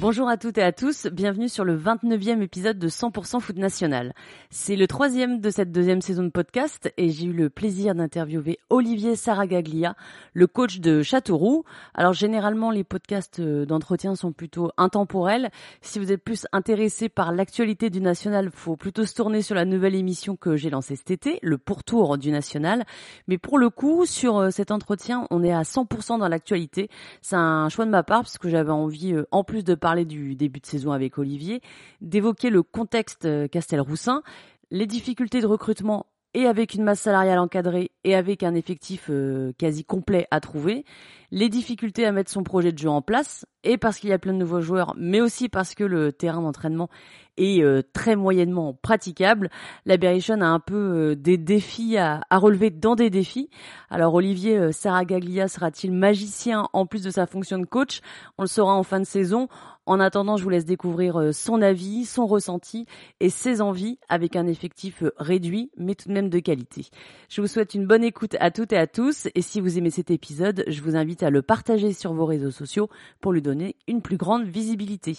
Bonjour 0.00 0.28
à 0.28 0.36
toutes 0.36 0.58
et 0.58 0.62
à 0.62 0.70
tous, 0.70 1.08
bienvenue 1.08 1.48
sur 1.48 1.64
le 1.64 1.76
29e 1.76 2.40
épisode 2.40 2.78
de 2.78 2.88
100% 2.88 3.40
Foot 3.40 3.56
National. 3.56 4.14
C'est 4.48 4.76
le 4.76 4.86
troisième 4.86 5.40
de 5.40 5.50
cette 5.50 5.72
deuxième 5.72 6.02
saison 6.02 6.22
de 6.22 6.28
podcast 6.28 6.92
et 6.96 7.10
j'ai 7.10 7.26
eu 7.26 7.32
le 7.32 7.50
plaisir 7.50 7.96
d'interviewer 7.96 8.60
Olivier 8.70 9.16
Saragaglia, 9.16 9.96
le 10.34 10.46
coach 10.46 10.78
de 10.78 11.02
Châteauroux. 11.02 11.64
Alors 11.94 12.12
généralement 12.12 12.70
les 12.70 12.84
podcasts 12.84 13.40
euh, 13.40 13.66
d'entretien 13.66 14.14
sont 14.14 14.30
plutôt 14.30 14.70
intemporels. 14.76 15.50
Si 15.80 15.98
vous 15.98 16.12
êtes 16.12 16.22
plus 16.22 16.46
intéressé 16.52 17.08
par 17.08 17.32
l'actualité 17.32 17.90
du 17.90 18.00
National, 18.00 18.50
faut 18.54 18.76
plutôt 18.76 19.04
se 19.04 19.14
tourner 19.14 19.42
sur 19.42 19.56
la 19.56 19.64
nouvelle 19.64 19.96
émission 19.96 20.36
que 20.36 20.54
j'ai 20.54 20.70
lancée 20.70 20.94
cet 20.94 21.10
été, 21.10 21.40
le 21.42 21.58
pourtour 21.58 22.18
du 22.18 22.30
National. 22.30 22.84
Mais 23.26 23.36
pour 23.36 23.58
le 23.58 23.68
coup, 23.68 24.06
sur 24.06 24.38
euh, 24.38 24.50
cet 24.50 24.70
entretien, 24.70 25.26
on 25.32 25.42
est 25.42 25.52
à 25.52 25.62
100% 25.62 26.20
dans 26.20 26.28
l'actualité. 26.28 26.88
C'est 27.20 27.34
un 27.34 27.68
choix 27.68 27.84
de 27.84 27.90
ma 27.90 28.04
part 28.04 28.20
parce 28.20 28.38
que 28.38 28.48
j'avais 28.48 28.70
envie, 28.70 29.12
euh, 29.12 29.26
en 29.32 29.42
plus 29.42 29.64
de 29.64 29.74
parler 29.74 29.87
parler 29.88 30.04
du 30.04 30.34
début 30.34 30.60
de 30.60 30.66
saison 30.66 30.92
avec 30.92 31.16
Olivier, 31.16 31.62
d'évoquer 32.02 32.50
le 32.50 32.62
contexte 32.62 33.24
euh, 33.24 33.48
Castelroussin, 33.48 34.22
les 34.70 34.86
difficultés 34.86 35.40
de 35.40 35.46
recrutement 35.46 36.04
et 36.34 36.44
avec 36.44 36.74
une 36.74 36.82
masse 36.82 37.00
salariale 37.00 37.38
encadrée 37.38 37.90
et 38.04 38.14
avec 38.14 38.42
un 38.42 38.54
effectif 38.54 39.06
euh, 39.08 39.52
quasi 39.56 39.86
complet 39.86 40.26
à 40.30 40.40
trouver, 40.40 40.84
les 41.30 41.48
difficultés 41.48 42.04
à 42.04 42.12
mettre 42.12 42.30
son 42.30 42.42
projet 42.42 42.70
de 42.70 42.76
jeu 42.76 42.90
en 42.90 43.00
place, 43.00 43.46
et 43.64 43.78
parce 43.78 43.98
qu'il 43.98 44.10
y 44.10 44.12
a 44.12 44.18
plein 44.18 44.34
de 44.34 44.38
nouveaux 44.38 44.60
joueurs, 44.60 44.94
mais 44.98 45.22
aussi 45.22 45.48
parce 45.48 45.74
que 45.74 45.84
le 45.84 46.12
terrain 46.12 46.42
d'entraînement 46.42 46.90
est 47.38 47.62
euh, 47.62 47.82
très 47.94 48.14
moyennement 48.14 48.74
praticable, 48.74 49.48
la 49.86 49.94
a 49.94 50.46
un 50.46 50.60
peu 50.60 51.16
des 51.16 51.38
défis 51.38 51.96
à, 51.96 52.20
à, 52.28 52.38
relever 52.38 52.70
dans 52.70 52.94
des 52.94 53.08
défis. 53.08 53.48
Alors 53.88 54.12
Olivier 54.12 54.70
Saragaglia 54.70 55.48
sera-t-il 55.48 55.92
magicien 55.92 56.68
en 56.74 56.84
plus 56.84 57.02
de 57.02 57.10
sa 57.10 57.26
fonction 57.26 57.58
de 57.58 57.64
coach? 57.64 58.00
On 58.36 58.42
le 58.42 58.48
saura 58.48 58.74
en 58.74 58.82
fin 58.82 59.00
de 59.00 59.06
saison. 59.06 59.48
En 59.88 60.00
attendant, 60.00 60.36
je 60.36 60.44
vous 60.44 60.50
laisse 60.50 60.66
découvrir 60.66 61.30
son 61.32 61.62
avis, 61.62 62.04
son 62.04 62.26
ressenti 62.26 62.84
et 63.20 63.30
ses 63.30 63.62
envies 63.62 63.98
avec 64.10 64.36
un 64.36 64.46
effectif 64.46 65.02
réduit, 65.16 65.70
mais 65.78 65.94
tout 65.94 66.10
de 66.10 66.12
même 66.12 66.28
de 66.28 66.38
qualité. 66.40 66.90
Je 67.30 67.40
vous 67.40 67.46
souhaite 67.46 67.72
une 67.72 67.86
bonne 67.86 68.04
écoute 68.04 68.36
à 68.38 68.50
toutes 68.50 68.74
et 68.74 68.76
à 68.76 68.86
tous, 68.86 69.28
et 69.34 69.40
si 69.40 69.62
vous 69.62 69.78
aimez 69.78 69.88
cet 69.88 70.10
épisode, 70.10 70.62
je 70.66 70.82
vous 70.82 70.94
invite 70.94 71.22
à 71.22 71.30
le 71.30 71.40
partager 71.40 71.94
sur 71.94 72.12
vos 72.12 72.26
réseaux 72.26 72.50
sociaux 72.50 72.90
pour 73.22 73.32
lui 73.32 73.40
donner 73.40 73.76
une 73.86 74.02
plus 74.02 74.18
grande 74.18 74.44
visibilité. 74.44 75.16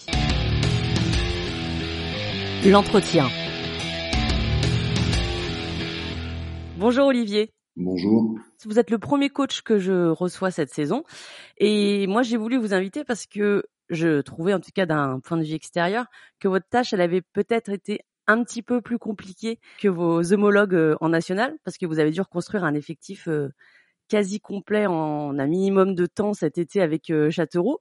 L'entretien. 2.63 3.25
Bonjour 6.77 7.07
Olivier. 7.07 7.49
Bonjour. 7.75 8.35
Vous 8.65 8.77
êtes 8.77 8.91
le 8.91 8.99
premier 8.99 9.31
coach 9.31 9.63
que 9.63 9.79
je 9.79 10.09
reçois 10.09 10.51
cette 10.51 10.71
saison 10.71 11.05
et 11.57 12.05
moi 12.05 12.21
j'ai 12.21 12.37
voulu 12.37 12.57
vous 12.57 12.75
inviter 12.75 13.03
parce 13.03 13.25
que 13.25 13.63
je 13.89 14.21
trouvais 14.21 14.53
en 14.53 14.59
tout 14.59 14.71
cas 14.73 14.85
d'un 14.85 15.19
point 15.19 15.37
de 15.37 15.43
vue 15.43 15.53
extérieur 15.53 16.05
que 16.39 16.47
votre 16.47 16.67
tâche 16.69 16.93
elle 16.93 17.01
avait 17.01 17.21
peut-être 17.21 17.69
été 17.69 18.01
un 18.29 18.43
petit 18.43 18.61
peu 18.61 18.79
plus 18.79 18.99
compliqué 18.99 19.59
que 19.79 19.87
vos 19.87 20.33
homologues 20.33 20.75
euh, 20.75 20.95
en 21.01 21.09
national 21.09 21.57
parce 21.63 21.77
que 21.77 21.87
vous 21.87 21.97
avez 21.97 22.11
dû 22.11 22.21
reconstruire 22.21 22.63
un 22.63 22.75
effectif 22.75 23.27
euh, 23.27 23.49
quasi 24.07 24.39
complet 24.39 24.85
en 24.85 25.37
un 25.39 25.47
minimum 25.47 25.95
de 25.95 26.05
temps 26.05 26.33
cet 26.33 26.59
été 26.59 26.79
avec 26.81 27.09
euh, 27.09 27.31
Châteauroux. 27.31 27.79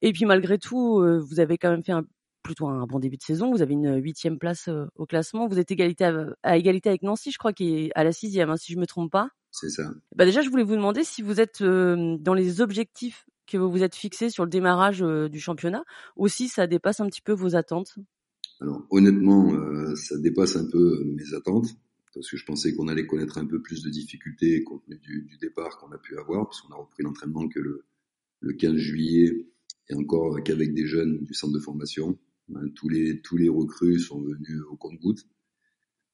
Et 0.00 0.12
puis 0.12 0.24
malgré 0.24 0.58
tout, 0.58 1.04
vous 1.20 1.40
avez 1.40 1.58
quand 1.58 1.70
même 1.70 1.82
fait 1.82 1.92
un, 1.92 2.04
plutôt 2.44 2.68
un 2.68 2.86
bon 2.86 3.00
début 3.00 3.16
de 3.16 3.22
saison. 3.22 3.50
Vous 3.50 3.62
avez 3.62 3.74
une 3.74 4.00
huitième 4.00 4.38
place 4.38 4.68
au 4.94 5.06
classement. 5.06 5.48
Vous 5.48 5.58
êtes 5.58 5.70
égalité 5.70 6.04
à, 6.42 6.56
égalité 6.56 6.88
avec 6.88 7.02
Nancy, 7.02 7.30
je 7.32 7.38
crois, 7.38 7.52
qui 7.52 7.76
est 7.76 7.90
à 7.94 8.04
la 8.04 8.12
sixième, 8.12 8.50
hein, 8.50 8.56
si 8.56 8.72
je 8.72 8.78
me 8.78 8.86
trompe 8.86 9.10
pas. 9.10 9.30
C'est 9.50 9.70
ça. 9.70 9.84
Bah 10.14 10.24
déjà, 10.24 10.42
je 10.42 10.50
voulais 10.50 10.64
vous 10.64 10.76
demander 10.76 11.04
si 11.04 11.22
vous 11.22 11.40
êtes 11.40 11.62
dans 11.62 12.34
les 12.34 12.60
objectifs 12.60 13.24
que 13.48 13.56
vous 13.56 13.70
vous 13.70 13.82
êtes 13.82 13.94
fixés 13.94 14.30
sur 14.30 14.44
le 14.44 14.50
démarrage 14.50 15.00
du 15.00 15.40
championnat, 15.40 15.84
ou 16.16 16.28
si 16.28 16.48
ça 16.48 16.66
dépasse 16.66 17.00
un 17.00 17.06
petit 17.06 17.22
peu 17.22 17.32
vos 17.32 17.56
attentes? 17.56 17.98
Alors 18.60 18.86
honnêtement, 18.90 19.52
euh, 19.54 19.94
ça 19.94 20.18
dépasse 20.18 20.56
un 20.56 20.68
peu 20.68 21.04
mes 21.04 21.34
attentes 21.34 21.68
parce 22.14 22.30
que 22.30 22.36
je 22.36 22.44
pensais 22.44 22.74
qu'on 22.74 22.88
allait 22.88 23.06
connaître 23.06 23.38
un 23.38 23.46
peu 23.46 23.62
plus 23.62 23.82
de 23.82 23.90
difficultés 23.90 24.64
compte 24.64 24.84
tenu 24.86 24.98
du, 24.98 25.22
du 25.22 25.38
départ 25.38 25.78
qu'on 25.78 25.92
a 25.92 25.98
pu 25.98 26.18
avoir, 26.18 26.46
parce 26.46 26.62
qu'on 26.62 26.74
a 26.74 26.76
repris 26.76 27.04
l'entraînement 27.04 27.48
que 27.48 27.60
le, 27.60 27.84
le 28.40 28.52
15 28.54 28.76
juillet 28.76 29.46
et 29.88 29.94
encore 29.94 30.42
qu'avec 30.42 30.74
des 30.74 30.86
jeunes 30.86 31.24
du 31.24 31.34
centre 31.34 31.54
de 31.54 31.60
formation. 31.60 32.18
Hein, 32.54 32.68
tous 32.74 32.88
les 32.88 33.20
tous 33.20 33.36
les 33.36 33.48
recrues 33.48 33.98
sont 33.98 34.20
venus 34.20 34.62
au 34.70 34.76
compte-goutte. 34.76 35.26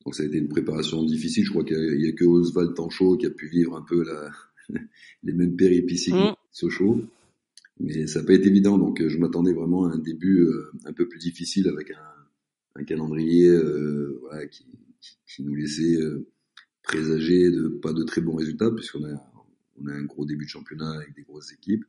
Donc 0.04 0.14
ça 0.14 0.22
a 0.22 0.26
été 0.26 0.36
une 0.36 0.48
préparation 0.48 1.02
difficile. 1.04 1.44
Je 1.44 1.50
crois 1.50 1.64
qu'il 1.64 2.00
y 2.00 2.08
a, 2.08 2.12
que 2.12 2.24
Oswald 2.24 2.74
Tanchot 2.74 3.16
qui 3.16 3.26
a 3.26 3.30
pu 3.30 3.48
vivre 3.48 3.76
un 3.76 3.82
peu 3.82 4.04
la, 4.04 4.30
les 5.22 5.32
mêmes 5.32 5.56
péripéties 5.56 6.12
mmh. 6.12 6.34
Sochaux. 6.50 7.02
Mais 7.80 8.06
ça 8.06 8.22
pas 8.22 8.34
été 8.34 8.48
évident, 8.48 8.78
donc 8.78 9.06
je 9.06 9.18
m'attendais 9.18 9.52
vraiment 9.52 9.86
à 9.86 9.92
un 9.94 9.98
début 9.98 10.40
euh, 10.40 10.70
un 10.84 10.92
peu 10.92 11.08
plus 11.08 11.18
difficile 11.18 11.68
avec 11.68 11.90
un, 11.90 12.80
un 12.80 12.84
calendrier 12.84 13.48
euh, 13.48 14.18
voilà, 14.22 14.46
qui, 14.46 14.64
qui, 15.00 15.18
qui, 15.26 15.42
nous 15.42 15.54
laissait 15.54 15.96
euh, 15.96 16.26
présager 16.82 17.50
de 17.50 17.68
pas 17.68 17.92
de 17.92 18.04
très 18.04 18.20
bons 18.20 18.36
résultats 18.36 18.70
puisqu'on 18.70 19.04
a 19.04 19.16
on 19.80 19.88
a 19.88 19.92
un 19.92 20.04
gros 20.04 20.24
début 20.24 20.44
de 20.44 20.50
championnat 20.50 20.90
avec 20.92 21.14
des 21.14 21.22
grosses 21.22 21.52
équipes. 21.52 21.84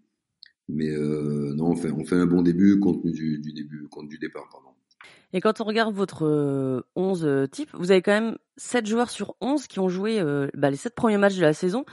Mais 0.68 0.90
euh, 0.90 1.54
non, 1.54 1.72
on 1.72 1.76
fait, 1.76 1.92
on 1.92 2.06
fait 2.06 2.16
un 2.16 2.26
bon 2.26 2.42
début 2.42 2.80
compte 2.80 3.02
tenu 3.02 3.14
du, 3.14 3.40
du 3.40 3.54
début, 3.54 3.88
compte 3.88 4.08
du 4.08 4.18
départ, 4.18 4.48
pardon. 4.52 4.70
Et 5.34 5.42
quand 5.42 5.62
on 5.62 5.64
regarde 5.66 5.94
votre 5.94 6.86
11 6.96 7.26
euh, 7.26 7.46
type, 7.46 7.70
vous 7.74 7.92
avez 7.92 8.02
quand 8.02 8.20
même 8.20 8.38
7 8.58 8.86
joueurs 8.86 9.10
sur 9.10 9.36
11 9.42 9.68
qui 9.68 9.80
ont 9.80 9.90
joué 9.90 10.20
euh, 10.20 10.48
bah, 10.56 10.72
les 10.72 10.78
7 10.78 10.96
premiers 10.96 11.18
matchs 11.18 11.36
de 11.36 11.42
la 11.42 11.54
saison. 11.54 11.86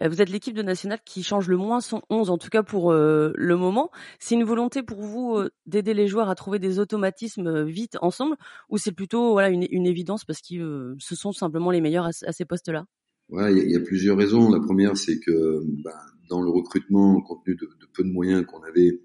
Euh, 0.00 0.08
vous 0.08 0.20
êtes 0.20 0.30
l'équipe 0.30 0.54
de 0.54 0.62
nationale 0.62 1.00
qui 1.04 1.22
change 1.22 1.48
le 1.48 1.56
moins 1.56 1.80
son 1.80 2.02
11, 2.10 2.30
en 2.30 2.38
tout 2.38 2.48
cas 2.48 2.62
pour 2.62 2.92
euh, 2.92 3.32
le 3.36 3.56
moment. 3.56 3.90
C'est 4.18 4.34
une 4.34 4.44
volonté 4.44 4.82
pour 4.82 5.02
vous 5.02 5.36
euh, 5.36 5.50
d'aider 5.66 5.94
les 5.94 6.08
joueurs 6.08 6.28
à 6.28 6.34
trouver 6.34 6.58
des 6.58 6.78
automatismes 6.78 7.64
vite 7.64 7.96
ensemble, 8.00 8.36
ou 8.68 8.78
c'est 8.78 8.92
plutôt 8.92 9.32
voilà 9.32 9.50
une, 9.50 9.86
évidence 9.86 10.24
parce 10.24 10.40
que 10.40 10.94
ce 10.98 11.14
sont 11.14 11.32
simplement 11.32 11.70
les 11.70 11.80
meilleurs 11.80 12.06
à, 12.06 12.32
ces 12.32 12.44
postes-là? 12.44 12.86
Ouais, 13.28 13.54
il 13.54 13.70
y, 13.70 13.76
a 13.76 13.80
plusieurs 13.80 14.16
raisons. 14.16 14.50
La 14.50 14.60
première, 14.60 14.96
c'est 14.96 15.18
que 15.20 15.60
bah, 15.82 15.98
dans 16.28 16.40
le 16.40 16.50
recrutement, 16.50 17.20
compte 17.20 17.44
tenu 17.44 17.56
de, 17.56 17.68
peu 17.92 18.02
de 18.02 18.08
moyens 18.08 18.44
qu'on 18.46 18.62
avait, 18.62 19.00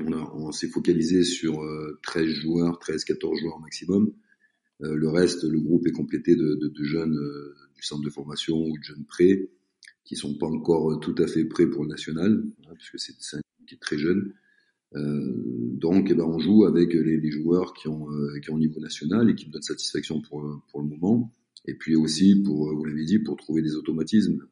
on, 0.00 0.52
s'est 0.52 0.68
focalisé 0.68 1.24
sur 1.24 1.60
13 2.02 2.26
joueurs, 2.26 2.78
13-14 2.78 3.40
joueurs 3.40 3.58
maximum. 3.60 4.12
Le 4.80 5.08
reste, 5.08 5.44
le 5.44 5.60
groupe 5.60 5.86
est 5.86 5.92
complété 5.92 6.34
de, 6.36 6.72
jeunes 6.82 7.18
du 7.74 7.82
centre 7.82 8.02
de 8.04 8.10
formation 8.10 8.56
ou 8.56 8.78
de 8.78 8.82
jeunes 8.82 9.04
prêts 9.06 9.48
qui 10.04 10.16
sont 10.16 10.34
pas 10.34 10.46
encore 10.46 10.98
tout 11.00 11.14
à 11.18 11.26
fait 11.26 11.44
prêts 11.44 11.66
pour 11.66 11.84
le 11.84 11.90
national, 11.90 12.44
hein, 12.66 12.74
puisque 12.76 12.98
c'est 12.98 13.36
un 13.36 13.40
qui 13.66 13.74
est 13.74 13.78
très 13.78 13.98
jeune. 13.98 14.32
Euh, 14.94 15.32
donc, 15.72 16.08
eh 16.10 16.14
ben, 16.14 16.24
on 16.24 16.38
joue 16.38 16.64
avec 16.64 16.92
les, 16.92 17.16
les 17.16 17.30
joueurs 17.30 17.72
qui 17.72 17.88
ont, 17.88 18.10
euh, 18.10 18.38
qui 18.40 18.50
ont 18.50 18.56
au 18.56 18.58
niveau 18.58 18.80
national 18.80 19.30
et 19.30 19.34
qui 19.34 19.46
me 19.46 19.52
donnent 19.52 19.62
satisfaction 19.62 20.20
pour, 20.20 20.62
pour 20.70 20.82
le 20.82 20.88
moment. 20.88 21.32
Et 21.66 21.74
puis 21.74 21.96
aussi, 21.96 22.42
pour, 22.42 22.74
vous 22.74 22.84
l'avez 22.84 23.04
dit, 23.04 23.18
pour 23.18 23.36
trouver 23.36 23.62
des 23.62 23.76
automatismes. 23.76 24.46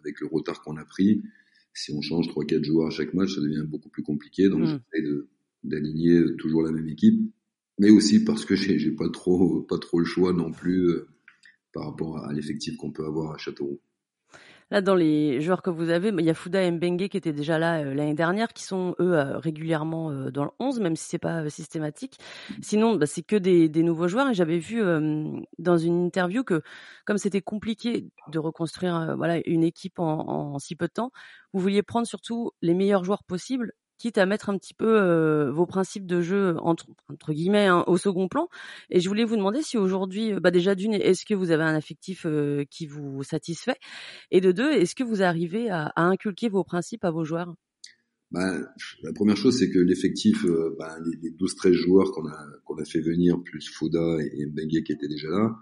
Avec 0.00 0.20
le 0.20 0.26
retard 0.26 0.62
qu'on 0.62 0.76
a 0.76 0.84
pris, 0.84 1.22
si 1.72 1.92
on 1.92 2.02
change 2.02 2.28
3-4 2.28 2.62
joueurs 2.64 2.88
à 2.88 2.90
chaque 2.90 3.14
match, 3.14 3.34
ça 3.34 3.40
devient 3.40 3.64
beaucoup 3.66 3.88
plus 3.88 4.02
compliqué. 4.02 4.48
Donc, 4.48 4.62
mmh. 4.62 4.80
j'essaie 4.92 5.08
d'aligner 5.62 6.36
toujours 6.36 6.62
la 6.62 6.72
même 6.72 6.88
équipe. 6.88 7.20
Mais 7.78 7.90
aussi 7.90 8.24
parce 8.24 8.44
que 8.44 8.54
j'ai 8.54 8.90
pas 8.92 9.08
trop, 9.08 9.62
pas 9.62 9.78
trop 9.78 9.98
le 9.98 10.04
choix 10.04 10.32
non 10.32 10.52
plus 10.52 10.88
euh, 10.90 11.08
par 11.72 11.86
rapport 11.86 12.18
à 12.18 12.32
l'effectif 12.32 12.76
qu'on 12.76 12.92
peut 12.92 13.04
avoir 13.04 13.34
à 13.34 13.38
Châteauroux. 13.38 13.80
Là, 14.70 14.80
dans 14.80 14.94
les 14.94 15.40
joueurs 15.40 15.62
que 15.62 15.70
vous 15.70 15.90
avez, 15.90 16.08
il 16.08 16.24
y 16.24 16.30
a 16.30 16.34
Fouda 16.34 16.62
et 16.62 16.70
Mbengue 16.70 17.08
qui 17.08 17.16
étaient 17.16 17.32
déjà 17.32 17.58
là 17.58 17.80
euh, 17.80 17.94
l'année 17.94 18.14
dernière, 18.14 18.52
qui 18.52 18.64
sont 18.64 18.94
eux 18.98 19.14
euh, 19.14 19.38
régulièrement 19.38 20.10
euh, 20.10 20.30
dans 20.30 20.44
le 20.44 20.50
11, 20.58 20.80
même 20.80 20.96
si 20.96 21.06
c'est 21.06 21.18
pas 21.18 21.48
systématique. 21.50 22.18
Sinon, 22.62 22.96
bah, 22.96 23.06
c'est 23.06 23.22
que 23.22 23.36
des, 23.36 23.68
des, 23.68 23.82
nouveaux 23.82 24.08
joueurs. 24.08 24.28
Et 24.30 24.34
j'avais 24.34 24.58
vu 24.58 24.82
dans 25.58 25.76
une 25.76 26.06
interview 26.06 26.44
que, 26.44 26.62
comme 27.04 27.18
c'était 27.18 27.42
compliqué 27.42 28.08
de 28.28 28.38
reconstruire 28.38 29.14
voilà 29.16 29.38
une 29.46 29.62
équipe 29.62 29.98
en, 29.98 30.54
en, 30.54 30.58
si 30.58 30.76
peu 30.76 30.86
de 30.86 30.92
temps, 30.92 31.12
vous 31.52 31.60
vouliez 31.60 31.82
prendre 31.82 32.06
surtout 32.06 32.52
les 32.62 32.74
meilleurs 32.74 33.04
joueurs 33.04 33.24
possibles 33.24 33.72
quitte 33.98 34.18
à 34.18 34.26
mettre 34.26 34.50
un 34.50 34.58
petit 34.58 34.74
peu 34.74 35.00
euh, 35.00 35.50
vos 35.50 35.66
principes 35.66 36.06
de 36.06 36.20
jeu 36.20 36.56
entre, 36.58 36.86
guillemets 37.30 37.66
hein, 37.66 37.84
au 37.86 37.96
second 37.96 38.28
plan. 38.28 38.48
Et 38.90 39.00
je 39.00 39.08
voulais 39.08 39.24
vous 39.24 39.36
demander 39.36 39.62
si 39.62 39.78
aujourd'hui, 39.78 40.32
bah 40.40 40.50
déjà 40.50 40.74
d'une, 40.74 40.94
est-ce 40.94 41.24
que 41.24 41.34
vous 41.34 41.50
avez 41.50 41.64
un 41.64 41.74
affectif 41.74 42.26
euh, 42.26 42.64
qui 42.70 42.86
vous 42.86 43.22
satisfait? 43.22 43.76
Et 44.30 44.40
de 44.40 44.52
deux, 44.52 44.72
est-ce 44.72 44.94
que 44.94 45.04
vous 45.04 45.22
arrivez 45.22 45.70
à, 45.70 45.92
inculquer 45.96 46.48
vos 46.48 46.64
principes 46.64 47.04
à 47.04 47.10
vos 47.10 47.24
joueurs? 47.24 47.54
Bah, 48.30 48.58
La 49.02 49.12
première 49.12 49.36
chose, 49.36 49.58
c'est 49.58 49.70
que 49.70 49.78
l'effectif, 49.78 50.44
euh, 50.44 50.74
bah, 50.78 50.96
les, 51.04 51.30
les 51.30 51.36
12-13 51.36 51.72
joueurs 51.72 52.10
qu'on 52.12 52.26
a, 52.26 52.84
fait 52.84 53.00
venir, 53.00 53.40
plus 53.42 53.68
Fouda 53.68 54.18
et, 54.20 54.40
et 54.40 54.46
Mbengue 54.46 54.82
qui 54.82 54.92
étaient 54.92 55.08
déjà 55.08 55.28
là, 55.28 55.56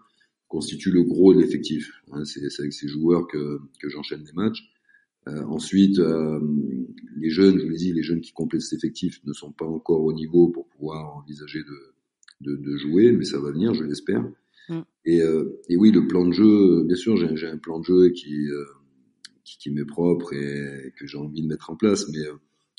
constitue 0.48 0.90
le 0.90 1.02
gros 1.02 1.34
de 1.34 1.40
l'effectif. 1.40 1.90
Hein, 2.12 2.24
c'est 2.24 2.40
avec 2.58 2.72
ces 2.72 2.88
joueurs 2.88 3.26
que, 3.26 3.58
que 3.80 3.88
j'enchaîne 3.88 4.22
les 4.24 4.32
matchs. 4.32 4.71
Euh, 5.28 5.44
ensuite, 5.44 5.98
euh, 6.00 6.40
les 7.16 7.30
jeunes, 7.30 7.58
je 7.58 7.64
vous 7.64 7.70
l'ai 7.70 7.76
dit, 7.76 7.92
les 7.92 8.02
jeunes 8.02 8.20
qui 8.20 8.32
complètent 8.32 8.62
cet 8.62 8.78
effectif 8.78 9.20
ne 9.24 9.32
sont 9.32 9.52
pas 9.52 9.66
encore 9.66 10.02
au 10.02 10.12
niveau 10.12 10.48
pour 10.48 10.66
pouvoir 10.68 11.16
envisager 11.16 11.60
de, 11.60 12.50
de, 12.50 12.56
de 12.56 12.76
jouer, 12.76 13.12
mais 13.12 13.24
ça 13.24 13.38
va 13.38 13.52
venir, 13.52 13.72
je 13.74 13.84
l'espère. 13.84 14.24
Mm. 14.68 14.80
Et, 15.04 15.22
euh, 15.22 15.60
et, 15.68 15.76
oui, 15.76 15.92
le 15.92 16.08
plan 16.08 16.26
de 16.26 16.32
jeu, 16.32 16.82
bien 16.84 16.96
sûr, 16.96 17.16
j'ai 17.36 17.46
un 17.46 17.58
plan 17.58 17.78
de 17.78 17.84
jeu 17.84 18.08
qui, 18.10 18.48
euh, 18.48 18.64
qui, 19.44 19.58
qui 19.58 19.70
m'est 19.70 19.84
propre 19.84 20.32
et 20.32 20.92
que 20.98 21.06
j'ai 21.06 21.18
envie 21.18 21.42
de 21.42 21.46
mettre 21.46 21.70
en 21.70 21.76
place, 21.76 22.08
mais 22.08 22.24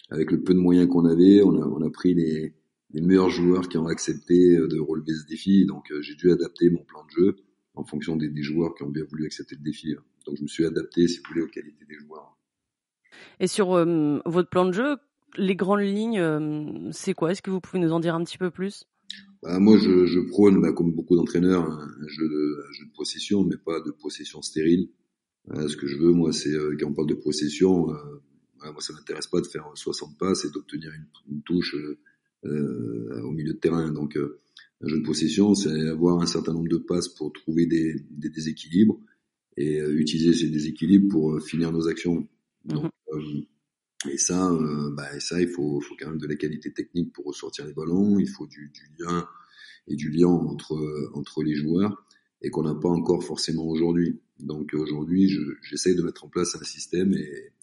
avec 0.09 0.31
le 0.31 0.41
peu 0.41 0.53
de 0.53 0.59
moyens 0.59 0.89
qu'on 0.89 1.05
avait, 1.05 1.41
on 1.43 1.55
a, 1.61 1.65
on 1.65 1.81
a 1.81 1.89
pris 1.89 2.13
les, 2.13 2.53
les 2.91 3.01
meilleurs 3.01 3.29
joueurs 3.29 3.69
qui 3.69 3.77
ont 3.77 3.87
accepté 3.87 4.57
de 4.57 4.79
relever 4.79 5.13
ce 5.13 5.25
défi, 5.25 5.65
donc 5.65 5.85
j'ai 6.01 6.15
dû 6.15 6.29
adapter 6.29 6.69
mon 6.69 6.83
plan 6.83 7.05
de 7.05 7.09
jeu 7.11 7.35
en 7.75 7.85
fonction 7.85 8.17
des, 8.17 8.29
des, 8.29 8.43
joueurs 8.43 8.75
qui 8.75 8.83
ont 8.83 8.89
bien 8.89 9.03
voulu 9.09 9.25
accepter 9.25 9.55
le 9.55 9.63
défi. 9.63 9.95
Donc 10.25 10.37
je 10.37 10.43
me 10.43 10.47
suis 10.47 10.65
adapté, 10.65 11.07
si 11.07 11.17
vous 11.17 11.23
voulez, 11.29 11.41
aux 11.41 11.47
qualités 11.47 11.85
des 11.85 11.95
joueurs. 11.95 12.37
Et 13.39 13.47
sur 13.47 13.73
euh, 13.73 14.19
votre 14.25 14.49
plan 14.49 14.65
de 14.65 14.73
jeu, 14.73 14.97
les 15.37 15.55
grandes 15.55 15.81
lignes, 15.81 16.19
euh, 16.19 16.91
c'est 16.91 17.13
quoi? 17.13 17.31
Est-ce 17.31 17.41
que 17.41 17.51
vous 17.51 17.61
pouvez 17.61 17.79
nous 17.79 17.91
en 17.91 17.99
dire 17.99 18.15
un 18.15 18.23
petit 18.23 18.37
peu 18.37 18.51
plus? 18.51 18.85
Bah, 19.41 19.59
Moi, 19.59 19.77
je, 19.77 20.05
je 20.05 20.19
prône, 20.19 20.61
bah, 20.61 20.71
comme 20.71 20.93
beaucoup 20.93 21.15
d'entraîneurs, 21.15 21.63
un, 21.69 22.07
jeu 22.07 22.27
de, 22.27 22.65
un, 22.69 22.73
jeu 22.73 22.85
de, 22.85 22.91
possession, 22.95 23.43
mais 23.43 23.57
pas 23.57 23.79
de 23.81 23.91
possession 23.91 24.41
stérile. 24.41 24.89
ce 25.51 25.75
que 25.75 25.87
je 25.87 25.97
veux, 25.97 26.11
moi, 26.11 26.31
c'est 26.31 26.53
euh, 26.53 26.75
quand 26.79 26.87
on 26.87 26.93
parle 26.93 27.09
de 27.09 27.15
possession, 27.15 27.87
moi, 28.63 28.79
ça 28.79 28.93
m'intéresse 28.93 29.27
pas 29.27 29.41
de 29.41 29.47
faire 29.47 29.69
60 29.73 30.17
passes 30.17 30.45
et 30.45 30.49
d'obtenir 30.49 30.91
une, 30.93 31.35
une, 31.35 31.41
touche 31.43 31.75
au 32.45 33.31
milieu 33.31 33.53
de 33.53 33.59
terrain. 33.59 33.91
Donc, 33.91 34.15
un 34.15 34.87
jeu 34.87 34.99
de 34.99 35.05
possession, 35.05 35.53
c'est 35.53 35.89
avoir 35.89 36.21
un 36.21 36.25
certain 36.25 36.53
nombre 36.53 36.69
de 36.69 36.77
passes 36.77 37.09
pour 37.09 37.33
trouver 37.33 37.65
des, 37.65 37.95
des 38.09 38.29
déséquilibres 38.29 38.99
et 39.57 39.79
utiliser 39.79 40.33
ces 40.33 40.49
déséquilibres 40.49 41.09
pour 41.09 41.41
finir 41.41 41.71
nos 41.71 41.87
actions. 41.87 42.27
Donc, 42.65 42.85
mmh 43.11 43.41
et 44.11 44.17
ça, 44.17 44.51
bah, 44.97 45.15
et 45.15 45.21
ça, 45.21 45.41
il 45.41 45.47
faut, 45.47 45.79
faut 45.79 45.95
quand 45.97 46.09
même 46.09 46.17
de 46.17 46.27
la 46.27 46.35
qualité 46.35 46.73
technique 46.73 47.13
pour 47.13 47.23
ressortir 47.23 47.65
les 47.65 47.71
ballons. 47.71 48.19
Il 48.19 48.27
faut 48.27 48.47
du, 48.47 48.69
du 48.73 48.91
lien 48.99 49.25
et 49.87 49.95
du 49.95 50.09
lien 50.09 50.27
entre 50.27 50.75
entre 51.13 51.41
les 51.41 51.55
joueurs 51.55 52.05
et 52.41 52.49
qu'on 52.49 52.63
n'a 52.63 52.75
pas 52.75 52.89
encore 52.89 53.23
forcément 53.23 53.65
aujourd'hui. 53.65 54.19
Donc 54.39 54.73
aujourd'hui, 54.73 55.33
j'essaye 55.61 55.95
de 55.95 56.01
mettre 56.01 56.25
en 56.25 56.27
place 56.27 56.53
un 56.59 56.65
système 56.65 57.13
et, 57.13 57.53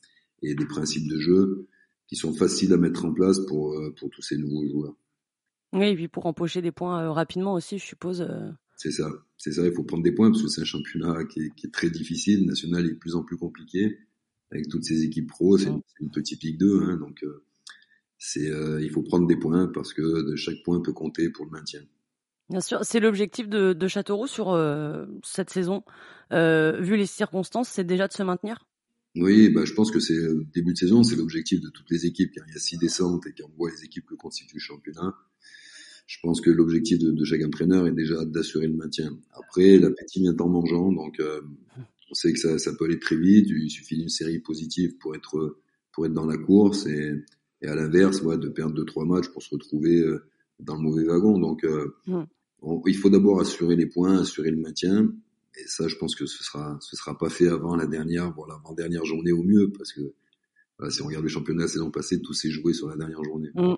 et 0.43 0.54
des 0.54 0.64
principes 0.64 1.08
de 1.08 1.19
jeu 1.19 1.69
qui 2.06 2.16
sont 2.16 2.32
faciles 2.32 2.72
à 2.72 2.78
mettre 2.78 3.04
en 3.04 3.12
place 3.12 3.40
pour 3.40 3.78
pour 3.98 4.08
tous 4.08 4.22
ces 4.22 4.38
nouveaux 4.38 4.66
joueurs. 4.66 4.96
Oui, 5.72 5.88
et 5.88 5.94
puis 5.94 6.08
pour 6.08 6.26
empocher 6.26 6.62
des 6.62 6.72
points 6.72 7.02
euh, 7.02 7.12
rapidement 7.12 7.54
aussi, 7.54 7.78
je 7.78 7.84
suppose. 7.84 8.22
Euh. 8.22 8.50
C'est 8.82 8.93
ça, 8.93 9.11
c'est 9.37 9.53
ça. 9.53 9.67
Il 9.67 9.75
faut 9.75 9.82
prendre 9.82 10.03
des 10.03 10.12
points 10.12 10.31
parce 10.31 10.43
que 10.43 10.49
c'est 10.49 10.62
un 10.62 10.65
championnat 10.65 11.25
qui 11.25 11.41
est, 11.41 11.55
qui 11.55 11.67
est, 11.67 11.71
très 11.71 11.91
difficile. 11.91 12.41
Le 12.41 12.47
national 12.47 12.87
est 12.87 12.93
de 12.93 12.99
plus 12.99 13.15
en 13.15 13.23
plus 13.23 13.37
compliqué 13.37 13.99
avec 14.50 14.71
toutes 14.71 14.85
ces 14.85 15.05
équipes 15.05 15.29
pro. 15.29 15.59
C'est 15.59 15.69
une, 15.69 16.11
petite 16.11 16.43
Ligue 16.43 16.56
2, 16.56 16.81
hein, 16.85 16.97
donc 16.97 17.23
euh, 17.23 17.44
c'est 18.17 18.50
il 18.81 18.91
faut 18.91 19.03
prendre 19.03 19.27
des 19.27 19.37
points 19.37 19.67
parce 19.67 19.93
que 19.93 20.31
de 20.31 20.35
chaque 20.35 20.62
point 20.65 20.81
peut 20.81 20.94
compter 20.94 21.29
pour 21.29 21.44
le 21.44 21.50
maintien. 21.50 21.82
Bien 22.49 22.62
sûr, 22.62 22.79
c'est 22.82 23.00
l'objectif 23.00 23.50
de, 23.50 23.75
de, 23.75 23.87
Châteauroux 23.87 24.27
sur 24.27 24.59
cette 25.25 25.50
saison. 25.50 25.85
vu 26.31 26.97
les 26.97 27.06
circonstances, 27.06 27.69
c'est 27.69 27.85
déjà 27.85 28.09
de 28.09 28.15
se 28.15 28.23
maintenir? 28.23 28.65
Oui, 29.15 29.50
bah, 29.50 29.67
je 29.67 29.75
pense 29.75 29.91
que 29.91 30.00
c'est 30.00 30.19
début 30.55 30.73
de 30.73 30.79
saison, 30.79 31.03
c'est 31.03 31.17
l'objectif 31.17 31.61
de 31.61 31.69
toutes 31.69 31.91
les 31.91 32.06
équipes. 32.06 32.31
Quand 32.35 32.44
il 32.49 32.55
y 32.55 32.56
a 32.56 32.61
six 32.61 32.79
descentes 32.79 33.27
et 33.27 33.35
qu'on 33.35 33.50
voit 33.59 33.71
les 33.71 33.85
équipes 33.85 34.06
que 34.06 34.15
constitue 34.15 34.56
le 34.56 34.61
championnat, 34.61 35.15
je 36.10 36.18
pense 36.20 36.40
que 36.40 36.50
l'objectif 36.50 36.98
de, 36.98 37.12
de, 37.12 37.24
chaque 37.24 37.42
entraîneur 37.44 37.86
est 37.86 37.92
déjà 37.92 38.24
d'assurer 38.24 38.66
le 38.66 38.74
maintien. 38.74 39.16
Après, 39.32 39.78
l'appétit 39.78 40.18
vient 40.18 40.36
en 40.40 40.48
mangeant, 40.48 40.90
donc 40.90 41.20
euh, 41.20 41.40
on 42.10 42.14
sait 42.14 42.32
que 42.32 42.38
ça, 42.40 42.58
ça, 42.58 42.74
peut 42.74 42.86
aller 42.86 42.98
très 42.98 43.14
vite. 43.14 43.46
Il 43.48 43.70
suffit 43.70 43.96
d'une 43.96 44.08
série 44.08 44.40
positive 44.40 44.98
pour 44.98 45.14
être 45.14 45.60
pour 45.92 46.06
être 46.06 46.12
dans 46.12 46.26
la 46.26 46.36
course 46.36 46.84
et, 46.86 47.14
et 47.62 47.68
à 47.68 47.76
l'inverse, 47.76 48.22
ouais, 48.22 48.36
de 48.38 48.48
perdre 48.48 48.74
deux 48.74 48.84
trois 48.84 49.04
matchs 49.04 49.28
pour 49.28 49.40
se 49.40 49.50
retrouver 49.50 50.00
euh, 50.00 50.24
dans 50.58 50.74
le 50.74 50.82
mauvais 50.82 51.04
wagon. 51.04 51.38
Donc, 51.38 51.62
euh, 51.62 51.94
il 52.86 52.96
faut 52.96 53.10
d'abord 53.10 53.40
assurer 53.40 53.76
les 53.76 53.86
points, 53.86 54.18
assurer 54.18 54.50
le 54.50 54.56
maintien. 54.56 55.12
Et 55.60 55.66
ça, 55.68 55.86
je 55.86 55.94
pense 55.94 56.16
que 56.16 56.26
ce 56.26 56.42
sera 56.42 56.76
ce 56.80 56.96
sera 56.96 57.16
pas 57.16 57.30
fait 57.30 57.46
avant 57.46 57.76
la 57.76 57.86
dernière, 57.86 58.32
voire 58.32 58.48
l'avant 58.48 58.74
dernière 58.74 59.04
journée 59.04 59.30
au 59.30 59.44
mieux, 59.44 59.70
parce 59.78 59.92
que 59.92 60.12
voilà, 60.76 60.90
si 60.90 61.02
on 61.02 61.06
regarde 61.06 61.22
le 61.22 61.30
championnat 61.30 61.62
la 61.62 61.68
saison 61.68 61.92
passée, 61.92 62.20
tout 62.20 62.34
s'est 62.34 62.50
joué 62.50 62.72
sur 62.72 62.88
la 62.88 62.96
dernière 62.96 63.22
journée. 63.22 63.50
Mm. 63.54 63.76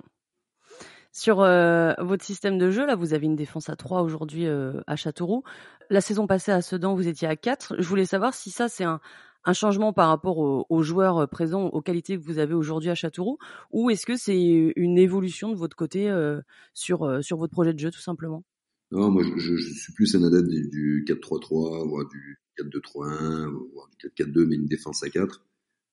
Sur 1.15 1.43
euh, 1.43 1.93
votre 1.99 2.25
système 2.25 2.57
de 2.57 2.71
jeu, 2.71 2.87
là, 2.87 2.97
vous 2.97 3.13
avez 3.13 3.27
une 3.27 3.37
défense 3.37 3.69
à 3.69 3.77
3 3.77 4.03
aujourd'hui 4.03 4.47
euh, 4.47 4.81
à 4.87 4.97
Châteauroux. 4.97 5.43
La 5.91 6.01
saison 6.01 6.27
passée 6.27 6.53
à 6.53 6.63
Sedan, 6.63 6.95
vous 6.95 7.07
étiez 7.07 7.29
à 7.29 7.37
4. 7.37 7.77
Je 7.79 7.87
voulais 7.87 8.07
savoir 8.07 8.33
si 8.33 8.49
ça, 8.49 8.71
c'est 8.71 8.85
un, 8.85 8.99
un, 9.45 9.53
changement 9.53 9.93
par 9.93 10.09
rapport 10.09 10.39
aux, 10.39 10.83
joueurs 10.83 11.19
euh, 11.19 11.27
présents, 11.27 11.67
aux 11.67 11.83
qualités 11.83 12.17
que 12.17 12.23
vous 12.23 12.39
avez 12.39 12.55
aujourd'hui 12.55 12.89
à 12.89 12.95
Châteauroux, 12.95 13.37
ou 13.73 13.91
est-ce 13.91 14.07
que 14.07 14.17
c'est 14.17 14.41
une 14.75 14.97
évolution 14.97 15.51
de 15.51 15.57
votre 15.57 15.77
côté 15.77 16.09
euh, 16.09 16.41
sur, 16.73 17.03
euh, 17.03 17.21
sur 17.21 17.37
votre 17.37 17.53
projet 17.53 17.75
de 17.75 17.79
jeu, 17.79 17.91
tout 17.91 18.01
simplement? 18.01 18.43
Non, 18.91 19.11
moi, 19.11 19.23
je, 19.23 19.57
je, 19.57 19.75
suis 19.75 19.93
plus 19.93 20.15
un 20.17 20.23
adepte 20.23 20.49
du, 20.49 20.71
du 20.71 21.05
4-3-3, 21.07 21.89
voire 21.89 22.09
du 22.09 22.41
4-2-3-1, 22.59 23.51
voire 23.75 23.91
du 23.91 24.09
4-4-2, 24.09 24.47
mais 24.47 24.55
une 24.55 24.67
défense 24.67 25.03
à 25.03 25.11
4, 25.11 25.45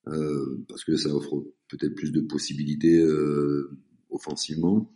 parce 0.06 0.86
que 0.86 0.96
ça 0.96 1.10
offre 1.10 1.44
peut-être 1.68 1.96
plus 1.96 2.14
de 2.14 2.22
possibilités 2.22 3.06
offensivement. 4.10 4.92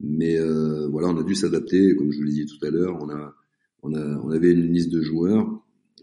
Mais 0.00 0.38
euh, 0.38 0.86
voilà, 0.88 1.08
on 1.08 1.16
a 1.18 1.24
dû 1.24 1.34
s'adapter, 1.34 1.96
comme 1.96 2.12
je 2.12 2.18
vous 2.18 2.24
l'ai 2.24 2.32
dit 2.32 2.46
tout 2.46 2.64
à 2.64 2.70
l'heure. 2.70 2.96
On 3.00 3.10
a, 3.10 3.34
on 3.82 3.94
a, 3.94 4.18
on 4.18 4.30
avait 4.30 4.52
une 4.52 4.72
liste 4.72 4.90
de 4.90 5.00
joueurs 5.00 5.46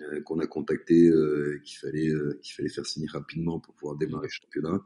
euh, 0.01 0.21
qu'on 0.21 0.39
a 0.39 0.47
contacté, 0.47 1.07
euh, 1.07 1.61
qu'il 1.63 1.77
fallait, 1.77 2.09
euh, 2.09 2.37
qu'il 2.41 2.53
fallait 2.53 2.69
faire 2.69 2.85
signer 2.85 3.07
rapidement 3.07 3.59
pour 3.59 3.73
pouvoir 3.75 3.97
démarrer 3.97 4.27
le 4.27 4.31
championnat. 4.31 4.81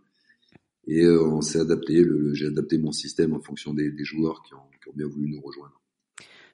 Et 0.88 1.04
euh, 1.04 1.24
on 1.24 1.42
s'est 1.42 1.60
adapté. 1.60 2.06
J'ai 2.34 2.48
adapté 2.48 2.78
mon 2.78 2.92
système 2.92 3.34
en 3.34 3.42
fonction 3.42 3.74
des, 3.74 3.92
des 3.92 4.04
joueurs 4.04 4.44
qui 4.44 4.54
ont, 4.54 4.70
qui 4.82 4.90
ont, 4.90 4.94
bien 4.96 5.08
voulu 5.08 5.30
nous 5.30 5.42
rejoindre. 5.42 5.80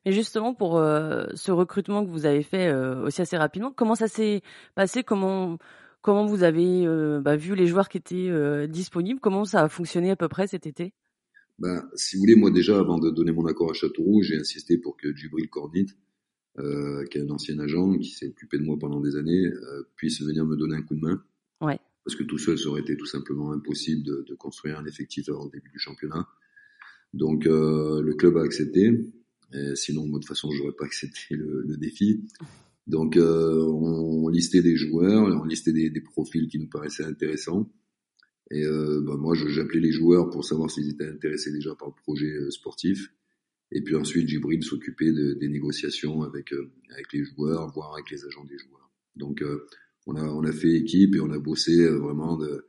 Et 0.06 0.12
justement, 0.12 0.54
pour 0.54 0.74
ce 0.76 1.52
recrutement 1.52 2.06
que 2.06 2.12
vous 2.12 2.28
avez 2.28 2.44
fait 2.44 2.72
aussi 2.72 3.24
assez 3.24 3.38
rapidement, 3.38 3.72
comment 3.72 3.96
ça 3.96 4.08
s'est 4.08 4.44
passé? 4.76 5.04
Comment 5.04 5.58
comment 6.04 6.28
vous 6.28 6.44
avez 6.44 6.86
bah, 7.22 7.36
vu 7.36 7.56
les 7.56 7.66
joueurs 7.66 7.90
qui 7.90 7.98
étaient 7.98 8.68
disponibles? 8.68 9.20
Comment 9.20 9.46
ça 9.46 9.64
a 9.64 9.68
fonctionné 9.68 10.12
à 10.12 10.16
peu 10.16 10.28
près 10.28 10.46
cet 10.46 10.68
été? 10.68 10.94
Ben, 11.60 11.90
si 11.96 12.16
vous 12.16 12.22
voulez, 12.22 12.36
moi 12.36 12.52
déjà, 12.52 12.80
avant 12.80 13.00
de 13.00 13.10
donner 13.10 13.32
mon 13.32 13.46
accord 13.46 13.72
à 13.72 13.74
Châteauroux, 13.74 14.22
j'ai 14.24 14.38
insisté 14.38 14.78
pour 14.78 14.98
que 14.98 15.16
Djibril 15.16 15.50
Cornit, 15.50 15.88
euh, 16.58 17.06
qui 17.06 17.18
est 17.18 17.22
un 17.22 17.30
ancien 17.30 17.60
agent, 17.60 17.98
qui 17.98 18.10
s'est 18.10 18.28
occupé 18.28 18.58
de 18.58 18.64
moi 18.64 18.78
pendant 18.80 19.00
des 19.00 19.16
années, 19.16 19.46
euh, 19.46 19.84
puisse 19.96 20.22
venir 20.22 20.46
me 20.46 20.56
donner 20.56 20.76
un 20.76 20.82
coup 20.82 20.96
de 20.96 21.02
main. 21.02 21.24
Ouais. 21.62 21.80
Parce 22.04 22.16
que 22.16 22.24
tout 22.24 22.38
seul, 22.38 22.58
ça 22.58 22.70
aurait 22.70 22.82
été 22.82 22.98
tout 22.98 23.06
simplement 23.06 23.52
impossible 23.52 24.04
de, 24.04 24.26
de 24.28 24.36
construire 24.36 24.78
un 24.78 24.86
effectif 24.86 25.30
avant 25.30 25.46
le 25.46 25.52
début 25.52 25.70
du 25.70 25.80
championnat. 25.80 26.28
Donc 27.14 27.48
euh, 27.48 28.02
le 28.02 28.14
club 28.14 28.38
a 28.38 28.44
accepté. 28.44 28.92
Et 29.54 29.76
sinon, 29.76 30.06
moi, 30.06 30.20
de 30.20 30.24
toute 30.24 30.28
façon, 30.28 30.52
j'aurais 30.52 30.76
pas 30.78 30.86
accepté 30.86 31.36
le, 31.36 31.64
le 31.66 31.78
défi. 31.78 32.28
Donc 32.88 33.18
euh, 33.18 33.64
on, 33.64 34.26
on, 34.26 34.28
listait 34.28 34.62
des 34.62 34.76
joueurs, 34.76 35.24
on 35.24 35.46
listait 35.46 35.74
des, 35.74 35.90
des 35.90 36.02
profils 36.02 36.48
qui 36.48 36.60
nous 36.60 36.70
paraissaient 36.70 37.06
intéressants. 37.06 37.72
Et 38.52 38.64
euh, 38.64 39.02
bah, 39.02 39.16
moi, 39.18 39.36
j'appelais 39.36 39.80
les 39.80 39.92
joueurs 39.92 40.30
pour 40.30 40.46
savoir 40.46 40.70
s'ils 40.70 40.90
étaient 40.90 41.08
intéressés 41.08 41.52
déjà 41.52 41.76
par 41.76 41.88
le 41.88 41.94
projet 41.96 42.32
euh, 42.32 42.52
sportif. 42.52 43.10
Et 43.72 43.82
puis 43.82 43.96
ensuite, 43.96 44.28
Gibril 44.28 44.64
s'occupait 44.64 45.12
de, 45.12 45.34
des 45.34 45.50
négociations 45.50 46.22
avec 46.22 46.54
euh, 46.54 46.72
avec 46.92 47.12
les 47.14 47.24
joueurs, 47.24 47.72
voire 47.74 47.94
avec 47.94 48.10
les 48.12 48.24
agents 48.26 48.46
des 48.46 48.58
joueurs. 48.58 48.92
Donc, 49.16 49.42
euh, 49.42 49.68
on 50.06 50.16
a 50.16 50.24
on 50.24 50.44
a 50.44 50.52
fait 50.52 50.72
équipe 50.72 51.16
et 51.16 51.20
on 51.20 51.32
a 51.32 51.40
bossé 51.40 51.82
euh, 51.82 51.98
vraiment 51.98 52.38
de 52.38 52.68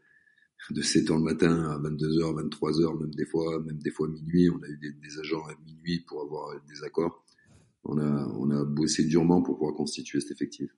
de 0.70 0.82
7 0.82 1.10
heures 1.10 1.18
le 1.18 1.22
matin 1.22 1.70
à 1.70 1.78
22 1.78 2.06
h 2.06 2.34
23 2.34 2.72
h 2.72 3.00
même 3.00 3.14
des 3.14 3.26
fois, 3.26 3.62
même 3.62 3.78
des 3.78 3.90
fois 3.90 4.08
minuit. 4.08 4.48
On 4.50 4.62
a 4.62 4.68
eu 4.68 4.78
des, 4.78 4.92
des 4.92 5.18
agents 5.20 5.44
à 5.44 5.54
minuit 5.64 6.00
pour 6.00 6.22
avoir 6.22 6.60
des 6.66 6.82
accords. 6.82 7.24
On 7.84 7.98
a 7.98 8.26
on 8.38 8.50
a 8.50 8.64
bossé 8.64 9.04
durement 9.04 9.42
pour 9.42 9.58
pouvoir 9.58 9.76
constituer 9.76 10.20
cet 10.20 10.32
effectif. 10.32 10.70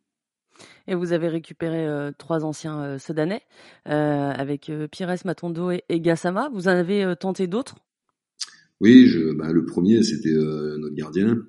Et 0.86 0.94
vous 0.94 1.12
avez 1.12 1.28
récupéré 1.28 1.86
euh, 1.86 2.10
trois 2.16 2.44
anciens 2.44 2.82
euh, 2.82 2.98
Sedanais 2.98 3.42
euh, 3.88 4.30
avec 4.30 4.70
euh, 4.70 4.88
Pires, 4.88 5.14
Matondo 5.24 5.70
et, 5.70 5.84
et, 5.88 6.00
Gassama. 6.00 6.50
Vous 6.52 6.68
en 6.68 6.72
avez 6.72 7.14
tenté 7.18 7.46
d'autres? 7.46 7.76
Oui, 8.80 9.06
je, 9.06 9.32
bah, 9.32 9.52
le 9.52 9.64
premier 9.64 10.02
c'était 10.02 10.32
notre 10.32 10.94
gardien. 10.94 11.46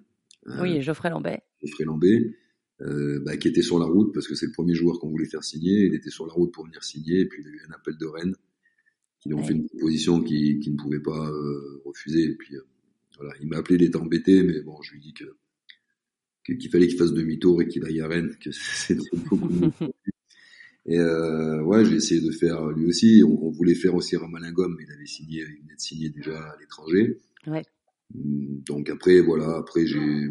oui, 0.62 0.82
Geoffrey 0.82 1.10
Lambet. 1.10 1.42
Geoffrey 1.64 1.86
Lambet, 1.86 2.36
bah, 2.80 3.38
qui 3.38 3.48
était 3.48 3.62
sur 3.62 3.80
la 3.80 3.86
route 3.86 4.14
parce 4.14 4.28
que 4.28 4.36
c'est 4.36 4.48
le 4.48 4.52
premier 4.52 4.74
joueur 4.74 5.00
qu'on 5.00 5.10
voulait 5.10 5.26
faire 5.26 5.44
signer. 5.44 5.86
Il 5.86 5.94
était 5.94 6.10
sur 6.10 6.26
la 6.26 6.34
route 6.34 6.52
pour 6.52 6.66
venir 6.66 6.84
signer 6.84 7.22
et 7.22 7.26
puis 7.28 7.44
il 7.44 7.48
a 7.48 7.52
eu 7.52 7.62
un 7.70 7.74
appel 7.74 7.98
de 7.98 8.06
Rennes 8.06 8.36
qui 9.20 9.30
lui 9.30 9.36
ont 9.36 9.40
ouais. 9.40 9.48
fait 9.48 9.54
une 9.54 9.66
proposition 9.68 10.22
qu'il 10.22 10.60
qui 10.60 10.72
ne 10.72 10.78
pouvait 10.78 11.02
pas 11.02 11.32
refuser. 11.86 12.24
Et 12.24 12.36
puis 12.36 12.56
voilà, 13.18 13.34
il 13.42 13.48
m'a 13.48 13.58
appelé, 13.58 13.76
il 13.76 13.84
était 13.84 13.98
embêté, 13.98 14.42
mais 14.44 14.62
bon, 14.62 14.82
je 14.82 14.94
lui 14.94 15.02
dis 15.02 15.14
que 15.14 15.26
qu'il 16.58 16.70
fallait 16.70 16.88
qu'il 16.88 16.98
fasse 16.98 17.14
demi-tour 17.14 17.62
et 17.62 17.68
qu'il 17.68 17.86
aille 17.86 18.02
à 18.02 18.08
Rennes, 18.08 18.36
que 18.40 18.50
c'est 18.52 18.96
beaucoup. 18.96 19.72
et 20.86 20.98
euh, 20.98 21.62
ouais, 21.64 21.86
j'ai 21.86 21.96
essayé 21.96 22.22
de 22.22 22.32
faire 22.32 22.68
lui 22.68 22.88
aussi. 22.88 23.24
On, 23.26 23.48
on 23.48 23.52
voulait 23.52 23.76
faire 23.76 23.96
aussi 23.96 24.16
Ramalingom, 24.16 24.70
mais 24.78 24.86
il 24.88 24.94
avait 24.94 25.06
signé, 25.06 25.42
il 25.42 25.64
venait 25.64 25.76
de 25.76 25.80
signer 25.80 26.10
déjà 26.10 26.38
à 26.38 26.58
l'étranger. 26.60 27.18
Ouais. 27.48 27.64
Donc 28.14 28.90
après, 28.90 29.22
voilà, 29.22 29.58
après 29.58 29.86
j'ai 29.86 30.28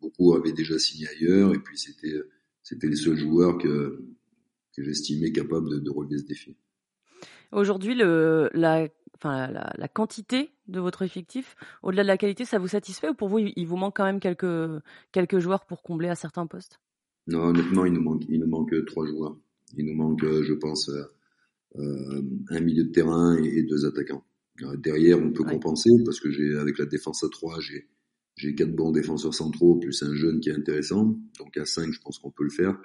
beaucoup 0.00 0.34
avaient 0.34 0.52
déjà 0.52 0.78
signé 0.78 1.08
ailleurs, 1.08 1.54
et 1.54 1.58
puis 1.58 1.78
c'était 1.78 2.20
c'était 2.62 2.88
les 2.88 2.96
seuls 2.96 3.16
joueurs 3.16 3.58
que 3.58 4.04
que 4.74 4.82
j'estimais 4.82 5.32
capables 5.32 5.70
de, 5.70 5.78
de, 5.78 5.90
relever 5.90 6.18
ce 6.18 6.24
défi. 6.24 6.56
Aujourd'hui, 7.52 7.94
le 7.94 8.50
la 8.54 8.88
enfin 9.22 9.50
la, 9.50 9.72
la, 9.76 9.88
quantité 9.88 10.50
de 10.66 10.80
votre 10.80 11.02
effectif, 11.02 11.56
au-delà 11.82 12.02
de 12.02 12.08
la 12.08 12.18
qualité, 12.18 12.44
ça 12.44 12.58
vous 12.58 12.68
satisfait 12.68 13.08
ou 13.08 13.14
pour 13.14 13.28
vous 13.28 13.38
il 13.38 13.66
vous 13.66 13.76
manque 13.76 13.96
quand 13.96 14.04
même 14.04 14.20
quelques 14.20 14.82
quelques 15.12 15.38
joueurs 15.38 15.64
pour 15.66 15.82
combler 15.82 16.08
à 16.08 16.14
certains 16.14 16.46
postes? 16.46 16.80
Non, 17.28 17.44
honnêtement, 17.44 17.84
il 17.84 17.92
nous 17.92 18.02
manque 18.02 18.24
il 18.28 18.40
nous 18.40 18.48
manque 18.48 18.74
trois 18.86 19.06
joueurs. 19.06 19.36
Il 19.76 19.86
nous 19.86 19.94
manque, 19.94 20.22
je 20.22 20.52
pense, 20.52 20.90
euh, 21.78 22.22
un 22.50 22.60
milieu 22.60 22.84
de 22.84 22.90
terrain 22.90 23.36
et, 23.36 23.62
deux 23.62 23.86
attaquants. 23.86 24.24
Euh, 24.62 24.76
derrière, 24.76 25.18
on 25.18 25.30
peut 25.30 25.44
compenser 25.44 25.90
parce 26.04 26.20
que 26.20 26.30
j'ai 26.30 26.56
avec 26.56 26.78
la 26.78 26.84
défense 26.84 27.24
à 27.24 27.28
3, 27.28 27.60
j'ai 27.60 27.88
j'ai 28.34 28.54
quatre 28.54 28.74
bons 28.74 28.92
défenseurs 28.92 29.34
centraux 29.34 29.76
plus 29.76 30.02
un 30.02 30.14
jeune 30.14 30.40
qui 30.40 30.48
est 30.48 30.54
intéressant. 30.54 31.18
Donc 31.38 31.56
à 31.56 31.64
5, 31.64 31.92
je 31.92 32.00
pense 32.00 32.18
qu'on 32.18 32.30
peut 32.30 32.44
le 32.44 32.50
faire. 32.50 32.78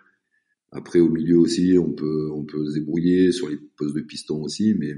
Après 0.72 1.00
au 1.00 1.10
milieu 1.10 1.38
aussi, 1.40 1.78
on 1.80 1.92
peut 1.92 2.30
on 2.32 2.44
peut 2.44 2.66
se 2.68 2.74
débrouiller 2.74 3.32
sur 3.32 3.50
les 3.50 3.58
postes 3.58 3.96
de 3.96 4.02
piston 4.02 4.42
aussi, 4.44 4.74
mais 4.74 4.96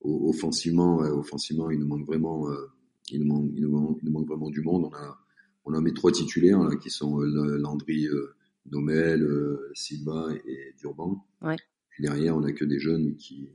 offensivement, 0.00 0.98
offensivement, 0.98 1.70
il 1.70 1.78
nous 1.78 1.86
manque 1.86 2.06
vraiment, 2.06 2.48
euh, 2.50 2.70
il, 3.10 3.20
nous 3.20 3.26
manque, 3.26 3.50
il, 3.54 3.62
nous 3.62 3.70
manque, 3.70 3.98
il 4.02 4.06
nous 4.06 4.12
manque 4.12 4.28
vraiment 4.28 4.50
du 4.50 4.62
monde. 4.62 4.84
On 4.84 4.94
a 4.94 5.18
on 5.64 5.74
a 5.74 5.80
mes 5.80 5.92
trois 5.92 6.12
titulaires 6.12 6.62
là 6.62 6.76
qui 6.76 6.88
sont 6.88 7.20
euh, 7.20 7.58
Landry, 7.58 8.06
euh, 8.06 8.34
Nomel, 8.70 9.22
euh, 9.22 9.70
Silva 9.74 10.28
et 10.46 10.74
Durban. 10.78 11.26
Ouais. 11.42 11.56
Puis 11.90 12.02
derrière, 12.04 12.36
on 12.36 12.42
a 12.44 12.52
que 12.52 12.64
des 12.64 12.78
jeunes 12.78 13.16
qui 13.16 13.50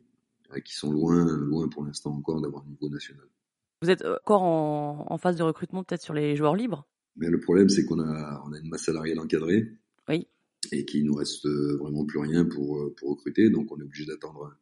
qui 0.63 0.75
sont 0.75 0.91
loin, 0.91 1.25
loin 1.37 1.67
pour 1.67 1.83
l'instant 1.83 2.11
encore 2.11 2.39
d'avoir 2.39 2.63
un 2.63 2.69
niveau 2.69 2.87
national. 2.87 3.25
Vous 3.81 3.89
êtes 3.89 4.03
encore 4.05 4.43
en, 4.43 5.07
en 5.09 5.17
phase 5.17 5.35
de 5.35 5.43
recrutement 5.43 5.83
peut-être 5.83 6.03
sur 6.03 6.13
les 6.13 6.35
joueurs 6.35 6.55
libres? 6.55 6.87
Mais 7.15 7.27
le 7.27 7.39
problème, 7.39 7.69
c'est 7.69 7.85
qu'on 7.85 7.99
a, 7.99 8.43
on 8.45 8.53
a 8.53 8.59
une 8.59 8.69
masse 8.69 8.83
salariale 8.83 9.17
encadrée. 9.19 9.67
Oui. 10.07 10.27
Et 10.71 10.85
qu'il 10.85 11.05
nous 11.05 11.15
reste 11.15 11.47
vraiment 11.47 12.05
plus 12.05 12.19
rien 12.19 12.45
pour, 12.45 12.93
pour 12.95 13.09
recruter. 13.09 13.49
Donc, 13.49 13.71
on 13.71 13.79
est 13.79 13.83
obligé 13.83 14.05
d'attendre, 14.05 14.55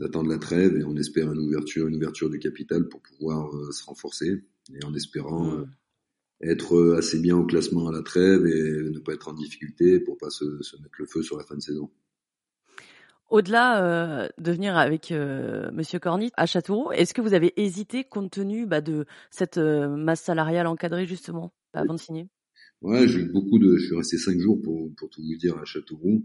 d'attendre 0.00 0.28
la 0.30 0.38
trêve 0.38 0.76
et 0.76 0.84
on 0.84 0.96
espère 0.96 1.32
une 1.32 1.38
ouverture, 1.38 1.86
une 1.86 1.96
ouverture 1.96 2.28
du 2.28 2.38
capital 2.38 2.88
pour 2.88 3.00
pouvoir 3.02 3.54
euh, 3.54 3.70
se 3.70 3.84
renforcer. 3.84 4.42
Et 4.74 4.84
en 4.84 4.94
espérant 4.94 5.54
euh, 5.54 5.64
être 6.42 6.96
assez 6.96 7.20
bien 7.20 7.36
au 7.36 7.44
classement 7.44 7.88
à 7.88 7.92
la 7.92 8.02
trêve 8.02 8.46
et 8.46 8.90
ne 8.90 8.98
pas 8.98 9.12
être 9.12 9.28
en 9.28 9.34
difficulté 9.34 10.00
pour 10.00 10.16
pas 10.18 10.30
se, 10.30 10.62
se 10.62 10.76
mettre 10.76 10.94
le 10.98 11.06
feu 11.06 11.22
sur 11.22 11.36
la 11.36 11.44
fin 11.44 11.54
de 11.54 11.60
saison. 11.60 11.90
Au-delà 13.30 13.84
euh, 13.84 14.28
de 14.38 14.50
venir 14.50 14.76
avec 14.76 15.12
euh, 15.12 15.70
Monsieur 15.72 16.00
Cornit 16.00 16.32
à 16.36 16.46
Châteauroux, 16.46 16.90
est-ce 16.90 17.14
que 17.14 17.22
vous 17.22 17.32
avez 17.32 17.52
hésité 17.56 18.02
compte 18.02 18.32
tenu 18.32 18.66
bah, 18.66 18.80
de 18.80 19.06
cette 19.30 19.56
euh, 19.56 19.88
masse 19.88 20.22
salariale 20.22 20.66
encadrée 20.66 21.06
justement 21.06 21.52
avant 21.72 21.94
de 21.94 22.00
signer? 22.00 22.28
Ouais, 22.82 23.06
j'ai 23.06 23.20
eu 23.20 23.30
beaucoup 23.30 23.60
de. 23.60 23.76
Je 23.76 23.86
suis 23.86 23.96
resté 23.96 24.18
cinq 24.18 24.40
jours 24.40 24.60
pour 24.60 24.92
pour 24.96 25.10
tout 25.10 25.22
vous 25.22 25.36
dire 25.36 25.56
à 25.58 25.64
Châteauroux 25.64 26.24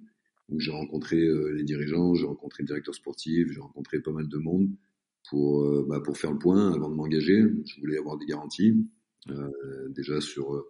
où 0.50 0.60
j'ai 0.60 0.72
rencontré 0.72 1.18
euh, 1.18 1.54
les 1.54 1.64
dirigeants, 1.64 2.14
j'ai 2.14 2.26
rencontré 2.26 2.64
le 2.64 2.68
directeur 2.68 2.94
sportif, 2.94 3.52
j'ai 3.52 3.60
rencontré 3.60 4.00
pas 4.00 4.12
mal 4.12 4.28
de 4.28 4.38
monde 4.38 4.70
pour 5.30 5.64
euh, 5.64 5.86
bah, 5.88 6.02
pour 6.02 6.18
faire 6.18 6.32
le 6.32 6.40
point 6.40 6.74
avant 6.74 6.90
de 6.90 6.96
m'engager. 6.96 7.42
Je 7.66 7.80
voulais 7.80 7.98
avoir 7.98 8.18
des 8.18 8.26
garanties 8.26 8.76
déjà 9.90 10.22
sur 10.22 10.64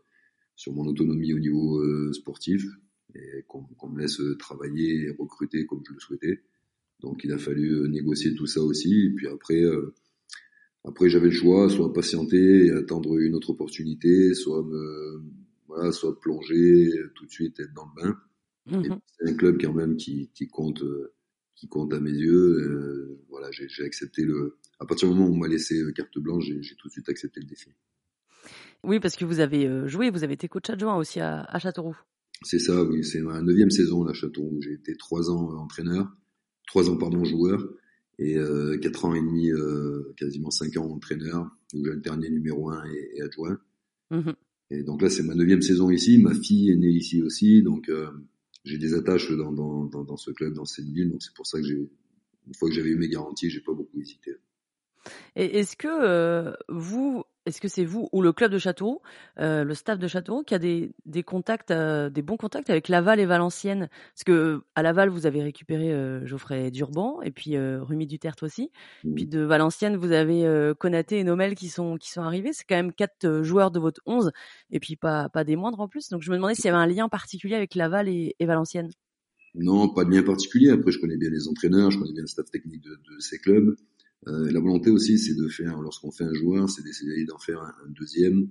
sur 0.56 0.72
mon 0.72 0.86
autonomie 0.86 1.34
au 1.34 1.40
niveau 1.40 2.14
sportif, 2.14 2.66
et 3.14 3.44
qu'on 3.48 3.90
me 3.90 4.00
laisse 4.00 4.22
travailler 4.40 5.08
et 5.08 5.12
recruter 5.12 5.66
comme 5.66 5.84
je 5.86 5.94
le 5.94 6.00
souhaitais. 6.00 6.42
Donc 7.02 7.24
il 7.24 7.32
a 7.32 7.38
fallu 7.38 7.72
euh, 7.72 7.88
négocier 7.88 8.34
tout 8.36 8.48
ça 8.48 8.62
aussi. 8.62 9.06
Et 9.06 9.10
puis 9.12 9.28
après, 9.28 9.62
euh, 9.62 9.94
après 10.84 11.10
j'avais 11.10 11.28
le 11.28 11.32
choix, 11.32 11.70
soit 11.70 11.94
patienter 11.94 12.68
et 12.68 12.72
attendre 12.72 13.18
une 13.20 13.36
autre 13.36 13.52
opportunité, 13.52 14.34
soit 14.34 14.64
me, 14.64 15.22
voilà, 15.68 15.92
soit 15.92 16.20
plonger 16.20 16.90
tout 17.16 17.26
de 17.26 17.32
suite, 17.32 17.60
être 17.60 17.74
dans 17.74 17.88
le 17.96 18.02
bain. 18.02 18.18
Mhm. 18.66 19.00
C'est 19.18 19.30
un 19.30 19.34
club 19.36 19.58
quand 19.62 19.74
même 19.74 19.96
qui, 19.96 20.32
qui 20.34 20.48
compte, 20.48 20.84
qui 21.56 21.68
compte 21.68 21.94
à 21.94 22.00
mes 22.00 22.12
yeux. 22.12 22.58
Euh, 22.60 23.20
voilà, 23.30 23.50
j'ai 23.52 23.84
accepté 23.84 24.24
le. 24.24 24.58
À 24.80 24.86
partir 24.86 25.08
du 25.08 25.16
moment 25.16 25.30
où 25.30 25.34
on 25.34 25.38
m'a 25.38 25.48
laissé 25.48 25.82
carte 25.96 26.18
blanche, 26.20 26.46
j'ai 26.46 26.76
tout 26.76 26.88
de 26.88 26.92
suite 26.92 27.10
accepté 27.10 27.40
le 27.40 27.46
défi. 27.46 27.70
Oui, 28.84 29.00
parce 29.00 29.16
que 29.16 29.26
vous 29.26 29.40
avez 29.40 29.88
joué, 29.88 30.10
vous 30.10 30.24
avez 30.24 30.34
été 30.34 30.48
coach 30.48 30.70
adjoint 30.70 30.96
aussi 30.98 31.20
à, 31.20 31.44
à 31.44 31.60
Châteauroux. 31.60 31.98
C'est 32.44 32.60
ça, 32.60 32.84
oui. 32.84 33.04
C'est 33.04 33.22
ma 33.22 33.42
neuvième 33.42 33.72
saison 33.72 34.04
là, 34.04 34.14
Châteauroux. 34.14 34.62
J'ai 34.62 34.74
été 34.74 34.96
trois 34.96 35.30
ans 35.30 35.52
euh, 35.52 35.58
entraîneur, 35.58 36.12
trois 36.68 36.90
ans 36.90 36.98
pardon 36.98 37.24
joueur 37.24 37.68
et 38.18 38.38
euh, 38.38 38.78
quatre 38.78 39.06
ans 39.06 39.14
et 39.14 39.22
demi, 39.22 39.52
euh, 39.52 40.14
quasiment 40.18 40.52
cinq 40.52 40.78
ans 40.78 40.86
entraîneur, 40.86 41.50
où 41.74 41.86
j'ai 41.86 41.92
alterné 41.92 42.30
numéro 42.30 42.70
un 42.70 42.84
et, 42.86 43.12
et 43.16 43.22
adjoint. 43.22 43.58
Mmh 44.12 44.32
et 44.72 44.82
donc 44.82 45.04
là, 45.04 45.12
c'est 45.12 45.22
ma 45.22 45.36
neuvième 45.36 45.62
saison 45.62 45.92
ici. 45.92 46.18
Ma 46.18 46.34
fille 46.34 46.72
est 46.72 46.76
née 46.76 46.90
ici 46.90 47.22
aussi, 47.22 47.62
donc 47.62 47.88
euh, 47.88 48.10
j'ai 48.66 48.78
des 48.78 48.94
attaches 48.96 49.32
dans, 49.32 49.52
dans, 49.52 49.86
dans, 49.86 50.18
ce 50.18 50.32
club, 50.32 50.54
dans 50.54 50.66
cette 50.66 50.90
ville. 50.90 51.12
Donc 51.12 51.24
c'est 51.24 51.34
pour 51.34 51.46
ça 51.46 51.60
que 51.60 51.66
j'ai, 51.66 51.88
une 52.48 52.56
fois 52.56 52.68
que 52.68 52.76
j'avais 52.76 52.90
eu 52.90 52.98
mes 52.98 53.08
garanties, 53.08 53.50
j'ai 53.50 53.62
pas 53.62 53.74
beaucoup 53.74 54.00
hésité. 54.02 54.36
Et 55.36 55.60
est-ce 55.60 55.76
que 55.76 55.88
euh, 55.88 56.54
vous, 56.68 57.24
est-ce 57.46 57.62
que 57.62 57.68
c'est 57.68 57.86
vous 57.86 58.10
ou 58.12 58.22
le 58.22 58.34
club 58.34 58.52
de 58.52 58.58
Châteauroux, 58.58 59.02
euh, 59.40 59.64
le 59.64 59.74
staff 59.74 60.00
de 60.00 60.08
Châteauroux, 60.08 60.44
qui 60.44 60.56
a 60.56 60.60
des, 60.60 60.92
des 61.06 61.24
contacts, 61.24 61.72
euh, 61.72 62.10
des 62.10 62.22
bons 62.22 62.38
contacts 62.38 62.70
avec 62.70 62.90
Laval 62.90 63.20
et 63.20 63.26
Valenciennes? 63.26 63.90
Parce 64.14 64.24
que 64.26 64.64
à 64.76 64.82
Laval, 64.84 65.10
vous 65.10 65.26
avez 65.26 65.44
récupéré 65.44 65.94
euh, 65.94 66.26
Geoffrey 66.26 66.72
Durban 66.72 67.22
et 67.22 67.32
puis 67.32 67.58
Rumi 67.58 68.08
Duterte 68.08 68.44
aussi. 68.44 68.72
Puis 69.16 69.26
de 69.26 69.42
Valenciennes, 69.42 69.96
vous 69.96 70.12
avez 70.12 70.74
Konaté 70.80 71.20
et 71.20 71.24
Nomel 71.24 71.56
qui 71.56 71.70
sont 71.70 71.98
qui 71.98 72.12
sont 72.12 72.22
arrivés. 72.22 72.52
C'est 72.54 72.66
quand 72.68 72.76
même 72.76 72.94
quatre 72.94 73.44
joueurs 73.44 73.72
de 73.72 73.80
votre 73.80 74.02
11 74.06 74.32
et 74.72 74.80
puis 74.80 74.96
pas 74.96 75.30
pas 75.30 75.44
des 75.44 75.56
moindres 75.56 75.80
en 75.80 75.88
plus. 75.88 76.10
Donc 76.10 76.22
je 76.22 76.32
me 76.32 76.36
demandais 76.36 76.56
s'il 76.56 76.66
y 76.66 76.70
avait 76.70 76.78
un 76.78 76.88
lien 76.88 77.10
particulier 77.10 77.56
avec 77.56 77.76
Laval 77.76 78.10
et, 78.10 78.36
et 78.40 78.46
Valenciennes. 78.46 78.90
Non, 79.56 79.88
pas 79.94 80.04
de 80.04 80.12
lien 80.12 80.24
particulier. 80.24 80.70
Après, 80.70 80.92
je 80.92 81.00
connais 81.00 81.18
bien 81.18 81.30
les 81.30 81.48
entraîneurs, 81.48 81.90
je 81.90 81.98
connais 81.98 82.12
bien 82.12 82.24
le 82.24 82.28
staff 82.28 82.50
technique 82.52 82.82
de, 82.82 82.90
de 82.90 83.20
ces 83.20 83.38
clubs. 83.38 83.76
Euh, 84.28 84.52
la 84.52 84.60
volonté 84.60 84.90
aussi, 84.90 85.18
c'est 85.20 85.36
de 85.36 85.48
faire, 85.48 85.82
lorsqu'on 85.82 86.12
fait 86.12 86.24
un 86.24 86.34
joueur, 86.34 86.70
c'est 86.70 86.84
d'essayer 86.84 87.26
d'en 87.26 87.38
faire 87.38 87.62
un, 87.62 87.90
deuxième 87.90 88.50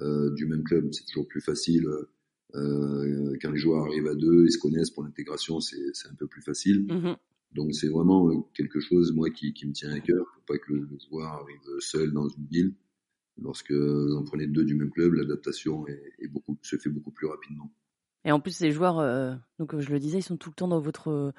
euh, 0.00 0.32
du 0.34 0.46
même 0.46 0.62
club. 0.62 0.88
C'est 0.92 1.04
toujours 1.06 1.26
plus 1.26 1.40
facile 1.40 1.86
euh, 2.54 3.36
quand 3.42 3.50
les 3.50 3.58
joueurs 3.58 3.84
arrivent 3.86 4.06
à 4.06 4.14
deux 4.14 4.46
et 4.46 4.50
se 4.50 4.58
connaissent 4.58 4.90
pour 4.90 5.02
l'intégration, 5.02 5.60
c'est 5.60 6.08
un 6.10 6.14
peu 6.14 6.26
plus 6.26 6.42
facile. 6.42 6.86
Mm-hmm. 6.86 7.16
Donc 7.52 7.74
c'est 7.74 7.88
vraiment 7.88 8.42
quelque 8.54 8.80
chose, 8.80 9.12
moi, 9.12 9.30
qui, 9.30 9.52
qui 9.52 9.66
me 9.66 9.72
tient 9.72 9.90
à 9.90 10.00
cœur, 10.00 10.24
pour 10.34 10.44
pas 10.44 10.58
que 10.58 10.72
le, 10.72 10.88
joueur 11.08 11.28
arrive 11.28 11.80
seul 11.80 12.12
dans 12.12 12.28
une 12.28 12.46
ville. 12.46 12.74
Lorsque 13.38 13.72
vous 13.72 14.14
en 14.14 14.24
prenez 14.24 14.46
deux 14.46 14.64
du 14.64 14.74
même 14.74 14.90
club, 14.90 15.12
l'adaptation 15.14 15.86
est, 15.88 16.14
est, 16.20 16.28
beaucoup, 16.28 16.56
se 16.62 16.76
fait 16.76 16.88
beaucoup 16.88 17.10
plus 17.10 17.26
rapidement. 17.26 17.70
Et 18.26 18.32
en 18.32 18.40
plus, 18.40 18.50
ces 18.50 18.72
joueurs, 18.72 18.98
euh, 18.98 19.34
donc 19.60 19.78
je 19.78 19.88
le 19.90 20.00
disais, 20.00 20.18
ils 20.18 20.22
sont 20.22 20.36
tout 20.36 20.50
le 20.50 20.54
temps 20.54 20.66
dans 20.66 20.80
votre 20.80 21.32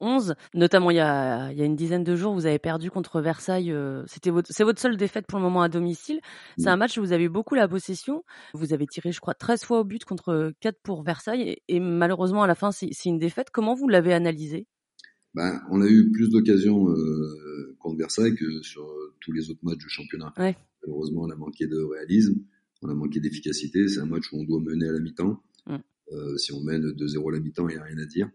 11. 0.00 0.34
Notamment, 0.54 0.90
il 0.90 0.96
y 0.96 1.00
a, 1.00 1.52
il 1.52 1.58
y 1.58 1.62
a 1.62 1.64
une 1.64 1.76
dizaine 1.76 2.04
de 2.04 2.16
jours, 2.16 2.34
vous 2.34 2.46
avez 2.46 2.58
perdu 2.58 2.90
contre 2.90 3.20
Versailles. 3.20 3.72
Euh, 3.72 4.02
c'était 4.06 4.30
votre, 4.30 4.48
c'est 4.52 4.64
votre 4.64 4.80
seule 4.80 4.96
défaite 4.96 5.26
pour 5.26 5.38
le 5.38 5.44
moment 5.44 5.62
à 5.62 5.68
domicile. 5.68 6.20
C'est 6.58 6.68
un 6.68 6.76
match 6.76 6.98
où 6.98 7.00
vous 7.00 7.12
avez 7.12 7.24
eu 7.24 7.28
beaucoup 7.28 7.54
la 7.54 7.68
possession. 7.68 8.24
Vous 8.54 8.72
avez 8.72 8.86
tiré, 8.86 9.12
je 9.12 9.20
crois, 9.20 9.34
13 9.34 9.64
fois 9.64 9.80
au 9.80 9.84
but 9.84 10.04
contre 10.04 10.52
4 10.60 10.78
pour 10.82 11.02
Versailles. 11.02 11.58
Et, 11.68 11.80
malheureusement, 11.80 12.42
à 12.42 12.46
la 12.46 12.54
fin, 12.54 12.72
c'est, 12.72 12.90
une 13.04 13.18
défaite. 13.18 13.50
Comment 13.52 13.74
vous 13.74 13.88
l'avez 13.88 14.12
analysé? 14.12 14.66
Ben, 15.34 15.60
On 15.70 15.80
a 15.80 15.86
eu 15.86 16.10
plus 16.10 16.30
d'occasions 16.30 16.90
euh, 16.90 17.76
contre 17.78 17.96
Versailles 17.96 18.34
que 18.34 18.62
sur 18.62 18.86
tous 19.20 19.32
les 19.32 19.50
autres 19.50 19.60
matchs 19.62 19.78
du 19.78 19.88
championnat. 19.88 20.32
Ouais. 20.38 20.56
Malheureusement, 20.82 21.22
on 21.22 21.30
a 21.30 21.36
manqué 21.36 21.66
de 21.66 21.78
réalisme. 21.78 22.34
On 22.82 22.88
a 22.88 22.94
manqué 22.94 23.20
d'efficacité. 23.20 23.88
C'est 23.88 24.00
un 24.00 24.06
match 24.06 24.32
où 24.32 24.40
on 24.40 24.44
doit 24.44 24.60
mener 24.60 24.88
à 24.88 24.92
la 24.92 25.00
mi-temps. 25.00 25.42
Euh, 26.12 26.36
si 26.36 26.52
on 26.52 26.60
mène 26.60 26.90
2-0 26.92 27.28
à 27.28 27.32
la 27.32 27.40
mi-temps, 27.40 27.68
il 27.68 27.76
n'y 27.76 27.80
a 27.80 27.84
rien 27.84 27.98
à 27.98 28.04
dire. 28.04 28.28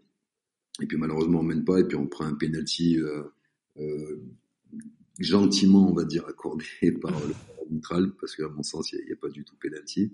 Et 0.80 0.86
puis 0.86 0.96
malheureusement 0.96 1.40
on 1.40 1.44
mène 1.44 1.64
pas 1.64 1.80
et 1.80 1.84
puis 1.84 1.96
on 1.96 2.06
prend 2.06 2.26
un 2.26 2.34
penalty 2.34 2.98
euh, 2.98 3.22
euh, 3.78 4.20
gentiment 5.18 5.90
on 5.90 5.94
va 5.94 6.04
dire 6.04 6.26
accordé 6.26 6.64
par 7.00 7.12
le 7.26 7.34
arbitral 7.66 8.12
parce 8.20 8.36
qu'à 8.36 8.48
mon 8.48 8.62
sens 8.62 8.92
il 8.92 9.04
n'y 9.04 9.12
a, 9.12 9.16
pas 9.16 9.28
du 9.28 9.44
tout 9.44 9.56
penalty. 9.60 10.12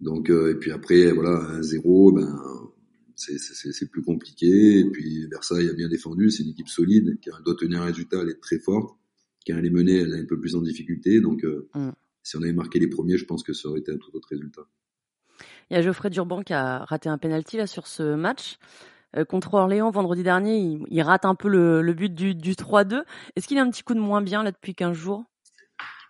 Donc 0.00 0.30
euh, 0.30 0.52
et 0.52 0.54
puis 0.56 0.70
après 0.70 1.12
voilà 1.12 1.38
un 1.50 1.62
zéro 1.62 2.12
ben 2.12 2.40
c'est 3.16 3.90
plus 3.90 4.02
compliqué 4.02 4.78
et 4.78 4.84
puis 4.90 5.26
Versailles 5.26 5.68
a 5.68 5.72
bien 5.72 5.88
défendu 5.88 6.30
c'est 6.30 6.44
une 6.44 6.50
équipe 6.50 6.68
solide 6.68 7.18
qui 7.20 7.30
doit 7.44 7.56
tenir 7.56 7.82
un 7.82 7.86
résultat 7.86 8.18
elle 8.22 8.30
est 8.30 8.40
très 8.40 8.60
forte 8.60 8.96
quand 9.44 9.56
elle 9.56 9.66
est 9.66 9.70
menée 9.70 9.96
elle 9.96 10.14
est 10.14 10.20
un 10.20 10.24
peu 10.24 10.38
plus 10.38 10.54
en 10.54 10.62
difficulté 10.62 11.20
donc 11.20 11.44
euh, 11.44 11.68
mm. 11.74 11.90
si 12.22 12.36
on 12.36 12.42
avait 12.42 12.52
marqué 12.52 12.78
les 12.78 12.86
premiers 12.86 13.16
je 13.16 13.24
pense 13.24 13.42
que 13.42 13.52
ça 13.52 13.68
aurait 13.68 13.80
été 13.80 13.90
un 13.90 13.96
tout 13.96 14.14
autre 14.14 14.28
résultat. 14.30 14.62
Il 15.70 15.74
y 15.74 15.76
a 15.76 15.82
Geoffrey 15.82 16.10
Durban 16.10 16.42
qui 16.42 16.52
a 16.52 16.84
raté 16.84 17.08
un 17.08 17.18
penalty 17.18 17.56
là 17.56 17.66
sur 17.66 17.86
ce 17.86 18.14
match. 18.14 18.58
Euh, 19.16 19.24
contre 19.24 19.54
Orléans 19.54 19.90
vendredi 19.90 20.22
dernier, 20.22 20.78
il, 20.90 21.02
rate 21.02 21.24
un 21.24 21.34
peu 21.34 21.48
le, 21.48 21.92
but 21.94 22.14
du, 22.14 22.34
3-2. 22.34 23.02
Est-ce 23.36 23.46
qu'il 23.46 23.58
a 23.58 23.62
un 23.62 23.70
petit 23.70 23.82
coup 23.82 23.94
de 23.94 24.00
moins 24.00 24.22
bien 24.22 24.42
là 24.42 24.52
depuis 24.52 24.74
15 24.74 24.96
jours? 24.96 25.24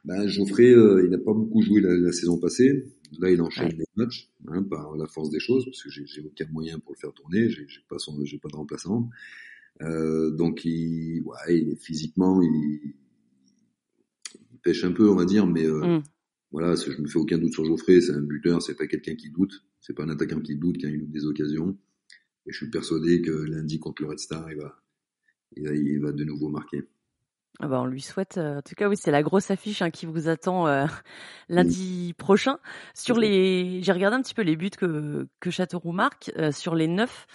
Ben, 0.04 0.26
Geoffrey, 0.26 0.70
euh, 0.70 1.02
il 1.04 1.10
n'a 1.10 1.18
pas 1.18 1.32
beaucoup 1.32 1.62
joué 1.62 1.80
la, 1.80 2.12
saison 2.12 2.38
passée. 2.38 2.86
Là, 3.20 3.30
il 3.30 3.40
enchaîne 3.40 3.76
les 3.76 3.86
matchs 3.96 4.30
hein, 4.48 4.62
par 4.62 4.96
la 4.96 5.06
force 5.06 5.30
des 5.30 5.40
choses, 5.40 5.64
parce 5.64 5.82
que 5.82 5.90
j'ai 5.90 6.22
aucun 6.22 6.46
moyen 6.50 6.78
pour 6.78 6.92
le 6.92 6.98
faire 6.98 7.12
tourner. 7.12 7.48
J'ai 7.48 7.66
pas 7.88 7.98
son, 7.98 8.18
j'ai 8.24 8.38
pas 8.38 8.48
de 8.48 8.56
remplaçant. 8.56 9.08
Euh, 9.82 10.30
donc, 10.30 10.64
il, 10.64 11.22
ouais, 11.22 11.76
physiquement, 11.80 12.42
il, 12.42 12.94
pêche 14.62 14.82
un 14.82 14.92
peu, 14.92 15.08
on 15.08 15.14
va 15.14 15.24
dire, 15.24 15.46
mais 15.46 15.66
mm. 15.66 16.02
voilà, 16.50 16.74
je 16.74 17.00
me 17.00 17.06
fais 17.06 17.18
aucun 17.18 17.38
doute 17.38 17.52
sur 17.52 17.64
Geoffrey, 17.64 18.00
c'est 18.00 18.12
un 18.12 18.20
buteur, 18.20 18.60
c'est 18.60 18.74
pas 18.74 18.88
quelqu'un 18.88 19.14
qui 19.14 19.30
doute, 19.30 19.64
c'est 19.80 19.94
pas 19.94 20.02
un 20.02 20.08
attaquant 20.08 20.40
qui 20.40 20.56
doute 20.56 20.78
quand 20.82 20.88
il 20.88 20.98
loupe 20.98 21.12
des 21.12 21.24
occasions. 21.24 21.78
Et 22.48 22.52
je 22.52 22.56
suis 22.56 22.70
persuadé 22.70 23.20
que 23.20 23.30
lundi 23.30 23.78
contre 23.78 24.02
le 24.02 24.08
Red 24.08 24.18
Star, 24.18 24.50
il 24.50 24.56
va, 24.56 24.74
il 25.54 26.00
va, 26.00 26.12
de 26.12 26.24
nouveau 26.24 26.48
marquer. 26.48 26.82
Ah 27.60 27.68
bah 27.68 27.80
on 27.82 27.86
lui 27.86 28.00
souhaite. 28.00 28.38
Euh, 28.38 28.58
en 28.58 28.62
tout 28.62 28.74
cas, 28.74 28.88
oui, 28.88 28.96
c'est 28.96 29.10
la 29.10 29.22
grosse 29.22 29.50
affiche 29.50 29.82
hein, 29.82 29.90
qui 29.90 30.06
vous 30.06 30.28
attend 30.28 30.66
euh, 30.66 30.86
lundi 31.50 32.14
prochain. 32.16 32.58
Sur 32.94 33.18
les, 33.18 33.82
j'ai 33.82 33.92
regardé 33.92 34.16
un 34.16 34.22
petit 34.22 34.32
peu 34.34 34.42
les 34.42 34.56
buts 34.56 34.70
que 34.70 35.28
que 35.40 35.50
Châteauroux 35.50 35.92
marque. 35.92 36.32
Euh, 36.38 36.50
sur 36.50 36.74
les 36.74 36.88
neuf 36.88 37.26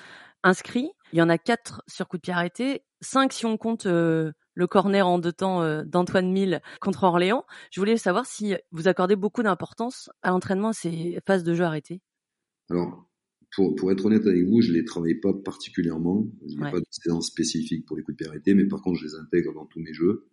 inscrits, 0.41 0.89
il 1.12 1.20
y 1.20 1.22
en 1.22 1.29
a 1.29 1.38
quatre 1.38 1.84
sur 1.88 2.08
coup 2.08 2.17
de 2.17 2.22
pied 2.22 2.34
arrêté, 2.34 2.82
cinq 3.01 3.34
si 3.34 3.46
on 3.46 3.58
compte 3.58 3.86
le 3.86 4.67
corner 4.67 5.08
en 5.08 5.20
deux 5.20 5.32
temps 5.32 5.84
d'Antoine 5.84 6.32
Mille 6.32 6.62
contre 6.82 7.03
Orléans. 7.03 7.46
Je 7.72 7.79
voulais 7.79 7.98
savoir 7.98 8.25
si 8.25 8.55
vous 8.72 8.88
accordez 8.88 9.15
beaucoup 9.15 9.43
d'importance 9.43 10.10
à 10.22 10.32
l'entraînement 10.32 10.70
à 10.70 10.74
ces 10.74 11.20
phases 11.25 11.43
de 11.43 11.53
jeu 11.53 11.63
arrêtées. 11.63 12.01
Alors, 12.70 13.05
pour, 13.55 13.75
pour 13.75 13.91
être 13.91 14.05
honnête 14.05 14.25
avec 14.25 14.45
vous, 14.45 14.62
je 14.62 14.72
les 14.72 14.83
travaille 14.83 15.15
pas 15.15 15.33
particulièrement. 15.33 16.27
Je 16.48 16.55
n'ai 16.55 16.72
pas 16.72 16.79
de 16.79 16.86
séance 16.89 17.27
spécifique 17.27 17.86
pour 17.86 17.98
les 17.98 18.03
coups 18.03 18.17
de 18.17 18.24
pied 18.24 18.27
arrêtés, 18.27 18.53
mais 18.53 18.65
par 18.65 18.81
contre, 18.81 19.00
je 19.00 19.05
les 19.05 19.15
intègre 19.15 19.53
dans 19.53 19.65
tous 19.65 19.79
mes 19.79 19.93
jeux. 19.93 20.25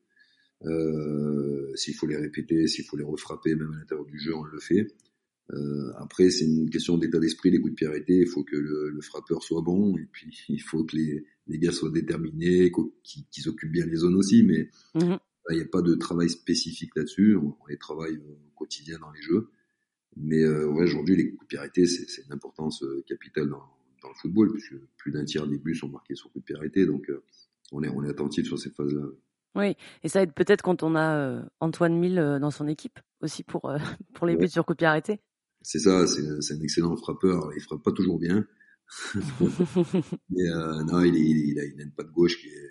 Euh, 0.65 1.75
s'il 1.75 1.95
faut 1.95 2.07
les 2.07 2.17
répéter, 2.17 2.67
s'il 2.67 2.85
faut 2.85 2.97
les 2.97 3.05
refrapper, 3.05 3.55
même 3.55 3.73
à 3.73 3.79
l'intérieur 3.79 4.07
du 4.07 4.19
jeu, 4.19 4.35
on 4.35 4.45
le 4.45 4.59
fait. 4.59 4.87
Euh, 5.53 5.93
après, 5.97 6.31
c'est 6.31 6.45
une 6.45 6.71
question 6.71 6.97
d'état 6.97 7.19
d'esprit, 7.19 7.51
les 7.51 7.61
coups 7.61 7.73
de 7.73 7.77
pied 7.77 7.87
arrêtés. 7.87 8.21
Il 8.21 8.29
faut 8.29 8.45
que 8.45 8.57
le, 8.57 8.91
le, 8.91 9.01
frappeur 9.01 9.43
soit 9.43 9.63
bon, 9.63 9.97
et 9.97 10.07
puis 10.11 10.37
il 10.49 10.63
faut 10.63 10.85
que 10.85 10.97
les, 10.97 11.25
les 11.47 11.59
gars 11.59 11.73
soient 11.73 11.91
déterminés, 11.91 12.73
qu'ils 13.03 13.49
occupent 13.49 13.73
bien 13.73 13.87
les 13.87 13.97
zones 13.97 14.17
aussi. 14.17 14.43
Mais 14.43 14.71
mhm. 14.95 15.19
il 15.51 15.57
n'y 15.57 15.63
a 15.63 15.67
pas 15.67 15.83
de 15.83 15.95
travail 15.95 16.31
spécifique 16.31 16.95
là-dessus. 16.97 17.37
On, 17.37 17.57
on, 17.61 17.67
les 17.69 17.79
travaille 17.79 18.17
au 18.17 18.39
quotidien 18.55 18.99
dans 18.99 19.11
les 19.11 19.23
jeux. 19.23 19.49
Mais 20.17 20.43
euh, 20.43 20.67
ouais, 20.67 20.85
aujourd'hui, 20.85 21.17
les 21.17 21.31
coups 21.31 21.43
de 21.43 21.47
pied 21.47 21.59
arrêtés, 21.59 21.87
c'est 21.87 22.23
une 22.27 22.33
importance 22.33 22.83
euh, 22.83 23.03
capitale 23.07 23.49
dans, 23.49 23.63
dans, 24.03 24.09
le 24.09 24.15
football, 24.21 24.53
puisque 24.53 24.75
plus 24.97 25.13
d'un 25.13 25.25
tiers 25.25 25.47
des 25.47 25.59
buts 25.59 25.75
sont 25.75 25.89
marqués 25.89 26.15
sur 26.15 26.31
coups 26.33 26.45
de 26.45 26.47
pied 26.47 26.57
arrêtés. 26.57 26.87
Donc, 26.87 27.09
euh, 27.11 27.23
on, 27.73 27.83
est, 27.83 27.89
on 27.89 28.05
est 28.05 28.09
attentif 28.09 28.47
sur 28.47 28.59
ces 28.59 28.71
phases-là. 28.71 29.07
Oui, 29.57 29.75
et 30.05 30.09
ça 30.09 30.23
aide 30.23 30.33
peut-être 30.33 30.63
quand 30.63 30.83
on 30.83 30.95
a 30.95 31.43
Antoine 31.59 31.99
Mille 31.99 32.39
dans 32.41 32.53
son 32.53 32.69
équipe 32.69 33.01
aussi 33.21 33.43
pour, 33.43 33.73
pour 34.15 34.27
les 34.27 34.37
buts 34.37 34.49
sur 34.49 34.65
coups 34.65 34.77
de 34.77 34.79
pied 34.79 34.87
arrêtés. 34.87 35.21
C'est 35.63 35.81
ça, 35.81 36.07
c'est 36.07 36.55
un 36.55 36.61
excellent 36.61 36.97
frappeur. 36.97 37.51
Il 37.55 37.61
frappe 37.61 37.83
pas 37.83 37.93
toujours 37.93 38.19
bien. 38.19 38.47
mais 40.31 40.49
non, 40.87 41.01
il, 41.03 41.15
il, 41.17 41.59
a, 41.59 41.65
il, 41.65 41.81
a, 41.81 41.83
une 41.83 41.93
patte 41.93 42.11
gauche 42.13 42.39
qui 42.41 42.49
est, 42.49 42.71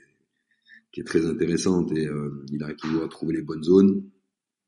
qui 0.92 1.02
est 1.02 1.04
très 1.04 1.26
intéressante 1.26 1.92
et 1.92 2.10
il 2.52 2.64
arrive 2.64 2.78
toujours 2.78 3.04
à 3.04 3.10
trouver 3.10 3.36
les 3.36 3.42
bonnes 3.42 3.64
zones. 3.64 4.10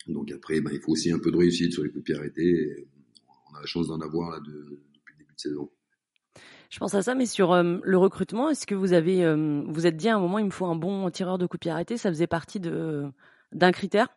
Donc 0.08 0.31
après, 0.31 0.62
ben, 0.62 0.72
il 0.74 0.79
faut 0.79 0.91
aussi 0.91 1.12
un 1.12 1.20
peu 1.20 1.31
de 1.31 1.38
réussite 1.38 1.74
sur 1.74 1.84
les 1.84 1.89
coups 1.89 2.03
de 2.03 2.05
pied 2.05 2.15
arrêtés. 2.15 2.88
On 3.51 3.55
a 3.55 3.60
la 3.62 3.65
chance 3.65 3.88
d'en 3.88 4.00
avoir 4.00 4.31
là 4.31 4.39
de, 4.39 4.81
depuis 4.93 5.13
le 5.13 5.20
début 5.20 5.34
de 5.36 5.39
saison. 5.39 5.70
Je 6.72 6.79
pense 6.79 6.93
à 6.93 7.01
ça, 7.01 7.15
mais 7.15 7.25
sur 7.25 7.51
euh, 7.51 7.79
le 7.84 7.98
recrutement, 7.98 8.50
est-ce 8.50 8.65
que 8.65 8.75
vous 8.75 8.93
avez, 8.93 9.25
euh, 9.25 9.62
vous 9.67 9.86
êtes 9.86 9.98
dit 9.98 10.08
à 10.08 10.15
un 10.15 10.20
moment, 10.20 10.39
il 10.39 10.46
me 10.46 10.51
faut 10.51 10.65
un 10.65 10.75
bon 10.75 11.10
tireur 11.12 11.38
de 11.38 11.46
coups 11.46 11.60
de 11.60 11.63
pied 11.63 11.72
arrêtés 11.72 11.98
Ça 11.98 12.10
faisait 12.10 12.27
partie 12.27 12.62
d'un 12.62 13.72
critère? 13.74 14.08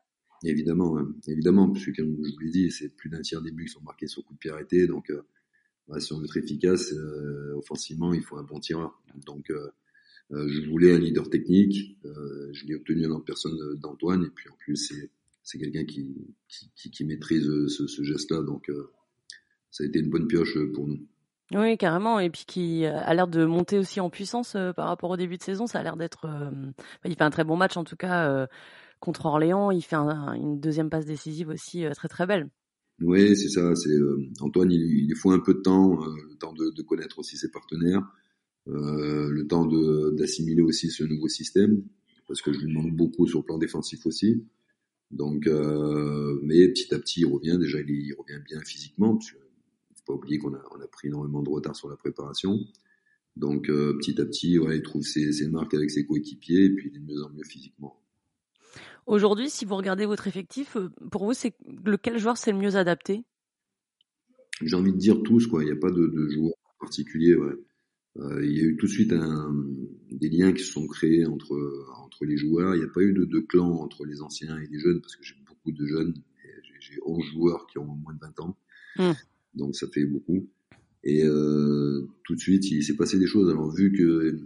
Évidemment, 0.44 0.98
hein. 0.98 1.12
évidemment, 1.26 1.68
puisque 1.70 1.96
comme 1.96 2.16
je 2.22 2.32
vous 2.32 2.38
l'ai 2.38 2.50
dit, 2.50 2.70
c'est 2.70 2.90
plus 2.90 3.10
d'un 3.10 3.20
tiers 3.22 3.42
des 3.42 3.50
buts 3.50 3.64
qui 3.64 3.72
sont 3.72 3.80
marqués 3.80 4.06
sur 4.06 4.24
coups 4.24 4.38
de 4.38 4.38
pied 4.38 4.50
arrêtés. 4.52 4.86
Donc, 4.86 5.10
euh, 5.10 5.98
si 5.98 6.12
on 6.12 6.18
veut 6.18 6.26
être 6.26 6.36
efficace 6.36 6.94
offensivement, 7.56 8.14
il 8.14 8.22
faut 8.22 8.36
un 8.36 8.44
bon 8.44 8.60
tireur. 8.60 9.02
Donc, 9.26 9.52
je 10.30 10.70
voulais 10.70 10.94
un 10.94 10.98
leader 10.98 11.28
technique. 11.28 11.98
je 12.04 12.66
l'ai 12.66 12.74
obtenu 12.74 13.10
en 13.10 13.20
personne 13.20 13.58
d'Antoine, 13.80 14.24
et 14.24 14.30
puis 14.30 14.48
en 14.48 14.56
plus, 14.56 14.76
c'est 14.76 15.10
c'est 15.44 15.58
quelqu'un 15.58 15.84
qui, 15.84 16.16
qui, 16.48 16.90
qui, 16.90 17.04
maîtrise 17.04 17.46
euh, 17.48 17.68
ce, 17.68 17.86
ce 17.86 18.02
geste-là. 18.02 18.42
Donc, 18.42 18.70
euh, 18.70 18.90
ça 19.70 19.84
a 19.84 19.86
été 19.86 20.00
une 20.00 20.08
bonne 20.08 20.26
pioche 20.26 20.56
euh, 20.56 20.72
pour 20.72 20.88
nous. 20.88 21.06
Oui, 21.52 21.76
carrément. 21.76 22.18
Et 22.18 22.30
puis 22.30 22.44
qui 22.46 22.86
a 22.86 23.12
l'air 23.12 23.28
de 23.28 23.44
monter 23.44 23.78
aussi 23.78 24.00
en 24.00 24.08
puissance 24.08 24.56
par 24.74 24.88
rapport 24.88 25.10
au 25.10 25.16
début 25.16 25.36
de 25.36 25.42
saison. 25.42 25.66
Ça 25.66 25.78
a 25.78 25.82
l'air 25.82 25.96
d'être. 25.96 26.26
il 27.04 27.14
fait 27.14 27.22
un 27.22 27.30
très 27.30 27.44
bon 27.44 27.54
match 27.56 27.76
en 27.76 27.84
tout 27.84 27.96
cas 27.96 28.48
contre 28.98 29.26
Orléans. 29.26 29.70
Il 29.70 29.82
fait 29.82 29.94
une 29.94 30.58
deuxième 30.58 30.88
passe 30.88 31.04
décisive 31.04 31.50
aussi 31.50 31.84
très 31.94 32.08
très 32.08 32.26
belle. 32.26 32.48
Oui, 33.02 33.36
c'est 33.36 33.50
ça. 33.50 33.74
C'est 33.76 33.94
Antoine. 34.40 34.72
Il, 34.72 35.06
il 35.10 35.14
faut 35.14 35.32
un 35.32 35.38
peu 35.38 35.52
de 35.54 35.60
temps, 35.60 36.02
le 36.06 36.34
temps 36.38 36.54
de, 36.54 36.70
de, 36.70 36.82
connaître 36.82 37.18
aussi 37.18 37.36
ses 37.36 37.50
partenaires, 37.50 38.02
le 38.66 39.42
temps 39.46 39.66
d'assimiler 40.12 40.62
aussi 40.62 40.90
ce 40.90 41.04
nouveau 41.04 41.28
système, 41.28 41.84
parce 42.26 42.40
que 42.40 42.54
je 42.54 42.60
lui 42.60 42.68
demande 42.68 42.96
beaucoup 42.96 43.28
sur 43.28 43.40
le 43.40 43.44
plan 43.44 43.58
défensif 43.58 44.06
aussi. 44.06 44.42
Donc, 45.14 45.46
euh, 45.46 46.40
mais 46.42 46.68
petit 46.68 46.92
à 46.92 46.98
petit, 46.98 47.20
il 47.20 47.26
revient. 47.26 47.56
Déjà, 47.58 47.78
il, 47.80 48.14
revient 48.14 48.42
bien 48.44 48.60
physiquement, 48.62 49.14
parce 49.14 49.30
qu'il 49.30 49.38
faut 49.96 50.04
pas 50.06 50.14
oublier 50.14 50.38
qu'on 50.38 50.54
a, 50.54 50.62
on 50.72 50.80
a 50.80 50.88
pris 50.88 51.06
énormément 51.08 51.42
de 51.42 51.50
retard 51.50 51.76
sur 51.76 51.88
la 51.88 51.96
préparation. 51.96 52.58
Donc, 53.36 53.70
euh, 53.70 53.96
petit 53.98 54.20
à 54.20 54.24
petit, 54.24 54.58
ouais, 54.58 54.78
il 54.78 54.82
trouve 54.82 55.02
ses, 55.02 55.32
ses 55.32 55.48
marques 55.48 55.74
avec 55.74 55.90
ses 55.90 56.04
coéquipiers, 56.04 56.64
et 56.64 56.70
puis 56.70 56.90
il 56.90 56.96
est 56.96 56.98
de 56.98 57.04
mieux 57.04 57.22
en 57.22 57.30
mieux 57.30 57.44
physiquement. 57.44 57.96
Aujourd'hui, 59.06 59.50
si 59.50 59.64
vous 59.64 59.76
regardez 59.76 60.04
votre 60.04 60.26
effectif, 60.26 60.76
euh, 60.76 60.90
pour 61.12 61.24
vous, 61.24 61.32
c'est 61.32 61.54
lequel 61.84 62.18
joueur 62.18 62.36
c'est 62.36 62.50
le 62.50 62.58
mieux 62.58 62.74
adapté? 62.74 63.24
J'ai 64.62 64.74
envie 64.74 64.92
de 64.92 64.98
dire 64.98 65.22
tous, 65.22 65.46
quoi. 65.46 65.62
Il 65.62 65.66
n'y 65.66 65.72
a 65.72 65.76
pas 65.76 65.90
de, 65.90 66.06
de 66.08 66.28
joueur 66.28 66.54
particulier. 66.80 67.36
Ouais. 67.36 67.54
Euh, 68.18 68.44
il 68.44 68.56
y 68.56 68.60
a 68.60 68.64
eu 68.64 68.76
tout 68.76 68.86
de 68.86 68.90
suite 68.90 69.12
un, 69.12 69.52
des 70.10 70.28
liens 70.28 70.52
qui 70.52 70.62
se 70.62 70.72
sont 70.72 70.86
créés 70.86 71.26
entre 71.26 71.56
entre 72.04 72.24
les 72.24 72.36
joueurs. 72.36 72.74
Il 72.74 72.78
n'y 72.78 72.84
a 72.84 72.88
pas 72.88 73.02
eu 73.02 73.12
de, 73.12 73.24
de 73.24 73.40
clan 73.40 73.72
entre 73.80 74.04
les 74.04 74.22
anciens 74.22 74.56
et 74.58 74.66
les 74.66 74.78
jeunes 74.78 75.00
parce 75.00 75.16
que 75.16 75.24
j'ai 75.24 75.34
beaucoup 75.46 75.72
de 75.72 75.86
jeunes. 75.86 76.14
J'ai 76.80 76.98
11 77.04 77.24
joueurs 77.32 77.66
qui 77.66 77.78
ont 77.78 77.86
moins 77.86 78.12
de 78.12 78.20
20 78.20 78.40
ans, 78.40 78.58
mmh. 78.98 79.12
donc 79.54 79.74
ça 79.74 79.88
fait 79.88 80.04
beaucoup. 80.04 80.46
Et 81.02 81.24
euh, 81.24 82.06
tout 82.24 82.34
de 82.34 82.40
suite, 82.40 82.70
il 82.70 82.82
s'est 82.82 82.96
passé 82.96 83.18
des 83.18 83.26
choses. 83.26 83.48
Alors 83.50 83.70
vu 83.70 83.90
que 83.92 84.38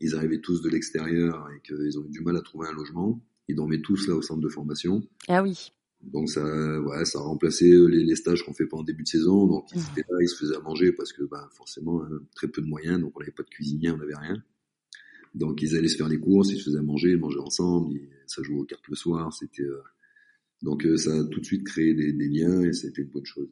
ils 0.00 0.14
arrivaient 0.14 0.40
tous 0.40 0.62
de 0.62 0.70
l'extérieur 0.70 1.48
et 1.54 1.60
qu'ils 1.60 1.98
ont 1.98 2.04
eu 2.06 2.10
du 2.10 2.20
mal 2.20 2.36
à 2.36 2.40
trouver 2.40 2.68
un 2.68 2.72
logement, 2.72 3.20
ils 3.48 3.56
dormaient 3.56 3.82
tous 3.82 4.08
là 4.08 4.14
au 4.14 4.22
centre 4.22 4.40
de 4.40 4.48
formation. 4.48 5.02
Ah 5.28 5.42
oui. 5.42 5.70
Donc 6.02 6.28
ça, 6.28 6.42
ouais, 6.80 7.04
ça 7.04 7.18
a 7.18 7.22
remplacé 7.22 7.70
euh, 7.70 7.86
les, 7.86 8.02
les 8.02 8.16
stages 8.16 8.42
qu'on 8.42 8.52
fait 8.52 8.66
pas 8.66 8.76
en 8.76 8.82
début 8.82 9.04
de 9.04 9.08
saison. 9.08 9.46
Donc 9.46 9.68
ils 9.72 9.80
étaient 9.80 10.04
là, 10.10 10.18
ils 10.20 10.28
se 10.28 10.36
faisaient 10.36 10.56
à 10.56 10.60
manger 10.60 10.92
parce 10.92 11.12
que 11.12 11.22
ben, 11.22 11.48
forcément 11.52 12.02
hein, 12.02 12.20
très 12.34 12.48
peu 12.48 12.60
de 12.60 12.66
moyens, 12.66 13.00
donc 13.00 13.12
on 13.16 13.20
n'avait 13.20 13.32
pas 13.32 13.44
de 13.44 13.48
cuisinier, 13.48 13.90
on 13.90 13.98
n'avait 13.98 14.16
rien. 14.16 14.42
Donc 15.34 15.62
ils 15.62 15.76
allaient 15.76 15.88
se 15.88 15.96
faire 15.96 16.08
les 16.08 16.18
courses, 16.18 16.50
ils 16.50 16.58
se 16.58 16.64
faisaient 16.64 16.80
à 16.80 16.82
manger, 16.82 17.10
ils 17.10 17.18
mangeaient 17.18 17.38
ensemble, 17.38 18.00
ça 18.26 18.42
jouait 18.42 18.58
aux 18.58 18.64
cartes 18.64 18.88
le 18.88 18.96
soir. 18.96 19.32
C'était 19.32 19.62
euh, 19.62 19.80
donc 20.62 20.84
euh, 20.84 20.96
ça 20.96 21.12
a 21.14 21.24
tout 21.24 21.40
de 21.40 21.44
suite 21.44 21.64
créé 21.64 21.94
des, 21.94 22.12
des 22.12 22.28
liens 22.28 22.62
et 22.62 22.72
c'était 22.72 23.02
une 23.02 23.10
bonne 23.10 23.26
chose. 23.26 23.48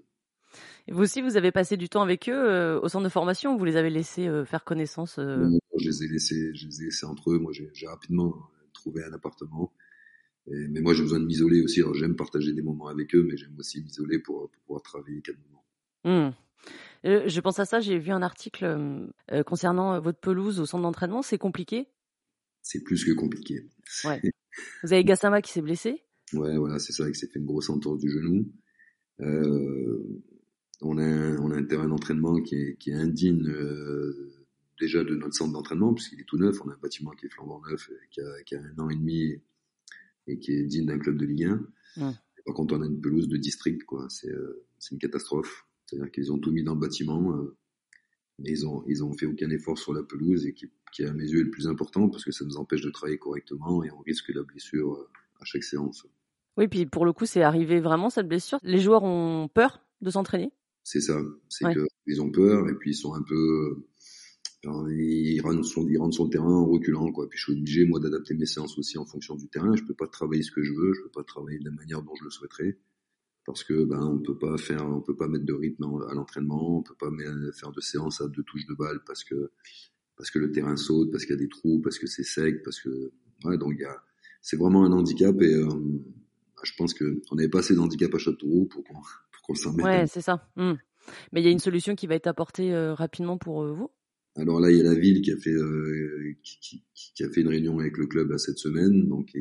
Et 0.89 0.93
vous 0.93 1.03
aussi, 1.03 1.23
vous 1.23 1.37
avez 1.37 1.53
passé 1.53 1.77
du 1.77 1.89
temps 1.89 2.03
avec 2.03 2.29
eux 2.29 2.81
au 2.83 2.89
centre 2.89 3.05
de 3.05 3.11
formation 3.11 3.55
ou 3.55 3.59
vous 3.59 3.65
les 3.65 3.77
avez 3.77 3.91
laissés 3.91 4.29
faire 4.45 4.65
connaissance 4.65 5.15
Je 5.19 5.89
les 5.89 6.03
ai 6.03 6.09
laissés, 6.09 6.51
je 6.55 6.67
les 6.67 6.83
ai 6.83 6.85
laissés 6.87 7.07
entre 7.07 7.31
eux. 7.31 7.39
Moi, 7.39 7.53
j'ai 7.53 7.87
rapidement 7.87 8.35
trouvé 8.73 9.05
un 9.05 9.13
appartement 9.13 9.73
mais 10.47 10.81
moi, 10.81 10.95
j'ai 10.95 11.03
besoin 11.03 11.21
de 11.21 11.27
m'isoler 11.27 11.63
aussi. 11.63 11.81
Alors, 11.81 11.95
j'aime 11.95 12.17
partager 12.17 12.53
des 12.53 12.63
moments 12.63 12.89
avec 12.89 13.15
eux, 13.15 13.23
mais 13.23 13.37
j'aime 13.37 13.55
aussi 13.59 13.83
m'isoler 13.83 14.19
pour, 14.19 14.51
pour, 14.51 14.63
pouvoir 14.63 14.83
travailler 14.83 15.21
calmement. 15.23 15.65
Mmh. 16.05 16.35
Euh, 17.07 17.23
je 17.27 17.41
pense 17.41 17.59
à 17.59 17.65
ça, 17.65 17.81
j'ai 17.81 17.99
vu 17.99 18.11
un 18.11 18.23
article 18.23 18.65
euh, 19.33 19.43
concernant 19.43 20.01
votre 20.01 20.19
pelouse 20.19 20.61
au 20.61 20.67
centre 20.67 20.83
d'entraînement. 20.83 21.23
C'est 21.23 21.39
compliqué? 21.39 21.89
C'est 22.63 22.83
plus 22.83 23.05
que 23.05 23.13
compliqué. 23.13 23.69
Ouais. 24.05 24.21
Vous 24.83 24.93
avez 24.93 25.05
Gassama 25.05 25.41
qui 25.41 25.53
s'est 25.53 25.63
blessé? 25.63 26.03
Ouais, 26.33 26.57
voilà, 26.57 26.79
c'est 26.79 26.93
ça, 26.93 27.11
qui 27.11 27.19
s'est 27.19 27.27
fait 27.27 27.39
une 27.39 27.47
grosse 27.47 27.71
entorse 27.71 27.99
du 27.99 28.11
genou. 28.11 28.53
Euh, 29.21 30.23
on, 30.81 30.99
a 30.99 31.05
un, 31.05 31.39
on 31.39 31.51
a 31.51 31.57
un 31.57 31.65
terrain 31.65 31.89
d'entraînement 31.89 32.41
qui 32.41 32.55
est, 32.55 32.77
qui 32.79 32.91
est 32.91 32.95
indigne 32.95 33.49
euh, 33.49 34.33
déjà 34.81 35.03
de 35.03 35.15
notre 35.15 35.35
centre 35.35 35.53
d'entraînement, 35.53 35.95
puisqu'il 35.95 36.21
est 36.21 36.25
tout 36.25 36.39
neuf. 36.39 36.61
On 36.65 36.69
a 36.69 36.75
un 36.75 36.79
bâtiment 36.79 37.11
qui 37.13 37.27
est 37.27 37.31
flambant 37.31 37.61
neuf, 37.69 37.91
qui 38.11 38.21
a, 38.21 38.43
qui 38.45 38.55
a 38.55 38.61
un 38.61 38.79
an 38.79 38.91
et 38.91 38.97
demi 38.97 39.41
et 40.27 40.39
qui 40.39 40.53
est 40.53 40.65
digne 40.65 40.87
d'un 40.87 40.99
club 40.99 41.17
de 41.17 41.27
Ligue 41.27 41.45
1. 41.97 42.13
Par 42.47 42.55
contre, 42.55 42.75
on 42.77 42.83
a 42.83 42.87
une 42.87 43.01
pelouse 43.01 43.29
de 43.29 43.37
district, 43.37 43.85
quoi. 43.85 44.07
C'est 44.09 44.31
euh, 44.31 44.65
une 44.91 44.99
catastrophe. 44.99 45.67
C'est-à-dire 45.87 46.11
qu'ils 46.11 46.33
ont 46.33 46.39
tout 46.39 46.53
mis 46.53 46.63
dans 46.63 46.75
le 46.75 46.81
bâtiment, 46.81 47.37
euh, 47.37 47.57
mais 48.39 48.51
ils 48.51 48.67
ont 48.67 48.85
ils 48.87 49.05
ont 49.05 49.13
fait 49.13 49.27
aucun 49.27 49.51
effort 49.51 49.79
sur 49.79 49.93
la 49.93 50.03
pelouse 50.03 50.47
et 50.47 50.55
qui, 50.55 50.71
qui 50.93 51.05
à 51.05 51.13
mes 51.13 51.29
yeux 51.29 51.41
est 51.41 51.45
le 51.45 51.51
plus 51.51 51.67
important 51.67 52.09
parce 52.09 52.25
que 52.25 52.33
ça 52.33 52.45
nous 52.45 52.57
empêche 52.57 52.81
de 52.81 52.91
travailler 52.91 53.19
correctement 53.19 53.85
et 53.85 53.91
on 53.91 53.99
risque 53.99 54.31
la 54.31 54.43
blessure 54.43 54.95
euh, 54.95 55.09
à 55.41 55.45
chaque 55.45 55.65
séance. 55.65 56.07
Oui, 56.57 56.69
puis 56.69 56.87
pour 56.87 57.05
le 57.05 57.13
coup, 57.13 57.27
c'est 57.27 57.43
arrivé 57.43 57.81
vraiment 57.81 58.11
cette 58.11 58.29
blessure. 58.29 58.59
Les 58.63 58.81
joueurs 58.81 59.03
ont 59.03 59.49
peur 59.53 59.85
de 60.01 60.11
s'entraîner? 60.11 60.53
C'est 60.83 61.01
ça. 61.01 61.21
C'est 61.49 61.73
que 61.73 61.87
ils 62.07 62.23
ont 62.23 62.31
peur 62.31 62.69
et 62.69 62.75
puis 62.75 62.91
ils 62.91 62.97
sont 62.97 63.15
un 63.15 63.23
peu 63.23 63.87
il 64.65 65.41
rentre, 65.41 65.65
sur, 65.65 65.89
il 65.89 65.99
rentre 65.99 66.25
le 66.25 66.31
terrain 66.31 66.53
en 66.53 66.67
reculant, 66.67 67.11
quoi. 67.13 67.29
Puis 67.29 67.39
je 67.39 67.45
suis 67.45 67.53
obligé, 67.53 67.87
moi, 67.87 67.99
d'adapter 67.99 68.35
mes 68.35 68.47
séances 68.47 68.79
aussi 68.79 68.99
en 68.99 69.07
fonction 69.07 69.35
du 69.35 69.49
terrain. 69.49 69.75
Je 69.75 69.85
peux 69.85 69.95
pas 69.95 70.07
travailler 70.07 70.43
ce 70.43 70.51
que 70.51 70.63
je 70.63 70.73
veux, 70.73 70.93
je 70.93 71.03
peux 71.03 71.11
pas 71.11 71.25
travailler 71.25 71.59
de 71.59 71.65
la 71.65 71.71
manière 71.71 72.03
dont 72.03 72.15
je 72.15 72.25
le 72.25 72.31
souhaiterais. 72.31 72.79
Parce 73.47 73.65
que, 73.65 73.85
ben, 73.85 74.03
on 74.03 74.19
peut 74.19 74.37
pas 74.37 74.59
faire, 74.59 74.87
on 74.87 75.01
peut 75.01 75.17
pas 75.17 75.29
mettre 75.29 75.47
de 75.47 75.55
rythme 75.55 75.85
à 76.09 76.15
l'entraînement, 76.15 76.79
on 76.79 76.83
peut 76.83 76.95
pas 76.95 77.11
faire 77.55 77.73
de 77.73 77.81
séances 77.81 78.21
à 78.21 78.29
deux 78.29 78.43
touches 78.43 78.67
de 78.67 78.75
balle 78.75 79.01
parce 79.07 79.25
que, 79.25 79.51
parce 80.17 80.31
que 80.31 80.39
le 80.39 80.53
terrain 80.53 80.77
saute, 80.77 81.11
parce 81.11 81.25
qu'il 81.25 81.35
y 81.35 81.39
a 81.39 81.41
des 81.41 81.49
trous, 81.49 81.81
parce 81.81 81.99
que 81.99 82.07
c'est 82.07 82.23
sec, 82.23 82.63
parce 82.63 82.81
que, 82.81 83.13
ouais, 83.45 83.57
donc 83.57 83.73
il 83.77 83.81
y 83.81 83.85
a, 83.85 83.97
c'est 84.43 84.57
vraiment 84.57 84.85
un 84.85 84.93
handicap 84.93 85.41
et, 85.41 85.55
euh, 85.55 85.69
je 86.63 86.73
pense 86.77 86.93
qu'on 86.93 87.35
n'avait 87.35 87.49
pas 87.49 87.61
assez 87.61 87.75
d'handicap 87.75 88.15
à 88.15 88.19
Châteauroux 88.19 88.67
pour 88.67 88.85
qu'on 88.85 89.01
qu'on 89.43 89.55
s'en 89.55 89.73
mette. 89.73 89.87
Ouais, 89.87 90.07
c'est 90.07 90.21
ça. 90.21 90.47
Mmh. 90.57 90.75
Mais 91.33 91.41
il 91.41 91.45
y 91.45 91.49
a 91.49 91.51
une 91.51 91.59
solution 91.59 91.95
qui 91.95 92.07
va 92.07 92.15
être 92.15 92.27
apportée 92.27 92.77
rapidement 92.93 93.39
pour 93.39 93.65
vous 93.65 93.91
alors 94.41 94.61
là, 94.61 94.71
il 94.71 94.79
y 94.79 94.81
a 94.81 94.85
la 94.85 94.95
ville 94.95 95.23
qui 95.23 95.33
a 95.33 95.37
fait 95.37 95.53
euh, 95.53 96.35
qui, 96.43 96.83
qui, 96.95 97.25
a 97.25 97.31
fait 97.31 97.43
une 97.43 97.49
réunion 97.49 97.79
avec 97.79 97.97
le 97.99 98.07
club 98.07 98.33
à 98.33 98.39
cette 98.39 98.59
semaine, 98.59 99.09
donc 99.09 99.35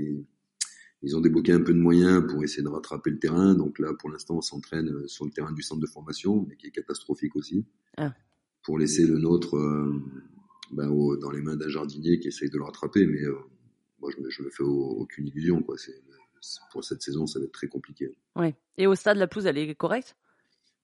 ils 1.01 1.15
ont 1.15 1.21
débloqué 1.21 1.53
un 1.53 1.61
peu 1.61 1.73
de 1.73 1.79
moyens 1.79 2.25
pour 2.27 2.43
essayer 2.43 2.63
de 2.63 2.67
rattraper 2.67 3.11
le 3.11 3.19
terrain. 3.19 3.55
Donc 3.55 3.79
là, 3.79 3.93
pour 3.97 4.09
l'instant, 4.09 4.37
on 4.37 4.41
s'entraîne 4.41 4.89
euh, 4.89 5.07
sur 5.07 5.25
le 5.25 5.31
terrain 5.31 5.51
du 5.51 5.61
centre 5.61 5.81
de 5.81 5.87
formation, 5.87 6.45
mais 6.47 6.55
qui 6.57 6.67
est 6.67 6.71
catastrophique 6.71 7.35
aussi, 7.35 7.65
ah. 7.97 8.13
pour 8.63 8.77
laisser 8.77 9.05
le 9.05 9.17
nôtre 9.17 9.55
euh, 9.55 10.01
ben, 10.71 10.89
dans 11.19 11.31
les 11.31 11.41
mains 11.41 11.55
d'un 11.55 11.69
jardinier 11.69 12.19
qui 12.19 12.27
essaye 12.27 12.49
de 12.49 12.57
le 12.57 12.63
rattraper. 12.63 13.05
Mais 13.05 13.23
euh, 13.23 13.37
moi, 13.99 14.11
je 14.15 14.21
me, 14.21 14.29
je 14.29 14.43
me 14.43 14.49
fais 14.49 14.63
aucune 14.63 15.27
illusion, 15.27 15.61
quoi. 15.63 15.77
C'est 15.77 16.01
pour 16.71 16.83
cette 16.83 17.01
saison, 17.01 17.27
ça 17.27 17.39
va 17.39 17.45
être 17.45 17.51
très 17.51 17.67
compliqué. 17.67 18.15
Ouais. 18.35 18.55
Et 18.77 18.87
au 18.87 18.95
stade, 18.95 19.17
la 19.17 19.27
pelouse, 19.27 19.45
elle 19.45 19.57
est 19.57 19.75
correcte? 19.75 20.15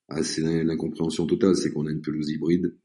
Ah, 0.09 0.21
C'est 0.21 0.63
l'incompréhension 0.63 1.25
totale, 1.25 1.55
c'est 1.55 1.71
qu'on 1.71 1.87
a 1.87 1.91
une 1.91 2.01
pelouse 2.01 2.29
hybride 2.29 2.75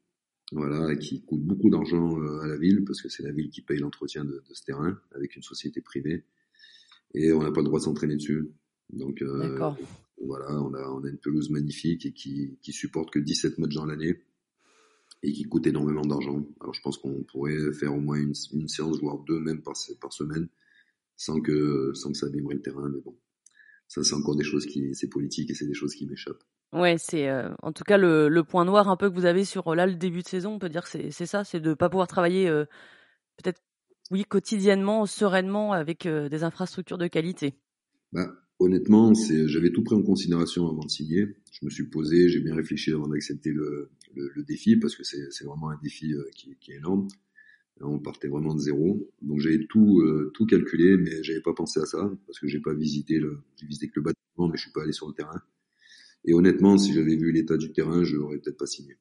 voilà, 0.52 0.96
qui 0.96 1.22
coûte 1.22 1.42
beaucoup 1.42 1.70
d'argent 1.70 2.20
euh, 2.20 2.40
à 2.40 2.48
la 2.48 2.56
ville 2.56 2.84
parce 2.84 3.00
que 3.02 3.08
c'est 3.08 3.22
la 3.22 3.32
ville 3.32 3.50
qui 3.50 3.62
paye 3.62 3.78
l'entretien 3.78 4.24
de, 4.24 4.42
de, 4.48 4.54
ce 4.54 4.64
terrain 4.64 4.98
avec 5.14 5.36
une 5.36 5.42
société 5.42 5.80
privée 5.80 6.24
et 7.14 7.32
on 7.32 7.42
n'a 7.42 7.52
pas 7.52 7.60
le 7.60 7.66
droit 7.66 7.78
de 7.78 7.84
s'entraîner 7.84 8.16
dessus. 8.16 8.50
Donc 8.92 9.22
euh, 9.22 9.58
voilà, 10.20 10.60
on 10.60 10.74
a, 10.74 10.88
on 10.88 11.04
a 11.04 11.08
une 11.08 11.18
pelouse 11.18 11.50
magnifique 11.50 12.06
et 12.06 12.12
qui, 12.12 12.58
qui 12.62 12.72
supporte 12.72 13.10
que 13.10 13.18
17 13.20 13.58
matchs 13.58 13.74
dans 13.74 13.86
l'année 13.86 14.24
et 15.22 15.32
qui 15.32 15.44
coûte 15.44 15.66
énormément 15.66 16.04
d'argent. 16.04 16.44
Alors 16.60 16.74
je 16.74 16.80
pense 16.82 16.98
qu'on 16.98 17.22
pourrait 17.22 17.72
faire 17.72 17.94
au 17.94 18.00
moins 18.00 18.18
une, 18.18 18.34
une, 18.52 18.68
séance, 18.68 19.00
voire 19.00 19.18
deux 19.18 19.38
même 19.38 19.62
par, 19.62 19.74
par 20.00 20.12
semaine, 20.12 20.48
sans 21.16 21.40
que 21.40 21.92
sans 21.94 22.10
que 22.10 22.18
ça 22.18 22.26
abîmerait 22.26 22.54
le 22.54 22.62
terrain. 22.62 22.88
Mais 22.88 23.00
bon, 23.00 23.16
ça 23.90 24.04
c'est 24.04 24.14
encore 24.14 24.36
des 24.36 24.44
choses 24.44 24.66
qui, 24.66 24.94
c'est 24.94 25.08
politique 25.08 25.50
et 25.50 25.54
c'est 25.54 25.66
des 25.66 25.74
choses 25.74 25.94
qui 25.94 26.06
m'échappent. 26.06 26.44
Ouais, 26.72 26.96
c'est 26.96 27.28
euh, 27.28 27.50
en 27.60 27.72
tout 27.72 27.82
cas 27.82 27.98
le, 27.98 28.28
le, 28.28 28.44
point 28.44 28.64
noir 28.64 28.88
un 28.88 28.96
peu 28.96 29.10
que 29.10 29.14
vous 29.16 29.24
avez 29.24 29.44
sur 29.44 29.74
là 29.74 29.86
le 29.86 29.96
début 29.96 30.22
de 30.22 30.28
saison. 30.28 30.54
On 30.54 30.58
peut 30.60 30.68
dire 30.68 30.88
que 30.88 31.10
c'est 31.10 31.26
ça, 31.26 31.42
c'est 31.42 31.58
de 31.58 31.74
pas 31.74 31.88
pouvoir 31.90 32.06
travailler 32.06 32.48
euh, 32.48 32.64
peut-être 33.36 33.60
oui 34.12 34.24
quotidiennement, 34.24 35.06
sereinement 35.06 35.72
avec 35.72 36.06
euh, 36.06 36.28
des 36.28 36.44
infrastructures 36.44 36.98
de 36.98 37.08
qualité. 37.08 37.54
Bah, 38.12 38.32
honnêtement, 38.60 39.12
c'est 39.14 39.48
j'avais 39.48 39.72
tout 39.72 39.82
pris 39.82 39.96
en 39.96 40.02
considération 40.02 40.68
avant 40.68 40.84
de 40.84 40.90
signer. 40.90 41.26
Je 41.50 41.64
me 41.64 41.70
suis 41.70 41.88
posé, 41.88 42.28
j'ai 42.28 42.40
bien 42.40 42.54
réfléchi 42.54 42.92
avant 42.92 43.08
d'accepter 43.08 43.50
le, 43.50 43.90
le, 44.14 44.30
le, 44.32 44.44
défi 44.44 44.76
parce 44.76 44.94
que 44.94 45.02
c'est 45.02 45.44
vraiment 45.44 45.70
un 45.70 45.78
défi 45.82 46.14
qui, 46.36 46.56
qui, 46.60 46.70
est 46.70 46.76
énorme. 46.76 47.08
On 47.82 47.98
partait 47.98 48.28
vraiment 48.28 48.54
de 48.54 48.60
zéro, 48.60 49.10
donc 49.22 49.40
j'avais 49.40 49.64
tout 49.66 50.02
tout 50.34 50.46
calculé, 50.46 50.96
mais 50.98 51.22
j'avais 51.22 51.40
pas 51.40 51.54
pensé 51.54 51.80
à 51.80 51.86
ça 51.86 52.10
parce 52.26 52.38
que 52.38 52.46
j'ai 52.46 52.60
pas 52.60 52.74
visité 52.74 53.18
le 53.18 53.38
j'ai 53.56 53.66
visité 53.66 53.88
que 53.88 53.94
le 53.96 54.02
bâtiment, 54.02 54.48
mais 54.48 54.56
je 54.56 54.62
suis 54.62 54.72
pas 54.72 54.82
allé 54.82 54.92
sur 54.92 55.08
le 55.08 55.14
terrain. 55.14 55.40
Et 56.24 56.34
honnêtement, 56.34 56.76
si 56.76 56.92
j'avais 56.92 57.16
vu 57.16 57.32
l'état 57.32 57.56
du 57.56 57.72
terrain, 57.72 58.04
je 58.04 58.16
n'aurais 58.16 58.38
peut-être 58.38 58.58
pas 58.58 58.66
signé. 58.66 58.96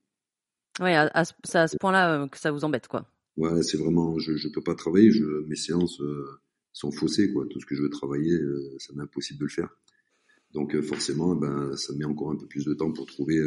Ouais, 0.79 0.95
c'est 1.43 1.57
à 1.57 1.67
ce 1.67 1.77
point-là 1.77 2.23
euh, 2.23 2.27
que 2.27 2.39
ça 2.39 2.51
vous 2.51 2.63
embête, 2.63 2.87
quoi. 2.87 3.11
Ouais, 3.35 3.61
c'est 3.63 3.77
vraiment, 3.77 4.17
je 4.19 4.31
ne 4.31 4.53
peux 4.53 4.63
pas 4.63 4.75
travailler. 4.75 5.11
Je, 5.11 5.23
mes 5.47 5.55
séances 5.55 5.99
euh, 6.01 6.25
sont 6.71 6.91
faussées, 6.91 7.31
quoi. 7.33 7.45
Tout 7.49 7.59
ce 7.59 7.65
que 7.65 7.75
je 7.75 7.81
veux 7.81 7.89
travailler, 7.89 8.33
euh, 8.33 8.75
ça 8.77 8.93
m'est 8.93 9.03
impossible 9.03 9.39
de 9.39 9.45
le 9.45 9.49
faire. 9.49 9.69
Donc 10.53 10.79
forcément, 10.81 11.35
ben, 11.35 11.75
ça 11.75 11.93
met 11.93 12.05
encore 12.05 12.31
un 12.31 12.35
peu 12.35 12.47
plus 12.47 12.65
de 12.65 12.73
temps 12.73 12.91
pour 12.91 13.05
trouver 13.05 13.39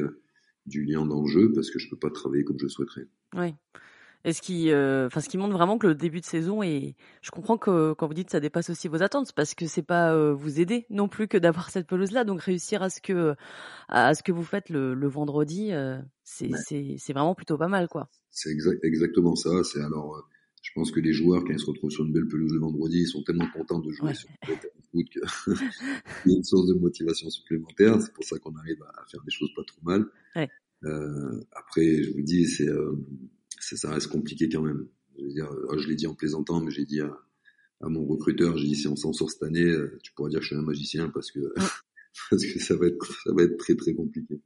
du 0.66 0.84
lien 0.84 1.04
dans 1.04 1.22
le 1.22 1.26
jeu 1.26 1.52
parce 1.52 1.68
que 1.68 1.80
je 1.80 1.90
peux 1.90 1.98
pas 1.98 2.10
travailler 2.10 2.44
comme 2.44 2.60
je 2.60 2.68
souhaiterais. 2.68 3.08
Oui. 3.34 3.54
Et 4.24 4.32
ce 4.32 4.40
qui, 4.40 4.70
euh, 4.70 5.06
enfin, 5.06 5.20
ce 5.20 5.28
qui 5.28 5.36
montre 5.36 5.52
vraiment 5.52 5.78
que 5.78 5.88
le 5.88 5.94
début 5.94 6.20
de 6.20 6.24
saison 6.24 6.62
est. 6.62 6.94
Je 7.22 7.30
comprends 7.30 7.58
que 7.58 7.92
quand 7.94 8.06
vous 8.06 8.14
dites 8.14 8.30
ça 8.30 8.38
dépasse 8.38 8.70
aussi 8.70 8.86
vos 8.86 9.02
attentes, 9.02 9.32
parce 9.32 9.54
que 9.54 9.66
c'est 9.66 9.82
pas 9.82 10.14
euh, 10.14 10.32
vous 10.32 10.60
aider 10.60 10.86
non 10.90 11.08
plus 11.08 11.26
que 11.26 11.36
d'avoir 11.36 11.70
cette 11.70 11.88
pelouse-là. 11.88 12.24
Donc 12.24 12.40
réussir 12.42 12.82
à 12.82 12.90
ce 12.90 13.00
que, 13.00 13.34
à 13.88 14.14
ce 14.14 14.22
que 14.22 14.30
vous 14.30 14.44
faites 14.44 14.70
le, 14.70 14.94
le 14.94 15.08
vendredi, 15.08 15.72
euh, 15.72 15.98
c'est, 16.22 16.50
c'est, 16.64 16.96
c'est 16.98 17.12
vraiment 17.12 17.34
plutôt 17.34 17.58
pas 17.58 17.66
mal, 17.66 17.88
quoi. 17.88 18.08
C'est 18.30 18.50
exact, 18.50 18.78
exactement 18.84 19.34
ça. 19.34 19.64
C'est 19.64 19.80
alors, 19.80 20.24
je 20.62 20.70
pense 20.72 20.92
que 20.92 21.00
les 21.00 21.12
joueurs 21.12 21.42
quand 21.42 21.52
ils 21.52 21.58
se 21.58 21.66
retrouvent 21.66 21.90
sur 21.90 22.04
une 22.04 22.12
belle 22.12 22.28
pelouse 22.28 22.52
le 22.52 22.60
vendredi, 22.60 23.00
ils 23.00 23.08
sont 23.08 23.24
tellement 23.24 23.48
contents 23.52 23.80
de 23.80 23.90
jouer 23.90 24.14
sur 24.14 24.28
le 24.46 24.54
foot 24.54 24.68
qu'il 25.10 25.22
y 26.26 26.34
a 26.34 26.36
une 26.36 26.44
source 26.44 26.68
de 26.68 26.74
motivation 26.74 27.28
supplémentaire. 27.28 28.00
C'est 28.00 28.12
pour 28.12 28.24
ça 28.24 28.38
qu'on 28.38 28.54
arrive 28.56 28.82
à 28.84 29.04
faire 29.10 29.22
des 29.24 29.32
choses 29.32 29.52
pas 29.56 29.64
trop 29.66 29.80
mal. 29.82 30.06
Ouais. 30.36 30.48
après, 31.56 32.04
je 32.04 32.12
vous 32.12 32.22
dis, 32.22 32.46
c'est 32.46 32.68
ça 33.62 33.90
reste 33.90 34.08
compliqué 34.08 34.48
quand 34.48 34.62
même. 34.62 34.88
Je, 35.18 35.24
veux 35.24 35.32
dire, 35.32 35.50
euh, 35.52 35.78
je 35.78 35.88
l'ai 35.88 35.94
dit 35.94 36.06
en 36.06 36.14
plaisantant, 36.14 36.60
mais 36.60 36.70
j'ai 36.70 36.84
dit 36.84 37.00
à, 37.00 37.10
à, 37.80 37.88
mon 37.88 38.04
recruteur, 38.04 38.56
j'ai 38.56 38.66
dit 38.66 38.74
si 38.74 38.88
on 38.88 38.96
s'en 38.96 39.12
sort 39.12 39.30
cette 39.30 39.42
année, 39.42 39.64
euh, 39.64 39.98
tu 40.02 40.12
pourras 40.12 40.28
dire 40.28 40.40
que 40.40 40.44
je 40.44 40.48
suis 40.48 40.56
un 40.56 40.62
magicien 40.62 41.08
parce 41.10 41.30
que 41.30 41.40
parce 42.30 42.44
que 42.44 42.58
ça 42.60 42.76
va 42.76 42.86
être 42.86 43.22
ça 43.24 43.32
va 43.34 43.42
être 43.42 43.56
très 43.58 43.74
très 43.74 43.94
compliqué. 43.94 44.40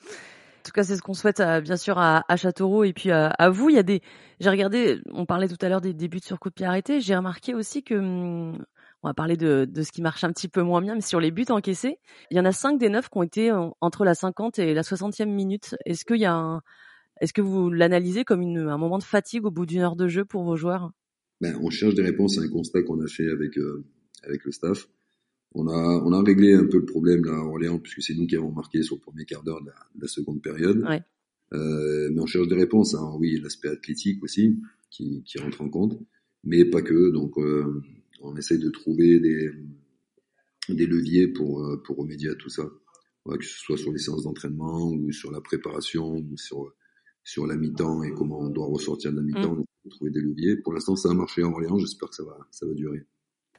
En 0.00 0.68
tout 0.68 0.72
cas, 0.72 0.82
c'est 0.82 0.96
ce 0.96 1.02
qu'on 1.02 1.14
souhaite 1.14 1.38
euh, 1.38 1.60
bien 1.60 1.76
sûr 1.76 1.96
à, 1.98 2.24
à, 2.28 2.36
Châteauroux 2.36 2.82
et 2.82 2.92
puis 2.92 3.12
à, 3.12 3.28
à, 3.28 3.50
vous. 3.50 3.70
Il 3.70 3.76
y 3.76 3.78
a 3.78 3.84
des, 3.84 4.02
j'ai 4.40 4.50
regardé, 4.50 5.00
on 5.12 5.24
parlait 5.24 5.46
tout 5.46 5.56
à 5.60 5.68
l'heure 5.68 5.80
des 5.80 5.94
débuts 5.94 6.18
sur 6.20 6.40
coup 6.40 6.48
de 6.48 6.54
pied 6.54 6.66
arrêté. 6.66 7.00
J'ai 7.00 7.14
remarqué 7.14 7.54
aussi 7.54 7.84
que, 7.84 7.94
hum, 7.94 8.58
on 9.02 9.08
va 9.08 9.14
parler 9.14 9.36
de, 9.36 9.64
de, 9.70 9.82
ce 9.82 9.92
qui 9.92 10.02
marche 10.02 10.24
un 10.24 10.32
petit 10.32 10.48
peu 10.48 10.62
moins 10.62 10.82
bien, 10.82 10.96
mais 10.96 11.02
sur 11.02 11.20
les 11.20 11.30
buts 11.30 11.46
encaissés, 11.50 12.00
il 12.32 12.36
y 12.36 12.40
en 12.40 12.44
a 12.44 12.50
5 12.50 12.78
des 12.78 12.88
9 12.88 13.08
qui 13.08 13.18
ont 13.18 13.22
été 13.22 13.52
entre 13.80 14.04
la 14.04 14.14
50 14.16 14.58
et 14.58 14.74
la 14.74 14.82
60e 14.82 15.26
minute. 15.26 15.76
Est-ce 15.84 16.04
qu'il 16.04 16.18
y 16.18 16.24
a 16.24 16.34
un, 16.34 16.62
est-ce 17.20 17.32
que 17.32 17.42
vous 17.42 17.70
l'analysez 17.70 18.24
comme 18.24 18.42
une, 18.42 18.58
un 18.58 18.78
moment 18.78 18.98
de 18.98 19.04
fatigue 19.04 19.44
au 19.46 19.50
bout 19.50 19.66
d'une 19.66 19.80
heure 19.80 19.96
de 19.96 20.08
jeu 20.08 20.24
pour 20.24 20.44
vos 20.44 20.56
joueurs? 20.56 20.92
Ben, 21.40 21.58
On 21.62 21.70
cherche 21.70 21.94
des 21.94 22.02
réponses 22.02 22.38
à 22.38 22.42
un 22.42 22.48
constat 22.48 22.82
qu'on 22.82 23.00
a 23.00 23.06
fait 23.06 23.28
avec, 23.30 23.58
euh, 23.58 23.84
avec 24.22 24.44
le 24.44 24.52
staff. 24.52 24.88
On 25.54 25.68
a, 25.68 26.02
on 26.04 26.12
a 26.12 26.22
réglé 26.22 26.54
un 26.54 26.66
peu 26.66 26.78
le 26.78 26.84
problème 26.84 27.24
là 27.24 27.36
à 27.36 27.44
Orléans, 27.44 27.78
puisque 27.78 28.02
c'est 28.02 28.14
nous 28.14 28.26
qui 28.26 28.36
avons 28.36 28.52
marqué 28.52 28.82
sur 28.82 28.96
le 28.96 29.00
premier 29.00 29.24
quart 29.24 29.42
d'heure 29.42 29.62
de, 29.62 29.70
la, 30.00 30.08
seconde 30.08 30.42
période. 30.42 30.84
Ouais. 30.86 31.02
Euh, 31.54 32.10
mais 32.12 32.20
on 32.20 32.26
cherche 32.26 32.48
des 32.48 32.56
réponses. 32.56 32.94
Hein. 32.94 33.14
Oui, 33.18 33.40
l'aspect 33.40 33.68
athlétique 33.68 34.22
aussi, 34.22 34.58
qui, 34.90 35.22
qui 35.24 35.38
rentre 35.38 35.62
en 35.62 35.68
compte, 35.68 35.98
mais 36.44 36.64
pas 36.64 36.82
que. 36.82 37.10
Donc, 37.10 37.38
euh, 37.38 37.82
on 38.20 38.36
essaye 38.36 38.58
de 38.58 38.68
trouver 38.70 39.20
des, 39.20 39.50
des 40.68 40.86
leviers 40.86 41.28
pour, 41.28 41.64
euh, 41.64 41.82
pour 41.82 41.96
remédier 41.96 42.30
à 42.30 42.34
tout 42.34 42.50
ça. 42.50 42.68
Ouais, 43.24 43.38
que 43.38 43.44
ce 43.44 43.58
soit 43.58 43.78
sur 43.78 43.92
les 43.92 43.98
séances 43.98 44.24
d'entraînement 44.24 44.90
ou 44.90 45.10
sur 45.12 45.32
la 45.32 45.40
préparation 45.40 46.16
ou 46.16 46.36
sur 46.36 46.72
sur 47.26 47.46
la 47.46 47.56
mi-temps 47.56 48.04
et 48.04 48.12
comment 48.12 48.38
on 48.38 48.50
doit 48.50 48.66
ressortir 48.66 49.10
de 49.10 49.16
la 49.16 49.22
mi-temps, 49.22 49.56
mm. 49.56 49.90
trouver 49.90 50.10
des 50.12 50.20
leviers. 50.20 50.56
Pour 50.56 50.72
l'instant, 50.72 50.94
ça 50.94 51.10
a 51.10 51.14
marché 51.14 51.42
en 51.42 51.52
Orléans. 51.52 51.76
J'espère 51.76 52.08
que 52.08 52.14
ça 52.14 52.22
va, 52.22 52.38
ça 52.52 52.66
va 52.66 52.72
durer. 52.72 53.04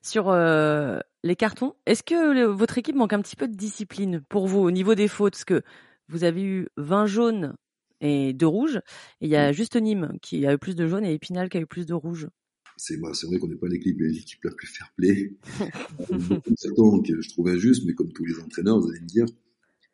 Sur 0.02 0.30
euh, 0.30 1.00
les 1.24 1.36
cartons, 1.36 1.76
est-ce 1.86 2.02
que 2.02 2.46
votre 2.46 2.78
équipe 2.78 2.96
manque 2.96 3.12
un 3.12 3.22
petit 3.22 3.36
peu 3.36 3.48
de 3.48 3.56
discipline 3.56 4.22
pour 4.30 4.48
vous 4.48 4.60
au 4.60 4.72
niveau 4.72 4.96
des 4.96 5.10
fautes? 5.10 5.34
Parce 5.34 5.44
que 5.44 5.62
vous 6.08 6.24
avez 6.24 6.44
eu 6.44 6.70
20 6.78 7.08
jaunes 7.08 7.56
et 8.00 8.32
2 8.32 8.48
rouges, 8.48 8.78
et 9.20 9.26
il 9.26 9.30
y 9.30 9.36
a 9.36 9.52
mm. 9.52 9.54
juste 9.54 9.76
Nîmes 9.76 10.14
qui 10.22 10.46
a 10.46 10.54
eu 10.54 10.58
plus 10.58 10.76
de 10.76 10.88
jaunes 10.88 11.04
et 11.04 11.14
Épinal 11.14 11.50
qui 11.50 11.58
a 11.58 11.62
eu 11.62 11.68
plus 11.68 11.86
de 11.86 11.94
rouges. 11.94 12.30
C'est 12.78 12.98
bah, 13.02 13.12
vrai 13.24 13.38
qu'on 13.38 13.48
n'est 13.48 13.56
pas 13.56 13.68
l'équipe 13.68 14.00
l'équipe 14.00 14.44
la 14.46 14.52
plus 14.52 14.68
fair 14.68 14.94
play. 14.96 15.34
Certains 16.56 17.02
que 17.02 17.22
je 17.22 17.30
trouve 17.30 17.50
injuste, 17.50 17.84
mais 17.86 17.94
comme 17.94 18.14
tous 18.14 18.24
les 18.24 18.40
entraîneurs, 18.40 18.80
vous 18.80 18.88
allez 18.90 19.02
me 19.02 19.08
dire. 19.08 19.26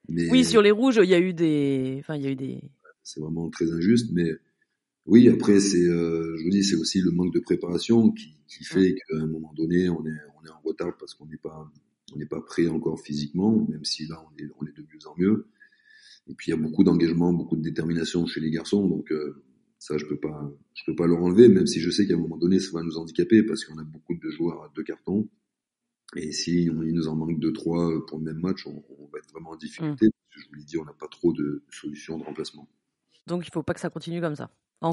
Mais... 0.10 0.30
Oui, 0.30 0.46
sur 0.46 0.62
les 0.62 0.72
rouges, 0.72 1.00
il 1.02 1.10
y 1.10 1.16
a 1.16 1.20
eu 1.20 1.34
des, 1.34 1.96
enfin, 2.02 2.18
il 2.18 2.24
y 2.24 2.28
a 2.28 2.30
eu 2.30 2.36
des, 2.36 2.60
c'est 3.04 3.20
vraiment 3.20 3.50
très 3.50 3.72
injuste. 3.72 4.10
Mais 4.14 4.32
oui, 5.06 5.28
après, 5.30 5.60
c'est, 5.60 5.88
euh, 5.88 6.36
je 6.38 6.44
vous 6.44 6.50
dis, 6.50 6.64
c'est 6.64 6.76
aussi 6.76 7.02
le 7.02 7.12
manque 7.12 7.34
de 7.34 7.40
préparation 7.40 8.12
qui, 8.12 8.38
qui 8.48 8.64
fait 8.64 8.96
qu'à 8.96 9.18
un 9.18 9.28
moment 9.28 9.54
donné, 9.54 9.90
on 9.90 10.06
est, 10.06 10.20
on 10.42 10.46
est 10.46 10.50
en 10.50 10.62
retard 10.64 10.96
parce 10.98 11.14
qu'on 11.14 11.26
n'est 11.26 11.38
pas, 11.38 11.70
on 12.14 12.18
n'est 12.18 12.26
pas 12.26 12.42
prêt 12.42 12.68
encore 12.68 13.00
physiquement, 13.00 13.66
même 13.70 13.84
si 13.84 14.08
là, 14.08 14.24
on 14.26 14.44
est, 14.44 14.50
on 14.60 14.66
est 14.66 14.76
de 14.76 14.82
mieux 14.82 15.08
en 15.08 15.16
mieux. 15.18 15.48
Et 16.28 16.34
puis 16.36 16.48
il 16.48 16.56
y 16.56 16.58
a 16.58 16.62
beaucoup 16.62 16.86
d'engagement, 16.86 17.34
beaucoup 17.34 17.58
de 17.58 17.62
détermination 17.62 18.26
chez 18.26 18.40
les 18.40 18.50
garçons, 18.50 18.88
donc 18.88 19.12
euh, 19.12 19.44
ça, 19.78 19.98
je 19.98 20.06
peux 20.06 20.20
pas, 20.20 20.50
je 20.74 20.84
peux 20.86 20.96
pas 20.96 21.06
leur 21.06 21.22
enlever, 21.22 21.50
même 21.50 21.68
si 21.68 21.82
je 21.82 21.90
sais 21.90 22.08
qu'à 22.08 22.14
un 22.14 22.18
moment 22.18 22.38
donné, 22.38 22.60
ça 22.60 22.72
va 22.72 22.82
nous 22.82 22.98
handicaper 22.98 23.44
parce 23.44 23.66
qu'on 23.66 23.78
a 23.78 23.84
beaucoup 23.84 24.16
de 24.16 24.30
joueurs 24.30 24.64
à 24.64 24.72
deux 24.74 24.84
cartons. 24.84 25.28
Et 26.16 26.32
si 26.32 26.70
on, 26.74 26.82
il 26.84 26.94
nous 26.94 27.10
en 27.10 27.16
manque 27.18 27.40
deux, 27.40 27.52
trois 27.52 28.06
pour 28.06 28.20
le 28.20 28.24
même 28.24 28.40
match, 28.40 28.66
on, 28.68 28.84
on 28.98 29.08
va 29.08 29.20
être 29.20 29.30
vraiment 29.34 29.50
en 29.50 29.56
difficulté. 29.58 30.08
Mmh. 30.08 30.12
je 30.30 30.48
vous 30.48 30.54
l'ai 30.56 30.64
dit, 30.64 30.78
on 30.78 30.86
n'a 30.86 30.94
pas 30.94 31.10
trop 31.10 31.34
de 31.34 31.64
solutions 31.70 32.18
de 32.18 32.24
remplacement. 32.24 32.70
Donc 33.28 33.48
il 33.48 33.52
faut 33.52 33.64
pas 33.64 33.74
que 33.74 33.80
ça 33.80 33.90
continue 33.90 34.22
comme 34.22 34.36
ça. 34.36 34.50
En. 34.82 34.92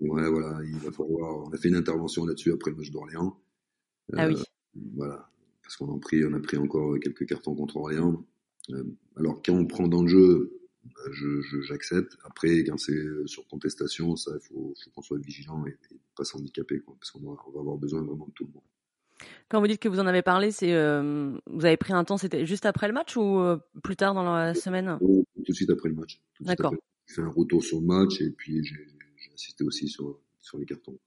Ouais, 0.00 0.30
voilà, 0.30 0.60
il 0.64 0.78
va 0.78 0.92
falloir. 0.92 1.46
On 1.46 1.50
a 1.50 1.56
fait 1.56 1.68
une 1.68 1.76
intervention 1.76 2.24
là-dessus 2.24 2.52
après 2.52 2.70
le 2.70 2.76
match 2.76 2.90
d'Orléans. 2.90 3.36
ah 4.16 4.28
oui. 4.28 4.34
Euh, 4.36 4.80
voilà, 4.94 5.28
parce 5.62 5.76
qu'on 5.76 5.96
a 5.96 6.00
pris, 6.00 6.24
on 6.24 6.32
a 6.34 6.40
pris 6.40 6.56
encore 6.56 6.98
quelques 7.00 7.26
cartons 7.26 7.54
contre 7.54 7.76
Orléans. 7.76 8.24
Euh, 8.70 8.84
alors 9.16 9.42
quand 9.44 9.54
on 9.54 9.66
prend 9.66 9.88
dans 9.88 10.02
le 10.02 10.08
jeu, 10.08 10.60
bah, 10.84 11.10
je, 11.10 11.40
j'accepte. 11.62 12.16
Après, 12.24 12.64
quand 12.64 12.78
c'est 12.78 13.00
sur 13.26 13.46
contestation, 13.48 14.14
ça, 14.16 14.32
il 14.34 14.40
faut, 14.40 14.74
faut 14.84 14.90
qu'on 14.90 15.02
soit 15.02 15.18
vigilant 15.18 15.64
et, 15.66 15.76
pas 16.16 16.24
s'handicaper, 16.24 16.80
parce 16.80 17.10
qu'on 17.12 17.20
va, 17.20 17.36
on 17.46 17.50
va 17.50 17.60
avoir 17.60 17.76
besoin 17.76 18.02
vraiment 18.02 18.26
de 18.26 18.32
tout 18.32 18.44
le 18.44 18.52
monde. 18.52 18.62
Quand 19.48 19.60
vous 19.60 19.66
dites 19.66 19.80
que 19.80 19.88
vous 19.88 19.98
en 19.98 20.06
avez 20.06 20.22
parlé, 20.22 20.50
c'est 20.52 20.72
euh, 20.72 21.36
vous 21.46 21.64
avez 21.64 21.76
pris 21.76 21.92
un 21.92 22.04
temps, 22.04 22.18
c'était 22.18 22.46
juste 22.46 22.66
après 22.66 22.86
le 22.86 22.94
match 22.94 23.16
ou 23.16 23.40
plus 23.82 23.96
tard 23.96 24.14
dans 24.14 24.22
la 24.22 24.54
semaine? 24.54 24.96
Tout 25.00 25.24
de 25.48 25.52
suite 25.52 25.70
après 25.70 25.88
le 25.88 25.96
match. 25.96 26.20
D'accord 26.40 26.74
fait 27.08 27.22
un 27.22 27.30
retour 27.30 27.62
sur 27.64 27.80
le 27.80 27.86
match 27.86 28.20
et 28.20 28.30
puis 28.30 28.64
j'ai 28.64 29.32
assisté 29.34 29.64
aussi 29.64 29.88
sur, 29.88 30.20
sur 30.40 30.58
les 30.58 30.66
cartons. 30.66 30.98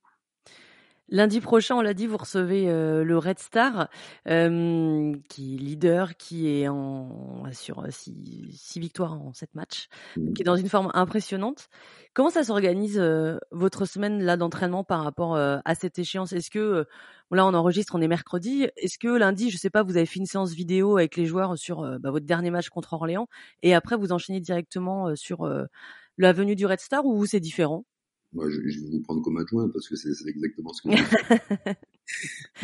Lundi 1.14 1.42
prochain, 1.42 1.76
on 1.76 1.82
l'a 1.82 1.94
dit, 1.94 2.08
vous 2.08 2.16
recevez 2.16 2.70
euh, 2.70 3.04
le 3.04 3.18
Red 3.18 3.38
Star, 3.38 3.90
euh, 4.30 5.14
qui 5.28 5.56
est 5.56 5.58
leader, 5.58 6.16
qui 6.16 6.48
est 6.48 6.70
en, 6.70 7.44
sur 7.52 7.86
six, 7.90 8.50
six, 8.54 8.80
victoires 8.80 9.22
en 9.22 9.34
sept 9.34 9.54
matchs, 9.54 9.90
mmh. 10.16 10.32
qui 10.32 10.42
est 10.42 10.46
dans 10.46 10.56
une 10.56 10.70
forme 10.70 10.90
impressionnante. 10.94 11.68
Comment 12.14 12.30
ça 12.30 12.46
s'organise 12.46 12.98
euh, 12.98 13.38
votre 13.52 13.84
semaine 13.84 14.24
là 14.24 14.38
d'entraînement 14.38 14.86
par 14.86 15.04
rapport 15.04 15.36
à 15.36 15.76
cette 15.76 16.00
échéance? 16.00 16.32
Est-ce 16.32 16.50
que 16.50 16.86
là 17.30 17.46
on 17.46 17.54
enregistre, 17.54 17.94
on 17.96 18.02
est 18.02 18.08
mercredi. 18.08 18.68
Est-ce 18.78 18.98
que 18.98 19.10
lundi, 19.10 19.50
je 19.50 19.58
sais 19.58 19.70
pas, 19.70 19.84
vous 19.84 19.98
avez 19.98 20.06
fait 20.06 20.20
une 20.20 20.26
séance 20.26 20.54
vidéo 20.54 20.96
avec 20.96 21.18
les 21.18 21.26
joueurs 21.26 21.58
sur 21.58 21.82
bah, 22.00 22.12
votre 22.12 22.26
dernier 22.26 22.52
match 22.52 22.70
contre 22.70 22.94
Orléans 22.94 23.28
et 23.64 23.74
après 23.74 23.98
vous 23.98 24.14
enchaînez 24.14 24.40
directement 24.40 25.14
sur 25.16 25.50
la 26.18 26.34
venue 26.34 26.56
du 26.56 26.66
Red 26.66 26.80
Star 26.80 27.06
ou 27.06 27.26
c'est 27.26 27.40
différent? 27.42 27.86
Moi, 28.34 28.50
je, 28.50 28.62
je, 28.66 28.80
vais 28.82 28.90
vous 28.90 29.02
prendre 29.02 29.22
comme 29.22 29.38
adjoint 29.38 29.70
parce 29.70 29.90
que 29.90 29.96
c'est 29.96 30.10
exactement 30.28 30.72
ce 30.74 30.84
que 30.84 30.96
je 30.96 31.04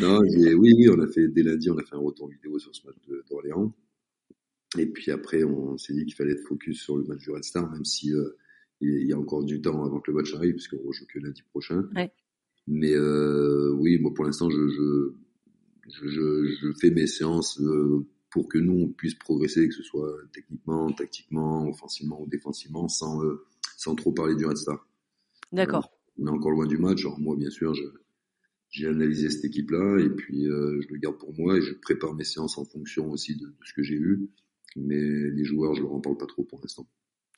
Non, 0.00 0.20
oui, 0.20 0.74
oui, 0.74 0.88
on 0.88 1.00
a 1.00 1.06
fait, 1.06 1.28
dès 1.28 1.42
lundi, 1.42 1.70
on 1.70 1.76
a 1.76 1.84
fait 1.84 1.94
un 1.94 2.00
retour 2.00 2.28
vidéo 2.28 2.58
sur 2.58 2.74
ce 2.74 2.86
match 2.86 2.96
d'Orléans. 3.28 3.74
Et 4.78 4.86
puis 4.86 5.10
après, 5.10 5.44
on 5.44 5.78
s'est 5.78 5.94
dit 5.94 6.04
qu'il 6.04 6.14
fallait 6.14 6.32
être 6.32 6.46
focus 6.46 6.82
sur 6.82 6.96
le 6.96 7.04
match 7.04 7.20
du 7.20 7.30
Red 7.30 7.44
Star, 7.44 7.70
même 7.70 7.84
si 7.84 8.12
euh, 8.12 8.36
il 8.80 9.06
y 9.06 9.12
a 9.12 9.18
encore 9.18 9.44
du 9.44 9.60
temps 9.60 9.84
avant 9.84 10.00
que 10.00 10.10
le 10.10 10.16
match 10.16 10.34
arrive, 10.34 10.54
puisqu'on 10.54 10.82
rejoue 10.86 11.06
que 11.06 11.18
lundi 11.18 11.42
prochain. 11.42 11.88
Ouais. 11.94 12.12
Mais 12.66 12.92
euh, 12.92 13.72
oui, 13.78 13.98
moi, 13.98 14.12
pour 14.14 14.24
l'instant, 14.24 14.50
je, 14.50 14.68
je, 14.68 15.12
je, 15.88 16.56
je, 16.60 16.72
fais 16.78 16.90
mes 16.90 17.06
séances 17.06 17.58
euh, 17.60 18.06
pour 18.30 18.48
que 18.48 18.58
nous, 18.58 18.84
on 18.84 18.88
puisse 18.88 19.14
progresser, 19.14 19.66
que 19.68 19.74
ce 19.74 19.82
soit 19.82 20.14
techniquement, 20.32 20.92
tactiquement, 20.92 21.66
offensivement 21.66 22.20
ou 22.20 22.26
défensivement, 22.26 22.86
sans, 22.88 23.24
euh, 23.24 23.46
sans 23.76 23.94
trop 23.94 24.12
parler 24.12 24.34
du 24.34 24.44
Red 24.44 24.58
Star. 24.58 24.86
D'accord. 25.52 25.90
on 26.18 26.26
est 26.26 26.30
encore 26.30 26.50
loin 26.50 26.66
du 26.66 26.78
match. 26.78 27.00
Alors 27.00 27.18
moi, 27.18 27.36
bien 27.36 27.50
sûr, 27.50 27.74
j'ai 28.70 28.86
analysé 28.86 29.30
cette 29.30 29.44
équipe-là 29.44 29.98
et 29.98 30.10
puis 30.10 30.46
euh, 30.46 30.80
je 30.82 30.88
le 30.92 30.98
garde 30.98 31.18
pour 31.18 31.34
moi 31.38 31.56
et 31.56 31.62
je 31.62 31.72
prépare 31.74 32.14
mes 32.14 32.24
séances 32.24 32.58
en 32.58 32.64
fonction 32.64 33.10
aussi 33.10 33.36
de, 33.36 33.46
ce 33.64 33.72
que 33.72 33.82
j'ai 33.82 33.98
vu. 33.98 34.28
Mais 34.76 35.00
les 35.30 35.44
joueurs, 35.44 35.74
je 35.74 35.82
leur 35.82 35.92
en 35.92 36.00
parle 36.00 36.18
pas 36.18 36.26
trop 36.26 36.44
pour 36.44 36.60
l'instant. 36.60 36.86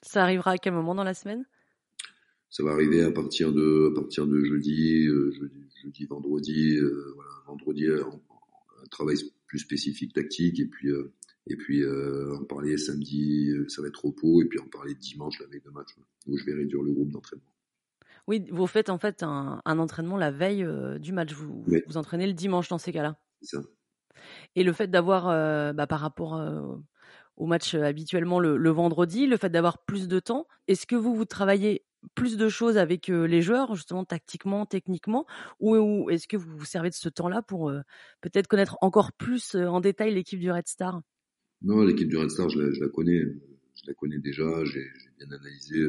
Ça 0.02 0.22
arrivera 0.22 0.52
à 0.52 0.58
quel 0.58 0.72
moment 0.72 0.94
dans 0.94 1.04
la 1.04 1.14
semaine? 1.14 1.44
Ça 2.48 2.64
va 2.64 2.72
arriver 2.72 3.02
à 3.02 3.12
partir 3.12 3.52
de 3.52 3.92
à 3.92 3.94
partir 3.94 4.26
de 4.26 4.42
jeudi, 4.42 5.06
euh, 5.06 5.30
jeudi, 5.84 6.06
vendredi, 6.06 6.76
euh, 6.78 7.12
voilà, 7.14 7.30
vendredi 7.46 7.86
un, 7.86 8.10
travail 8.90 9.16
plus 9.46 9.60
spécifique 9.60 10.12
tactique 10.12 10.58
et 10.58 10.66
puis 10.66 10.90
et 11.46 11.56
puis 11.56 11.84
en 11.86 12.44
parler 12.44 12.76
samedi, 12.76 13.52
ça 13.68 13.82
va 13.82 13.88
être 13.88 14.04
repos 14.04 14.42
et 14.42 14.46
puis 14.46 14.58
en 14.58 14.66
parler 14.66 14.94
dimanche 14.94 15.38
la 15.38 15.46
veille 15.46 15.62
de 15.64 15.70
match 15.70 15.90
où 16.26 16.36
je 16.36 16.44
vais 16.44 16.54
réduire 16.54 16.82
le 16.82 16.92
groupe 16.92 17.12
d'entraînement. 17.12 17.52
Oui, 18.26 18.46
vous 18.50 18.66
faites 18.66 18.90
en 18.90 18.98
fait 18.98 19.22
un, 19.22 19.60
entraînement 19.64 20.16
la 20.16 20.30
veille 20.30 20.64
euh, 20.64 20.98
du 20.98 21.12
match. 21.12 21.32
Vous, 21.32 21.64
vous 21.86 21.96
entraînez 21.96 22.26
le 22.26 22.32
dimanche 22.32 22.68
dans 22.68 22.78
ces 22.78 22.92
cas-là. 22.92 23.18
C'est 23.42 23.56
ça. 23.56 23.62
Et 24.54 24.64
le 24.64 24.72
fait 24.72 24.88
d'avoir, 24.88 25.28
euh, 25.28 25.72
bah, 25.72 25.86
par 25.86 26.00
rapport 26.00 26.36
euh, 26.36 26.76
au 27.36 27.46
match 27.46 27.74
habituellement 27.74 28.38
le, 28.38 28.70
vendredi, 28.70 29.26
le 29.26 29.36
fait 29.36 29.50
d'avoir 29.50 29.84
plus 29.84 30.08
de 30.08 30.20
temps, 30.20 30.46
est-ce 30.68 30.86
que 30.86 30.96
vous, 30.96 31.14
vous 31.14 31.24
travaillez 31.24 31.84
plus 32.14 32.36
de 32.36 32.48
choses 32.48 32.78
avec 32.78 33.08
les 33.08 33.42
joueurs, 33.42 33.74
justement 33.74 34.04
tactiquement, 34.04 34.64
techniquement, 34.64 35.26
ou, 35.58 36.08
est-ce 36.08 36.26
que 36.26 36.36
vous 36.38 36.56
vous 36.56 36.64
servez 36.64 36.88
de 36.88 36.94
ce 36.94 37.10
temps-là 37.10 37.42
pour 37.42 37.70
peut-être 38.22 38.46
connaître 38.46 38.78
encore 38.80 39.12
plus 39.12 39.54
en 39.54 39.80
détail 39.80 40.14
l'équipe 40.14 40.40
du 40.40 40.50
Red 40.50 40.66
Star? 40.66 41.02
Non, 41.60 41.82
l'équipe 41.82 42.08
du 42.08 42.16
Red 42.16 42.30
Star, 42.30 42.48
je 42.48 42.58
la, 42.58 42.72
je 42.72 42.80
la, 42.80 42.88
connais. 42.88 43.20
Je 43.74 43.82
la 43.86 43.94
connais 43.94 44.18
déjà, 44.18 44.64
j'ai 44.64 44.86
bien 45.18 45.30
analysé 45.30 45.86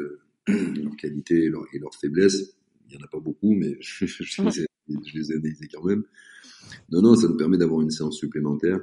leurs 0.48 0.96
qualités 0.96 1.46
et 1.46 1.50
leurs, 1.50 1.66
et 1.74 1.80
leurs 1.80 1.96
faiblesses. 1.96 2.56
Il 2.90 2.98
n'y 2.98 3.02
en 3.02 3.06
a 3.06 3.10
pas 3.10 3.20
beaucoup, 3.20 3.54
mais 3.54 3.78
je, 3.80 4.06
je, 4.06 4.42
les 4.42 4.62
ai, 4.62 4.66
je, 4.90 5.18
les 5.18 5.32
ai, 5.32 5.36
analysés 5.36 5.68
quand 5.72 5.84
même. 5.84 6.04
Non, 6.90 7.02
non, 7.02 7.16
ça 7.16 7.28
nous 7.28 7.38
permet 7.38 7.58
d'avoir 7.58 7.82
une 7.82 7.92
séance 7.92 8.18
supplémentaire. 8.18 8.80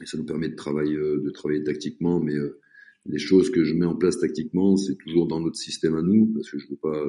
Et 0.00 0.06
ça 0.06 0.18
nous 0.18 0.24
permet 0.24 0.48
de 0.48 0.54
travailler, 0.54 0.96
euh, 0.96 1.22
de 1.22 1.30
travailler 1.30 1.62
tactiquement, 1.64 2.20
mais 2.20 2.34
euh, 2.34 2.60
les 3.06 3.18
choses 3.18 3.50
que 3.50 3.64
je 3.64 3.74
mets 3.74 3.86
en 3.86 3.96
place 3.96 4.18
tactiquement, 4.18 4.76
c'est 4.76 4.96
toujours 4.96 5.26
dans 5.26 5.40
notre 5.40 5.56
système 5.56 5.94
à 5.96 6.02
nous, 6.02 6.26
parce 6.34 6.50
que 6.50 6.58
je 6.58 6.68
veux 6.68 6.76
pas, 6.76 7.02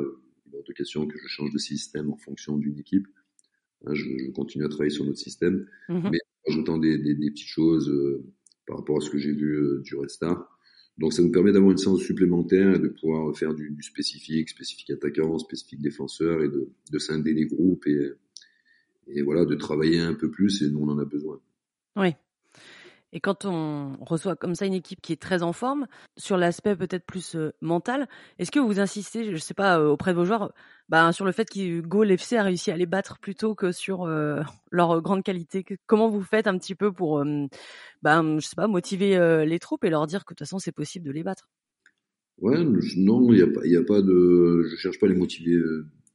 est 0.53 0.67
de 0.67 0.73
question 0.73 1.07
que 1.07 1.17
je 1.17 1.27
change 1.27 1.51
de 1.51 1.57
système 1.57 2.09
en 2.11 2.17
fonction 2.17 2.57
d'une 2.57 2.79
équipe. 2.79 3.07
Hein, 3.85 3.93
je, 3.93 4.05
je, 4.17 4.31
continue 4.31 4.65
à 4.65 4.69
travailler 4.69 4.89
sur 4.89 5.05
notre 5.05 5.19
système, 5.19 5.67
mm-hmm. 5.89 6.09
mais 6.11 6.19
en 6.45 6.51
ajoutant 6.51 6.77
des, 6.77 6.97
des, 6.97 7.15
des 7.15 7.31
petites 7.31 7.47
choses 7.47 7.89
euh, 7.89 8.23
par 8.65 8.77
rapport 8.77 8.97
à 8.97 9.01
ce 9.01 9.09
que 9.09 9.17
j'ai 9.17 9.33
vu 9.33 9.55
euh, 9.55 9.81
du 9.83 9.95
Red 9.95 10.09
Star. 10.09 10.56
Donc 10.97 11.13
ça 11.13 11.21
nous 11.21 11.31
permet 11.31 11.51
d'avoir 11.51 11.71
une 11.71 11.77
séance 11.77 12.01
supplémentaire 12.01 12.75
et 12.75 12.79
de 12.79 12.87
pouvoir 12.87 13.35
faire 13.37 13.53
du, 13.53 13.75
spécifique, 13.81 14.49
spécifique 14.49 14.89
attaquant, 14.89 15.37
spécifique 15.37 15.81
défenseur 15.81 16.43
et 16.43 16.49
de, 16.49 16.69
de 16.91 16.99
scinder 16.99 17.33
les 17.33 17.45
groupes 17.45 17.85
et, 17.85 18.13
et 19.07 19.21
voilà, 19.21 19.45
de 19.45 19.55
travailler 19.55 19.99
un 19.99 20.15
peu 20.15 20.31
plus 20.31 20.61
et 20.63 20.69
nous 20.69 20.79
on 20.79 20.89
en 20.89 20.99
a 20.99 21.05
besoin. 21.05 21.39
Oui. 21.95 22.09
Et 23.17 23.19
quand 23.19 23.45
on 23.45 23.97
reçoit 23.99 24.35
comme 24.35 24.53
ça 24.53 24.67
une 24.67 24.75
équipe 24.75 25.01
qui 25.01 25.11
est 25.11 25.19
très 25.19 25.41
en 25.41 25.51
forme, 25.51 25.87
sur 26.17 26.37
l'aspect 26.37 26.75
peut-être 26.75 27.03
plus 27.03 27.35
euh, 27.35 27.51
mental, 27.61 28.07
est-ce 28.37 28.51
que 28.51 28.59
vous 28.59 28.79
insistez, 28.79 29.25
je 29.25 29.31
ne 29.31 29.37
sais 29.37 29.55
pas, 29.55 29.79
euh, 29.79 29.87
auprès 29.87 30.11
de 30.11 30.17
vos 30.17 30.25
joueurs, 30.25 30.53
bah, 30.87 31.11
sur 31.11 31.25
le 31.25 31.31
fait 31.31 31.49
que 31.49 31.81
Goal 31.81 32.11
FC 32.11 32.37
a 32.37 32.43
réussi 32.43 32.69
à 32.69 32.77
les 32.77 32.85
battre 32.85 33.17
plutôt 33.17 33.55
que 33.55 33.71
sur 33.71 34.03
euh, 34.03 34.41
leur 34.71 35.01
grande 35.01 35.23
qualité? 35.23 35.65
Comment 35.87 36.09
vous 36.09 36.21
faites 36.21 36.45
un 36.45 36.59
petit 36.59 36.75
peu 36.75 36.91
pour, 36.91 37.25
bah, 38.03 38.21
je 38.37 38.45
sais 38.45 38.55
pas, 38.55 38.67
motiver 38.67 39.17
les 39.47 39.57
troupes 39.57 39.83
et 39.83 39.89
leur 39.89 40.05
dire 40.05 40.23
que 40.23 40.35
de 40.35 40.37
toute 40.37 40.45
façon 40.45 40.59
c'est 40.59 40.71
possible 40.71 41.03
de 41.03 41.11
les 41.11 41.23
battre? 41.23 41.49
Ouais, 42.37 42.63
non, 42.97 43.33
il 43.33 43.43
n'y 43.65 43.75
a 43.75 43.79
a 43.79 43.83
pas 43.83 44.03
de, 44.03 44.61
je 44.69 44.75
cherche 44.75 44.99
pas 44.99 45.07
à 45.07 45.09
les 45.09 45.15
motiver 45.15 45.59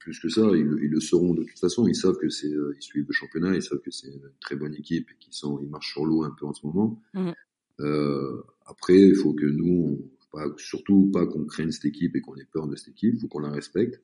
plus 0.03 0.19
que 0.19 0.29
ça, 0.29 0.41
ils, 0.53 0.77
ils, 0.81 0.89
le 0.89 0.99
sauront 0.99 1.33
de 1.33 1.43
toute 1.43 1.59
façon. 1.59 1.87
Ils 1.87 1.95
savent 1.95 2.17
que 2.17 2.29
c'est, 2.29 2.51
euh, 2.51 2.75
ils 2.77 2.83
suivent 2.83 3.05
le 3.07 3.13
championnat, 3.13 3.55
ils 3.55 3.63
savent 3.63 3.79
que 3.79 3.91
c'est 3.91 4.09
une 4.09 4.31
très 4.41 4.55
bonne 4.55 4.75
équipe 4.75 5.09
et 5.09 5.15
qu'ils 5.17 5.33
sont, 5.33 5.59
ils 5.61 5.69
marchent 5.69 5.93
sur 5.93 6.05
l'eau 6.05 6.23
un 6.23 6.35
peu 6.37 6.45
en 6.45 6.53
ce 6.53 6.65
moment. 6.65 7.01
Mmh. 7.13 7.31
Euh, 7.79 8.41
après, 8.65 8.99
il 8.99 9.15
faut 9.15 9.33
que 9.33 9.45
nous, 9.45 9.97
on, 9.97 10.37
pas, 10.37 10.53
surtout 10.57 11.09
pas 11.13 11.25
qu'on 11.25 11.45
craigne 11.45 11.71
cette 11.71 11.85
équipe 11.85 12.15
et 12.15 12.21
qu'on 12.21 12.35
ait 12.35 12.47
peur 12.51 12.67
de 12.67 12.75
cette 12.75 12.89
équipe. 12.89 13.13
Il 13.15 13.21
faut 13.21 13.27
qu'on 13.27 13.39
la 13.39 13.51
respecte, 13.51 14.01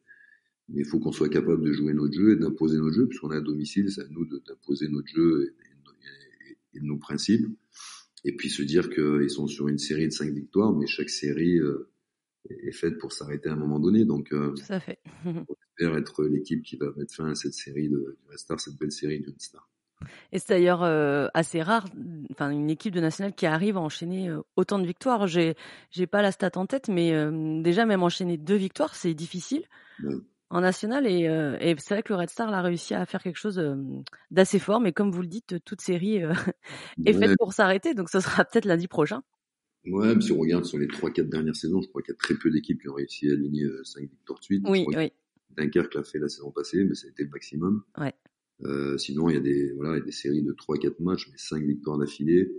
mais 0.70 0.82
il 0.82 0.86
faut 0.86 1.00
qu'on 1.00 1.12
soit 1.12 1.30
capable 1.30 1.64
de 1.66 1.74
jouer 1.74 1.94
notre 1.94 2.14
jeu 2.14 2.32
et 2.32 2.36
d'imposer 2.38 2.78
notre 2.78 2.96
jeu, 2.96 3.08
puisqu'on 3.08 3.32
est 3.32 3.38
à 3.38 3.42
domicile, 3.42 3.92
c'est 3.92 4.02
à 4.02 4.08
nous 4.08 4.26
d'imposer 4.26 4.88
notre 4.88 5.08
jeu 5.08 5.44
et, 5.44 6.50
et, 6.50 6.78
et, 6.78 6.82
nos 6.82 6.98
principes. 6.98 7.46
Et 8.24 8.36
puis 8.36 8.50
se 8.50 8.62
dire 8.62 8.90
qu'ils 8.90 9.30
sont 9.30 9.48
sur 9.48 9.68
une 9.68 9.80
série 9.80 10.08
de 10.08 10.14
cinq 10.14 10.32
victoires, 10.32 10.74
mais 10.74 10.88
chaque 10.88 11.10
série 11.10 11.58
euh, 11.60 11.90
est 12.50 12.72
faite 12.72 12.98
pour 13.00 13.12
s'arrêter 13.12 13.50
à 13.50 13.54
un 13.54 13.58
moment 13.58 13.80
donné. 13.80 14.06
Donc, 14.06 14.32
euh, 14.32 14.56
ça 14.56 14.80
être 15.80 16.26
l'équipe 16.26 16.64
qui 16.64 16.78
va 16.78 16.88
mettre 16.96 17.14
fin 17.14 17.30
à 17.30 17.36
cette 17.36 17.54
série 17.54 17.90
de, 17.90 18.18
du 18.30 18.38
Star, 18.38 18.60
cette 18.60 18.78
belle 18.78 18.92
série 18.92 19.20
du 19.20 19.34
Star. 19.38 19.70
Et 20.32 20.40
c'est 20.40 20.54
d'ailleurs 20.54 20.84
euh, 20.84 21.28
assez 21.34 21.62
rare, 21.62 21.86
enfin 22.32 22.50
une 22.52 22.70
équipe 22.70 22.94
de 22.94 23.02
nationale 23.02 23.34
qui 23.34 23.46
arrive 23.46 23.78
à 23.78 23.82
enchaîner 23.82 24.30
euh, 24.30 24.42
autant 24.56 24.80
de 24.80 24.88
victoires. 24.88 25.28
J'ai 25.28 25.56
j'ai 25.92 26.08
pas 26.08 26.22
la 26.22 26.32
stat 26.32 26.52
en 26.56 26.66
tête, 26.66 26.88
mais 26.88 27.14
euh, 27.14 27.62
déjà 27.62 27.86
même 27.86 28.04
enchaîner 28.04 28.38
deux 28.38 28.56
victoires, 28.56 28.96
c'est 28.96 29.14
difficile 29.14 29.64
en 30.50 30.62
national. 30.62 31.06
Et, 31.06 31.26
et 31.62 31.76
c'est 31.78 31.94
vrai 31.94 32.04
que 32.04 32.14
le 32.14 32.20
Red 32.20 32.30
Star 32.30 32.52
a 32.52 32.62
réussi 32.62 32.96
à 32.96 33.06
faire 33.06 33.22
quelque 33.22 33.38
chose 33.38 33.62
d'assez 34.32 34.58
fort. 34.58 34.80
Mais 34.80 34.94
comme 34.94 35.12
vous 35.12 35.22
le 35.22 35.28
dites, 35.28 35.64
toute 35.64 35.82
série 35.82 36.22
est 37.06 37.14
faite 37.14 37.36
pour 37.38 37.54
s'arrêter, 37.54 37.94
donc 37.94 38.10
ce 38.10 38.20
sera 38.20 38.46
peut-être 38.46 38.66
lundi 38.66 38.88
prochain. 38.88 39.22
Ouais, 39.86 40.16
mais 40.16 40.22
si 40.22 40.32
on 40.32 40.40
regarde 40.40 40.66
sur 40.66 40.78
les 40.78 40.88
3-4 40.88 41.30
dernières 41.30 41.56
saisons, 41.56 41.82
je 41.82 41.88
crois 41.88 42.02
qu'il 42.02 42.14
y 42.14 42.16
a 42.16 42.18
très 42.18 42.36
peu 42.36 42.50
d'équipes 42.50 42.82
qui 42.82 42.90
ont 42.90 42.96
réussi 42.96 43.30
à 43.30 43.34
aligner 43.34 43.66
5 43.84 44.02
victoires 44.02 44.40
de 44.40 44.44
suite. 44.44 44.64
Oui, 44.68 44.86
oui. 44.88 45.12
Dunkerque 45.52 45.96
l'a 45.96 46.04
fait 46.04 46.20
la 46.20 46.30
saison 46.30 46.52
passée, 46.52 46.84
mais 46.84 46.96
ça 46.96 47.08
a 47.08 47.10
été 47.10 47.24
le 47.24 47.30
maximum. 47.30 47.84
Ouais. 47.98 48.14
Euh, 48.64 48.98
sinon, 48.98 49.30
il 49.30 49.36
y 49.36 49.38
a 49.38 49.42
des 49.42 49.72
voilà, 49.74 49.96
il 49.96 50.00
y 50.00 50.02
a 50.02 50.06
des 50.06 50.12
séries 50.12 50.44
de 50.44 50.54
3-4 50.54 51.02
matchs, 51.02 51.28
mais 51.32 51.38
5 51.38 51.64
victoires 51.64 51.98
d'affilée. 51.98 52.52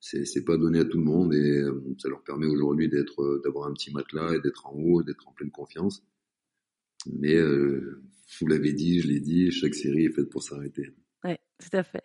C'est 0.00 0.24
c'est 0.24 0.44
pas 0.44 0.56
donné 0.56 0.80
à 0.80 0.84
tout 0.84 0.98
le 0.98 1.04
monde 1.04 1.34
et 1.34 1.60
euh, 1.60 1.82
ça 1.98 2.08
leur 2.08 2.22
permet 2.22 2.46
aujourd'hui 2.46 2.88
d'être 2.88 3.22
euh, 3.22 3.40
d'avoir 3.44 3.68
un 3.68 3.72
petit 3.72 3.92
matelas 3.92 4.34
et 4.34 4.40
d'être 4.40 4.66
en 4.66 4.72
haut, 4.72 5.02
d'être 5.02 5.28
en 5.28 5.32
pleine 5.32 5.50
confiance. 5.50 6.02
Mais 7.06 7.34
euh, 7.34 8.02
vous 8.38 8.46
l'avez 8.46 8.72
dit, 8.72 9.00
je 9.00 9.08
l'ai 9.08 9.20
dit, 9.20 9.50
chaque 9.50 9.74
série 9.74 10.06
est 10.06 10.12
faite 10.12 10.30
pour 10.30 10.42
s'arrêter. 10.42 10.94
Ouais, 11.24 11.38
tout 11.58 11.76
à 11.76 11.82
fait. 11.82 12.04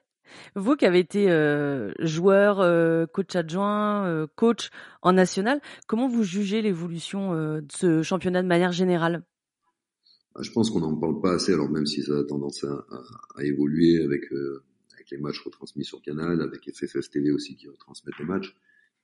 Vous 0.56 0.76
qui 0.76 0.86
avez 0.86 1.00
été 1.00 1.30
euh, 1.30 1.94
joueur, 2.00 2.60
euh, 2.60 3.06
coach 3.06 3.36
adjoint, 3.36 4.06
euh, 4.08 4.28
coach 4.36 4.70
en 5.02 5.14
national, 5.14 5.62
comment 5.88 6.08
vous 6.08 6.24
jugez 6.24 6.62
l'évolution 6.62 7.34
de 7.34 7.66
ce 7.72 8.02
championnat 8.02 8.42
de 8.42 8.48
manière 8.48 8.72
générale? 8.72 9.24
Je 10.42 10.52
pense 10.52 10.70
qu'on 10.70 10.82
n'en 10.82 10.96
parle 10.96 11.22
pas 11.22 11.34
assez, 11.34 11.54
alors 11.54 11.70
même 11.70 11.86
si 11.86 12.04
ça 12.04 12.18
a 12.18 12.24
tendance 12.24 12.64
à, 12.64 12.86
à, 13.36 13.44
évoluer 13.46 14.04
avec, 14.04 14.24
avec 14.94 15.12
les 15.12 15.18
matchs 15.18 15.40
retransmis 15.40 15.86
sur 15.86 16.02
Canal, 16.02 16.42
avec 16.42 16.70
FFF 16.74 17.10
TV 17.10 17.32
aussi 17.32 17.56
qui 17.56 17.68
retransmettent 17.70 18.20
les 18.20 18.26
matchs. 18.26 18.56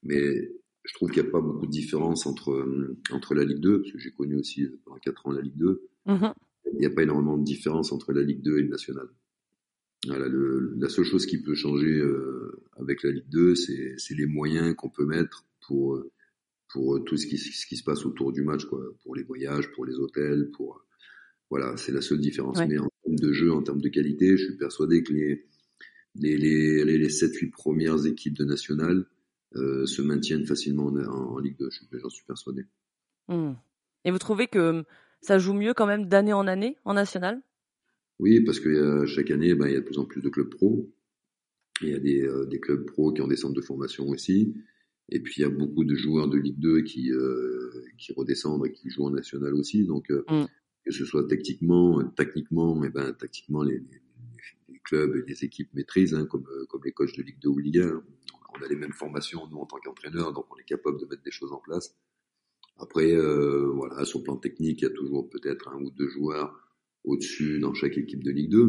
Mais 0.03 0.51
je 0.83 0.93
trouve 0.93 1.11
qu'il 1.11 1.21
n'y 1.21 1.29
a 1.29 1.31
pas 1.31 1.41
beaucoup 1.41 1.65
de 1.65 1.71
différence 1.71 2.25
entre, 2.25 2.95
entre 3.11 3.35
la 3.35 3.43
Ligue 3.43 3.59
2, 3.59 3.81
parce 3.81 3.91
que 3.93 3.99
j'ai 3.99 4.11
connu 4.11 4.35
aussi 4.37 4.67
pendant 4.83 4.97
4 4.97 5.27
ans 5.27 5.31
la 5.31 5.41
Ligue 5.41 5.57
2. 5.57 5.89
Mmh 6.07 6.27
Il 6.73 6.79
n'y 6.79 6.85
a 6.85 6.89
pas 6.89 7.03
énormément 7.03 7.37
de 7.37 7.43
différence 7.43 7.91
entre 7.91 8.13
la 8.13 8.23
Ligue 8.23 8.41
2 8.41 8.57
et 8.57 8.61
le 8.63 8.69
national. 8.69 9.07
Voilà, 10.07 10.27
le, 10.27 10.73
la 10.77 10.89
seule 10.89 11.05
chose 11.05 11.27
qui 11.27 11.41
peut 11.41 11.53
changer 11.53 11.97
euh, 11.97 12.63
avec 12.77 13.03
la 13.03 13.11
Ligue 13.11 13.29
2, 13.29 13.55
c'est 13.55 14.15
les 14.15 14.25
moyens 14.25 14.75
qu'on 14.75 14.89
peut 14.89 15.05
mettre 15.05 15.45
pour 15.67 16.03
pour 16.73 17.03
tout 17.03 17.17
ce 17.17 17.27
qui, 17.27 17.37
ce 17.37 17.67
qui 17.67 17.75
se 17.75 17.83
passe 17.83 18.05
autour 18.05 18.31
du 18.31 18.43
match, 18.43 18.63
quoi, 18.63 18.81
pour 19.03 19.13
les 19.13 19.23
voyages, 19.23 19.71
pour 19.73 19.85
les 19.85 19.95
hôtels, 19.95 20.49
pour 20.51 20.81
voilà, 21.51 21.77
c'est 21.77 21.91
la 21.91 22.01
seule 22.01 22.19
différence. 22.19 22.57
Mais 22.67 22.79
en 22.79 22.89
de 23.15 23.31
jeu, 23.31 23.51
en 23.51 23.61
termes 23.61 23.81
de 23.81 23.89
qualité. 23.89 24.37
Je 24.37 24.45
suis 24.45 24.57
persuadé 24.57 25.03
que 25.03 25.13
les 25.13 25.45
les, 26.15 26.37
les, 26.37 26.83
les 26.83 27.07
7-8 27.07 27.51
premières 27.51 28.05
équipes 28.05 28.37
de 28.37 28.43
nationale 28.43 29.05
euh, 29.55 29.85
se 29.85 30.01
maintiennent 30.01 30.45
facilement 30.45 30.87
en, 30.87 30.97
en, 30.97 31.39
Ligue 31.39 31.57
2. 31.57 31.69
J'en 31.93 32.09
suis 32.09 32.25
persuadé. 32.25 32.65
Mmh. 33.29 33.53
Et 34.03 34.11
vous 34.11 34.17
trouvez 34.17 34.47
que 34.47 34.83
ça 35.21 35.39
joue 35.39 35.53
mieux 35.53 35.73
quand 35.73 35.85
même 35.85 36.07
d'année 36.07 36.33
en 36.33 36.47
année 36.47 36.77
en 36.83 36.95
national? 36.95 37.41
Oui, 38.19 38.41
parce 38.41 38.59
que 38.59 39.05
chaque 39.05 39.31
année, 39.31 39.55
ben, 39.55 39.67
il 39.67 39.73
y 39.73 39.75
a 39.77 39.79
de 39.79 39.85
plus 39.85 39.99
en 39.99 40.05
plus 40.05 40.21
de 40.21 40.27
clubs 40.27 40.49
pro. 40.49 40.91
Il 41.81 41.89
y 41.89 41.93
a 41.93 41.99
des, 41.99 42.23
euh, 42.23 42.45
des 42.45 42.59
clubs 42.59 42.85
pro 42.85 43.13
qui 43.13 43.21
ont 43.21 43.27
des 43.27 43.37
centres 43.37 43.55
de 43.55 43.61
formation 43.61 44.07
aussi. 44.09 44.53
Et 45.09 45.21
puis 45.21 45.35
il 45.37 45.41
y 45.41 45.45
a 45.45 45.49
beaucoup 45.49 45.85
de 45.85 45.95
joueurs 45.95 46.27
de 46.27 46.37
Ligue 46.37 46.59
2 46.59 46.81
qui, 46.81 47.11
euh, 47.11 47.85
qui 47.97 48.11
redescendent 48.13 48.65
et 48.65 48.71
qui 48.71 48.89
jouent 48.89 49.05
en 49.05 49.11
national 49.11 49.53
aussi. 49.53 49.85
Donc 49.85 50.11
euh, 50.11 50.23
mmh. 50.29 50.45
Que 50.91 50.97
ce 50.97 51.05
soit 51.05 51.27
tactiquement, 51.27 52.03
tactiquement, 52.09 52.75
mais 52.75 52.89
ben 52.89 53.13
tactiquement 53.13 53.63
les, 53.63 53.81
clubs 54.83 55.15
et 55.15 55.29
les 55.29 55.45
équipes 55.45 55.73
maîtrisent, 55.73 56.15
hein, 56.15 56.25
comme, 56.25 56.45
comme 56.67 56.81
les 56.83 56.91
coachs 56.91 57.15
de 57.15 57.21
Ligue 57.21 57.39
2 57.39 57.49
ou 57.49 57.59
Ligue 57.59 57.79
1. 57.79 58.03
On 58.53 58.63
a 58.63 58.67
les 58.67 58.75
mêmes 58.75 58.93
formations 58.93 59.47
nous 59.47 59.57
en 59.57 59.65
tant 59.65 59.77
qu'entraîneurs, 59.77 60.33
donc 60.33 60.45
on 60.53 60.57
est 60.57 60.65
capable 60.65 60.99
de 60.99 61.05
mettre 61.05 61.21
des 61.21 61.31
choses 61.31 61.53
en 61.53 61.59
place. 61.59 61.95
Après, 62.77 63.13
euh, 63.13 63.71
voilà, 63.73 64.03
sur 64.05 64.19
le 64.19 64.23
plan 64.23 64.37
technique, 64.37 64.81
il 64.81 64.85
y 64.85 64.87
a 64.87 64.91
toujours 64.91 65.29
peut-être 65.29 65.69
un 65.69 65.79
ou 65.81 65.91
deux 65.91 66.09
joueurs 66.09 66.59
au-dessus 67.03 67.59
dans 67.59 67.73
chaque 67.73 67.97
équipe 67.97 68.23
de 68.23 68.31
Ligue 68.31 68.49
2, 68.49 68.65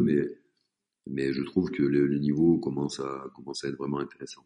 mais 1.07 1.33
je 1.33 1.41
trouve 1.41 1.71
que 1.71 1.83
le, 1.83 2.05
le 2.05 2.19
niveau 2.19 2.59
commence 2.59 2.99
à 2.99 3.29
commence 3.35 3.65
à 3.65 3.69
être 3.69 3.77
vraiment 3.77 3.99
intéressant. 3.99 4.45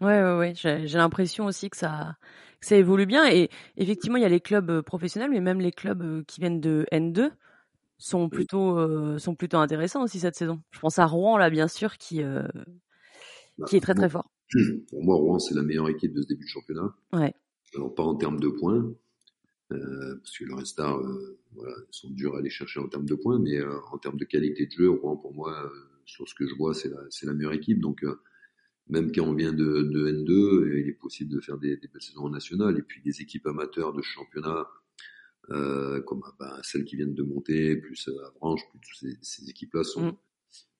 Ouais, 0.00 0.22
ouais, 0.22 0.36
ouais. 0.36 0.52
J'ai 0.54 0.98
l'impression 0.98 1.46
aussi 1.46 1.70
que 1.70 1.76
ça, 1.76 2.16
que 2.60 2.66
ça 2.66 2.76
évolue 2.76 3.06
bien. 3.06 3.28
Et 3.30 3.50
effectivement, 3.76 4.16
il 4.16 4.22
y 4.22 4.26
a 4.26 4.28
les 4.28 4.40
clubs 4.40 4.70
euh, 4.70 4.82
professionnels, 4.82 5.30
mais 5.30 5.40
même 5.40 5.60
les 5.60 5.72
clubs 5.72 6.02
euh, 6.02 6.22
qui 6.26 6.40
viennent 6.40 6.60
de 6.60 6.86
N2 6.92 7.30
sont 7.98 8.28
plutôt, 8.28 8.78
euh, 8.78 9.18
sont 9.18 9.34
plutôt 9.34 9.58
intéressants 9.58 10.04
aussi 10.04 10.20
cette 10.20 10.36
saison. 10.36 10.62
Je 10.70 10.78
pense 10.78 10.98
à 10.98 11.06
Rouen, 11.06 11.36
là, 11.36 11.50
bien 11.50 11.68
sûr, 11.68 11.98
qui, 11.98 12.22
euh, 12.22 12.46
bah, 13.58 13.66
qui 13.68 13.76
est 13.76 13.80
très, 13.80 13.94
très 13.94 14.08
fort. 14.08 14.30
Pour 14.90 15.02
moi, 15.02 15.16
Rouen, 15.16 15.38
c'est 15.38 15.54
la 15.54 15.62
meilleure 15.62 15.88
équipe 15.88 16.14
de 16.14 16.22
ce 16.22 16.28
début 16.28 16.44
de 16.44 16.48
championnat. 16.48 16.94
Ouais. 17.12 17.34
Alors, 17.74 17.94
pas 17.94 18.04
en 18.04 18.14
termes 18.14 18.40
de 18.40 18.48
points, 18.48 18.88
euh, 19.72 20.16
parce 20.22 20.38
que 20.38 20.44
le 20.44 20.54
voilà, 21.52 21.74
ils 21.76 21.96
sont 21.96 22.10
durs 22.10 22.36
à 22.36 22.38
aller 22.38 22.50
chercher 22.50 22.80
en 22.80 22.88
termes 22.88 23.04
de 23.04 23.14
points, 23.14 23.38
mais 23.38 23.60
en 23.92 23.98
termes 23.98 24.16
de 24.16 24.24
qualité 24.24 24.66
de 24.66 24.70
jeu, 24.70 24.90
Rouen, 24.90 25.16
pour 25.16 25.34
moi, 25.34 25.70
sur 26.06 26.26
ce 26.28 26.34
que 26.34 26.46
je 26.46 26.54
vois, 26.54 26.72
c'est 26.72 26.88
la, 26.88 27.00
c'est 27.10 27.26
la 27.26 27.34
meilleure 27.34 27.52
équipe. 27.52 27.80
Donc, 27.80 28.04
même 28.88 29.12
quand 29.12 29.22
on 29.22 29.34
vient 29.34 29.52
de, 29.52 29.82
de 29.82 30.10
N2, 30.10 30.80
il 30.80 30.88
est 30.88 30.98
possible 30.98 31.34
de 31.34 31.40
faire 31.40 31.58
des, 31.58 31.76
des 31.76 31.88
belles 31.88 32.02
saisons 32.02 32.28
nationales. 32.28 32.78
Et 32.78 32.82
puis 32.82 33.02
des 33.02 33.20
équipes 33.20 33.46
amateurs 33.46 33.92
de 33.92 34.02
championnat, 34.02 34.66
euh, 35.50 36.00
comme 36.02 36.22
bah, 36.38 36.58
celles 36.62 36.84
qui 36.84 36.96
viennent 36.96 37.14
de 37.14 37.22
monter, 37.22 37.76
plus 37.76 38.08
Avranches, 38.26 38.62
plus 38.70 38.80
toutes 38.80 38.98
ces, 38.98 39.18
ces 39.22 39.50
équipes-là 39.50 39.84
sont, 39.84 40.08
mm. 40.08 40.16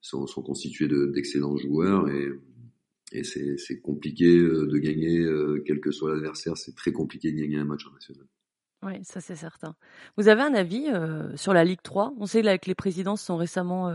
sont, 0.01 0.27
sont, 0.27 0.43
constituées 0.43 0.89
de, 0.89 1.07
d'excellents 1.07 1.57
joueurs. 1.57 2.09
Et, 2.09 2.29
et 3.13 3.25
c'est, 3.25 3.81
compliqué 3.81 4.27
de 4.37 4.79
gagner, 4.79 5.27
quel 5.65 5.81
que 5.81 5.91
soit 5.91 6.13
l'adversaire, 6.13 6.57
c'est 6.57 6.75
très 6.75 6.93
compliqué 6.93 7.33
de 7.33 7.41
gagner 7.41 7.57
un 7.59 7.65
match 7.65 7.87
en 7.87 7.93
national. 7.93 8.27
Oui, 8.83 8.93
ça 9.03 9.21
c'est 9.21 9.35
certain. 9.35 9.75
Vous 10.17 10.29
avez 10.29 10.43
un 10.43 10.55
avis 10.55 10.89
euh, 10.89 11.37
sur 11.37 11.53
la 11.53 11.65
Ligue 11.65 11.83
3 11.83 12.15
On 12.19 12.27
sait 12.27 12.43
là, 12.43 12.59
que 12.59 12.67
les 12.67 12.77
présidents 12.77 13.17
sont 13.17 13.37
récemment 13.37 13.89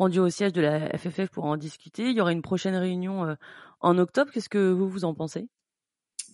euh, 0.00 0.04
rendus 0.04 0.18
au 0.18 0.30
siège 0.30 0.52
de 0.52 0.60
la 0.60 0.96
FFF 0.96 1.30
pour 1.30 1.44
en 1.44 1.56
discuter. 1.56 2.10
Il 2.10 2.16
y 2.16 2.20
aura 2.20 2.32
une 2.32 2.42
prochaine 2.42 2.76
réunion 2.76 3.24
euh, 3.24 3.34
en 3.80 3.98
octobre. 3.98 4.30
Qu'est-ce 4.32 4.48
que 4.48 4.70
vous 4.70 4.88
vous 4.88 5.04
en 5.04 5.14
pensez? 5.14 5.48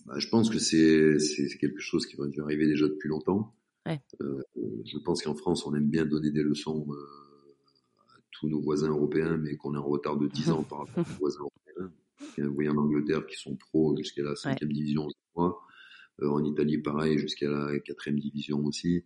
Bah, 0.05 0.15
Je 0.17 0.27
pense 0.29 0.49
que 0.49 0.59
c'est, 0.59 1.19
c'est 1.19 1.57
quelque 1.57 1.79
chose 1.81 2.05
qui 2.05 2.15
va 2.15 2.27
dû 2.27 2.41
arriver 2.41 2.67
déjà 2.67 2.87
depuis 2.87 3.09
longtemps. 3.09 3.53
Ouais. 3.85 4.01
je 4.19 4.97
pense 5.05 5.23
qu'en 5.23 5.35
France, 5.35 5.65
on 5.65 5.73
aime 5.73 5.89
bien 5.89 6.05
donner 6.05 6.29
des 6.29 6.43
leçons 6.43 6.85
à 8.09 8.19
tous 8.31 8.49
nos 8.49 8.59
voisins 8.59 8.89
européens, 8.89 9.37
mais 9.37 9.55
qu'on 9.55 9.75
est 9.75 9.77
en 9.77 9.87
retard 9.87 10.17
de 10.17 10.27
10 10.27 10.51
ans 10.51 10.63
par 10.63 10.79
rapport 10.79 11.05
aux 11.05 11.19
voisins 11.19 11.39
européens. 11.39 11.93
Vous 12.37 12.53
voyez 12.53 12.69
en 12.69 12.77
Angleterre 12.77 13.25
qui 13.25 13.37
sont 13.37 13.55
pros 13.55 13.95
jusqu'à 13.97 14.23
la 14.23 14.35
cinquième 14.35 14.73
division, 14.73 15.07
je 15.07 15.15
crois. 15.33 15.61
Euh, 16.21 16.29
en 16.29 16.43
Italie, 16.43 16.79
pareil, 16.79 17.17
jusqu'à 17.17 17.49
la 17.49 17.79
quatrième 17.79 18.19
division 18.19 18.63
aussi. 18.65 19.03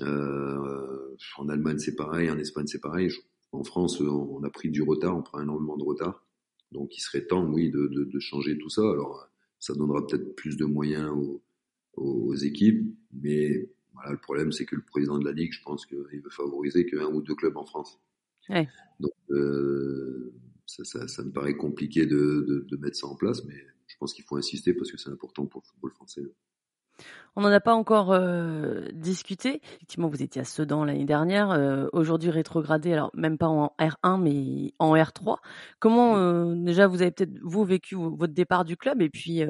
Euh, 0.00 1.16
en 1.36 1.48
Allemagne, 1.48 1.78
c'est 1.78 1.96
pareil. 1.96 2.30
En 2.30 2.38
Espagne, 2.38 2.66
c'est 2.66 2.80
pareil. 2.80 3.10
En 3.52 3.64
France, 3.64 4.00
on 4.00 4.42
a 4.44 4.50
pris 4.50 4.70
du 4.70 4.82
retard, 4.82 5.16
on 5.16 5.22
prend 5.22 5.40
énormément 5.40 5.76
de 5.76 5.84
retard. 5.84 6.24
Donc, 6.72 6.96
il 6.96 7.00
serait 7.00 7.26
temps, 7.26 7.44
oui, 7.46 7.70
de, 7.70 7.88
de, 7.88 8.04
de 8.04 8.18
changer 8.20 8.56
tout 8.58 8.68
ça. 8.68 8.82
Alors, 8.82 9.28
ça 9.58 9.74
donnera 9.74 10.06
peut-être 10.06 10.36
plus 10.36 10.56
de 10.56 10.64
moyens 10.64 11.10
aux, 11.10 11.42
aux 11.96 12.34
équipes, 12.34 12.94
mais 13.12 13.68
voilà, 13.94 14.12
le 14.12 14.18
problème, 14.18 14.52
c'est 14.52 14.64
que 14.64 14.76
le 14.76 14.82
président 14.82 15.18
de 15.18 15.24
la 15.24 15.32
ligue, 15.32 15.52
je 15.52 15.62
pense 15.62 15.84
qu'il 15.84 15.98
veut 15.98 16.30
favoriser 16.30 16.86
qu'un 16.86 17.06
ou 17.06 17.20
deux 17.20 17.34
clubs 17.34 17.56
en 17.56 17.66
France. 17.66 18.00
Ouais. 18.48 18.68
Donc, 18.98 19.12
euh, 19.30 20.32
ça, 20.66 20.84
ça, 20.84 21.08
ça, 21.08 21.22
me 21.22 21.30
paraît 21.30 21.56
compliqué 21.56 22.06
de, 22.06 22.44
de, 22.48 22.66
de, 22.68 22.76
mettre 22.76 22.96
ça 22.96 23.06
en 23.06 23.16
place, 23.16 23.44
mais 23.44 23.56
je 23.86 23.96
pense 23.98 24.14
qu'il 24.14 24.24
faut 24.24 24.36
insister 24.36 24.72
parce 24.72 24.90
que 24.90 24.98
c'est 24.98 25.10
important 25.10 25.46
pour 25.46 25.62
le 25.62 25.66
football 25.66 25.92
français. 25.92 26.22
On 27.36 27.42
n'en 27.42 27.48
a 27.48 27.60
pas 27.60 27.74
encore 27.74 28.12
euh, 28.12 28.88
discuté. 28.92 29.60
Effectivement, 29.76 30.08
vous 30.08 30.22
étiez 30.22 30.40
à 30.40 30.44
Sedan 30.44 30.84
l'année 30.84 31.04
dernière. 31.04 31.50
Euh, 31.50 31.86
Aujourd'hui 31.92 32.30
rétrogradé, 32.30 32.92
alors 32.92 33.10
même 33.14 33.38
pas 33.38 33.46
en 33.46 33.74
R1, 33.78 34.20
mais 34.20 34.74
en 34.78 34.94
R3. 34.94 35.36
Comment 35.78 36.16
euh, 36.18 36.54
déjà 36.56 36.86
vous 36.86 37.02
avez 37.02 37.12
peut-être 37.12 37.38
vous 37.42 37.64
vécu 37.64 37.94
votre 37.94 38.34
départ 38.34 38.64
du 38.64 38.76
club 38.76 39.00
et 39.00 39.08
puis 39.08 39.42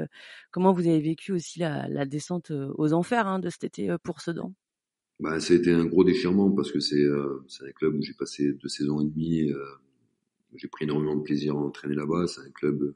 comment 0.50 0.72
vous 0.72 0.86
avez 0.86 1.00
vécu 1.00 1.32
aussi 1.32 1.58
la, 1.60 1.88
la 1.88 2.04
descente 2.04 2.50
aux 2.50 2.92
enfers 2.92 3.26
hein, 3.26 3.38
de 3.38 3.48
cet 3.48 3.64
été 3.64 3.94
pour 4.02 4.20
Sedan? 4.20 4.52
Bah, 5.18 5.40
C'était 5.40 5.72
un 5.72 5.86
gros 5.86 6.04
déchirement 6.04 6.50
parce 6.50 6.70
que 6.70 6.80
c'est 6.80 7.04
un 7.04 7.72
club 7.74 7.94
où 7.94 8.02
j'ai 8.02 8.14
passé 8.14 8.52
deux 8.52 8.68
saisons 8.68 9.00
et 9.00 9.04
demie. 9.04 9.50
j'ai 10.54 10.68
pris 10.68 10.84
énormément 10.84 11.16
de 11.16 11.22
plaisir 11.22 11.54
à 11.56 11.58
entraîner 11.58 11.94
là-bas. 11.94 12.26
C'est 12.26 12.42
un 12.42 12.50
club 12.50 12.94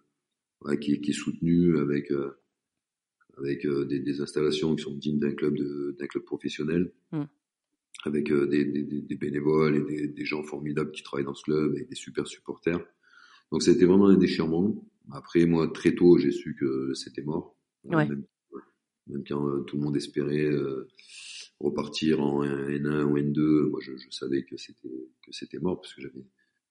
ouais, 0.65 0.79
qui, 0.79 1.01
qui, 1.01 1.11
est 1.11 1.15
soutenu 1.15 1.79
avec 1.79 2.11
euh, 2.11 2.39
avec 3.39 3.65
euh, 3.67 3.85
des, 3.85 4.01
des, 4.01 4.21
installations 4.21 4.75
qui 4.77 4.83
sont 4.83 4.95
dignes 4.95 5.19
d'un 5.19 5.33
club 5.33 5.57
d'un 5.57 6.07
club 6.07 6.25
professionnel, 6.25 6.93
mm. 7.13 7.25
avec 8.05 8.31
euh, 8.31 8.47
des, 8.47 8.65
des, 8.65 8.83
des, 8.83 9.17
bénévoles 9.17 9.77
et 9.77 9.83
des, 9.83 10.09
des, 10.09 10.25
gens 10.25 10.43
formidables 10.43 10.93
qui 10.93 11.03
travaillent 11.03 11.25
dans 11.25 11.35
ce 11.35 11.45
club 11.45 11.77
et 11.77 11.85
des 11.85 11.95
super 11.95 12.27
supporters. 12.27 12.85
Donc 13.51 13.67
été 13.67 13.85
vraiment 13.85 14.09
un 14.09 14.17
déchirement. 14.17 14.85
Après 15.13 15.45
moi 15.47 15.69
très 15.69 15.95
tôt 15.95 16.19
j'ai 16.19 16.33
su 16.33 16.57
que 16.59 16.93
c'était 16.95 17.23
mort. 17.23 17.57
Ouais. 17.85 18.09
Même, 18.09 18.25
même, 19.07 19.25
quand 19.29 19.63
tout 19.65 19.77
le 19.77 19.83
monde 19.83 19.97
espérait 19.97 20.51
repartir 21.61 22.23
en 22.23 22.43
N1 22.43 23.03
ou 23.03 23.19
N2, 23.19 23.69
moi 23.69 23.81
je, 23.83 23.93
je 23.97 24.11
savais 24.11 24.45
que 24.45 24.57
c'était 24.57 25.11
que 25.23 25.33
c'était 25.33 25.59
mort 25.59 25.81
parce 25.81 25.93
que 25.95 26.01
j'avais 26.01 26.25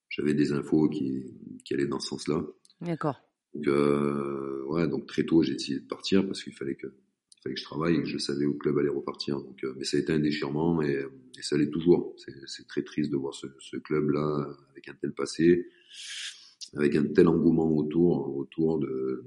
j'avais 0.09 0.33
des 0.33 0.51
infos 0.51 0.89
qui, 0.89 1.25
qui 1.65 1.73
allaient 1.73 1.87
dans 1.87 1.99
ce 1.99 2.09
sens-là. 2.09 2.45
D'accord. 2.81 3.19
Donc, 3.53 3.67
euh, 3.67 4.63
ouais, 4.65 4.87
donc 4.87 5.05
très 5.07 5.23
tôt, 5.23 5.43
j'ai 5.43 5.53
décidé 5.53 5.79
de 5.79 5.87
partir 5.87 6.25
parce 6.25 6.43
qu'il 6.43 6.53
fallait 6.53 6.75
que, 6.75 6.87
il 6.87 7.41
fallait 7.43 7.55
que 7.55 7.59
je 7.59 7.65
travaille 7.65 7.95
et 7.95 8.01
que 8.01 8.07
je 8.07 8.17
savais 8.17 8.45
où 8.45 8.53
le 8.53 8.57
club 8.57 8.77
allait 8.79 8.89
repartir. 8.89 9.39
Donc, 9.41 9.63
euh, 9.63 9.73
mais 9.77 9.83
ça 9.83 9.97
a 9.97 9.99
été 9.99 10.11
un 10.11 10.19
déchirement 10.19 10.81
et, 10.81 11.05
et 11.37 11.41
ça 11.41 11.57
l'est 11.57 11.69
toujours. 11.69 12.15
C'est 12.45 12.67
très 12.67 12.83
triste 12.83 13.11
de 13.11 13.17
voir 13.17 13.33
ce, 13.33 13.47
ce 13.59 13.77
club-là 13.77 14.47
avec 14.71 14.89
un 14.89 14.95
tel 14.95 15.13
passé, 15.13 15.67
avec 16.75 16.95
un 16.95 17.05
tel 17.05 17.27
engouement 17.27 17.71
autour, 17.71 18.35
autour 18.35 18.79
de, 18.79 19.25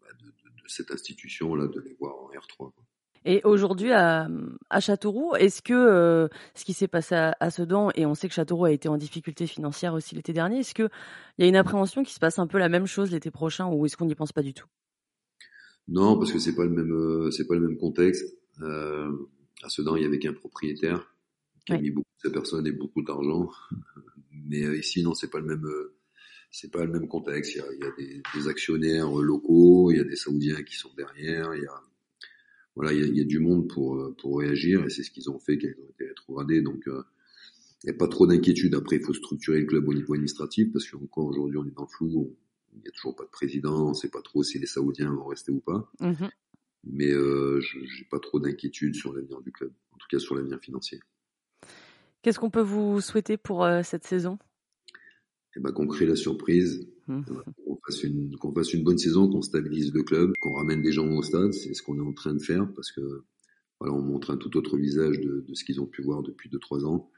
bah, 0.00 0.08
de, 0.20 0.26
de 0.26 0.68
cette 0.68 0.90
institution-là, 0.90 1.66
de 1.66 1.80
les 1.80 1.94
voir 1.94 2.16
en 2.16 2.30
R3. 2.30 2.56
Quoi. 2.56 2.84
Et 3.28 3.40
aujourd'hui 3.42 3.90
à, 3.90 4.28
à, 4.70 4.78
Châteauroux, 4.78 5.34
est-ce 5.34 5.60
que 5.60 5.74
euh, 5.74 6.28
ce 6.54 6.64
qui 6.64 6.72
s'est 6.72 6.86
passé 6.86 7.16
à, 7.16 7.36
à, 7.40 7.50
Sedan, 7.50 7.90
et 7.96 8.06
on 8.06 8.14
sait 8.14 8.28
que 8.28 8.34
Châteauroux 8.34 8.66
a 8.66 8.70
été 8.70 8.88
en 8.88 8.96
difficulté 8.96 9.48
financière 9.48 9.94
aussi 9.94 10.14
l'été 10.14 10.32
dernier, 10.32 10.60
est-ce 10.60 10.74
qu'il 10.74 10.88
y 11.38 11.42
a 11.42 11.48
une 11.48 11.56
appréhension 11.56 12.04
qui 12.04 12.14
se 12.14 12.20
passe 12.20 12.38
un 12.38 12.46
peu 12.46 12.58
la 12.58 12.68
même 12.68 12.86
chose 12.86 13.10
l'été 13.10 13.32
prochain 13.32 13.66
ou 13.66 13.84
est-ce 13.84 13.96
qu'on 13.96 14.04
n'y 14.04 14.14
pense 14.14 14.30
pas 14.30 14.42
du 14.42 14.54
tout? 14.54 14.68
Non, 15.88 16.16
parce 16.16 16.30
que 16.30 16.38
c'est 16.38 16.54
pas 16.54 16.62
le 16.62 16.70
même, 16.70 16.92
euh, 16.92 17.32
c'est 17.32 17.48
pas 17.48 17.56
le 17.56 17.66
même 17.66 17.76
contexte. 17.76 18.24
Euh, 18.62 19.10
à 19.64 19.68
Sedan, 19.70 19.96
il 19.96 20.04
y 20.04 20.06
avait 20.06 20.20
qu'un 20.20 20.32
propriétaire 20.32 21.12
qui 21.66 21.72
a 21.72 21.78
mis 21.78 21.90
beaucoup 21.90 22.06
de 22.22 22.28
sa 22.28 22.32
personne 22.32 22.64
et 22.68 22.72
beaucoup 22.72 23.02
d'argent, 23.02 23.50
mais 24.30 24.60
ici 24.78 25.02
non, 25.02 25.14
c'est 25.14 25.30
pas 25.30 25.40
le 25.40 25.46
même. 25.46 25.66
C'est 26.52 26.70
pas 26.70 26.84
le 26.84 26.92
même 26.92 27.08
contexte. 27.08 27.56
Il 27.56 27.58
y 27.58 27.60
a, 27.60 27.66
il 27.72 27.80
y 27.80 27.84
a 27.84 27.90
des, 27.98 28.22
des, 28.34 28.48
actionnaires 28.48 29.10
locaux, 29.10 29.90
il 29.90 29.96
y 29.96 30.00
a 30.00 30.04
des 30.04 30.14
Saoudiens 30.14 30.62
qui 30.62 30.76
sont 30.76 30.90
derrière, 30.96 31.54
il 31.56 31.62
y 31.64 31.66
a 31.66 31.82
voilà, 32.76 32.92
il 32.92 33.00
y 33.00 33.02
a, 33.02 33.06
y 33.06 33.20
a, 33.20 33.24
du 33.24 33.40
monde 33.40 33.68
pour 33.68 33.96
euh, 33.96 34.14
pour 34.18 34.38
réagir 34.38 34.84
et 34.84 34.90
c'est 34.90 35.02
ce 35.02 35.10
qu'ils 35.10 35.30
ont 35.30 35.38
fait 35.38 35.58
quand 35.58 35.68
ils 35.68 35.82
ont 35.82 35.90
été 35.90 36.06
rétrogradés. 36.06 36.62
Donc 36.62 36.86
euh, 36.86 37.02
il 37.82 37.90
n'y 37.90 37.96
a 37.96 37.98
pas 37.98 38.08
trop 38.08 38.26
d'inquiétude. 38.26 38.74
Après, 38.74 38.96
il 38.96 39.02
faut 39.02 39.14
structurer 39.14 39.60
le 39.60 39.66
club 39.66 39.88
au 39.88 39.94
niveau 39.94 40.14
administratif 40.14 40.72
parce 40.72 40.88
qu'encore 40.90 41.26
aujourd'hui, 41.26 41.58
on 41.58 41.66
est 41.66 41.74
dans 41.74 41.82
le 41.82 41.88
flou. 41.88 42.36
Il 42.74 42.80
n'y 42.80 42.88
a 42.88 42.90
toujours 42.90 43.16
pas 43.16 43.24
de 43.24 43.30
président. 43.30 43.86
On 43.86 43.90
ne 43.90 43.94
sait 43.94 44.10
pas 44.10 44.22
trop 44.22 44.42
si 44.42 44.58
les 44.58 44.66
Saoudiens 44.66 45.12
vont 45.12 45.26
rester 45.26 45.52
ou 45.52 45.60
pas. 45.60 45.90
Mmh. 46.00 46.26
Mais 46.84 47.10
euh, 47.10 47.60
je 47.60 47.78
n'ai 47.78 48.06
pas 48.10 48.18
trop 48.18 48.40
d'inquiétude 48.40 48.94
sur 48.94 49.12
l'avenir 49.12 49.40
du 49.40 49.50
club, 49.52 49.72
en 49.92 49.96
tout 49.98 50.06
cas 50.10 50.18
sur 50.18 50.34
l'avenir 50.34 50.58
financier. 50.60 51.00
Qu'est-ce 52.22 52.38
qu'on 52.38 52.50
peut 52.50 52.60
vous 52.60 53.00
souhaiter 53.00 53.36
pour 53.36 53.64
euh, 53.64 53.82
cette 53.82 54.04
saison? 54.04 54.38
Eh 55.56 55.60
ben, 55.60 55.72
Qu'on 55.72 55.86
crée 55.86 56.06
la 56.06 56.16
surprise, 56.16 56.88
mmh. 57.08 57.22
Qu'on 57.86 57.92
fasse 57.92 58.02
une 58.02 58.36
qu'on 58.36 58.52
fasse 58.52 58.72
une 58.72 58.84
bonne 58.84 58.98
saison, 58.98 59.28
qu'on 59.28 59.42
stabilise 59.42 59.92
le 59.92 60.02
club, 60.02 60.32
qu'on 60.40 60.54
ramène 60.54 60.82
des 60.82 60.92
gens 60.92 61.08
au 61.08 61.22
stade, 61.22 61.52
c'est 61.52 61.74
ce 61.74 61.82
qu'on 61.82 61.98
est 61.98 62.06
en 62.06 62.12
train 62.12 62.34
de 62.34 62.42
faire 62.42 62.68
parce 62.74 62.92
que 62.92 63.24
voilà, 63.80 63.94
on 63.94 64.02
montre 64.02 64.30
un 64.30 64.36
tout 64.36 64.56
autre 64.56 64.76
visage 64.76 65.20
de, 65.20 65.44
de 65.46 65.54
ce 65.54 65.64
qu'ils 65.64 65.80
ont 65.80 65.86
pu 65.86 66.02
voir 66.02 66.22
depuis 66.22 66.48
deux 66.48 66.58
trois 66.58 66.84
ans. 66.84 67.10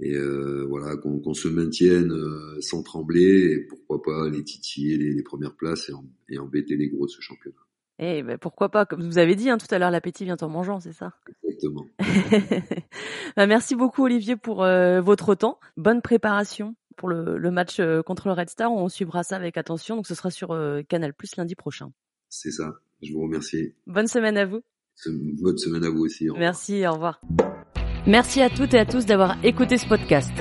et 0.00 0.14
euh, 0.14 0.64
voilà 0.68 0.96
qu'on 0.96 1.34
se 1.34 1.48
maintienne 1.48 2.12
euh, 2.12 2.60
sans 2.60 2.82
trembler 2.82 3.52
et 3.52 3.60
pourquoi 3.60 4.02
pas 4.02 4.28
les 4.28 4.42
titiller 4.42 4.96
les, 4.96 5.22
premières 5.22 5.54
places 5.54 5.90
et, 6.28 6.38
embêter 6.38 6.76
les 6.76 6.88
gros 6.88 7.06
de 7.06 7.10
ce 7.10 7.20
championnat. 7.20 7.56
Et 8.00 8.18
eh 8.18 8.22
ben 8.24 8.38
pourquoi 8.38 8.70
pas, 8.70 8.86
comme 8.86 9.04
vous 9.04 9.18
avez 9.18 9.36
dit 9.36 9.48
hein, 9.50 9.56
tout 9.56 9.72
à 9.72 9.78
l'heure, 9.78 9.92
l'appétit 9.92 10.24
vient 10.24 10.36
en 10.40 10.48
mangeant, 10.48 10.80
c'est 10.80 10.92
ça? 10.92 11.12
Exactement. 11.44 11.86
bah, 13.36 13.46
merci 13.46 13.76
beaucoup 13.76 14.02
Olivier 14.02 14.34
pour 14.34 14.64
euh, 14.64 15.00
votre 15.00 15.36
temps. 15.36 15.60
Bonne 15.76 16.02
préparation 16.02 16.74
pour 16.96 17.08
le, 17.08 17.38
le, 17.38 17.50
match 17.50 17.80
contre 18.06 18.28
le 18.28 18.34
Red 18.34 18.50
Star. 18.50 18.72
On 18.72 18.88
suivra 18.88 19.22
ça 19.22 19.36
avec 19.36 19.56
attention. 19.56 19.96
Donc 19.96 20.06
ce 20.06 20.14
sera 20.14 20.30
sur 20.30 20.56
Canal 20.88 21.14
Plus 21.14 21.36
lundi 21.36 21.54
prochain. 21.54 21.92
C'est 22.28 22.50
ça. 22.50 22.74
Je 23.02 23.12
vous 23.12 23.22
remercie. 23.22 23.74
Bonne 23.86 24.06
semaine 24.06 24.36
à 24.36 24.46
vous. 24.46 24.62
Bonne 25.06 25.58
semaine 25.58 25.84
à 25.84 25.90
vous 25.90 26.04
aussi. 26.04 26.28
Merci. 26.36 26.86
Au 26.86 26.92
revoir. 26.92 27.20
Merci 28.06 28.42
à 28.42 28.50
toutes 28.50 28.74
et 28.74 28.78
à 28.78 28.86
tous 28.86 29.06
d'avoir 29.06 29.42
écouté 29.44 29.78
ce 29.78 29.86
podcast. 29.86 30.32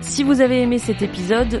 Si 0.00 0.24
vous 0.24 0.40
avez 0.40 0.62
aimé 0.62 0.78
cet 0.78 1.02
épisode, 1.02 1.60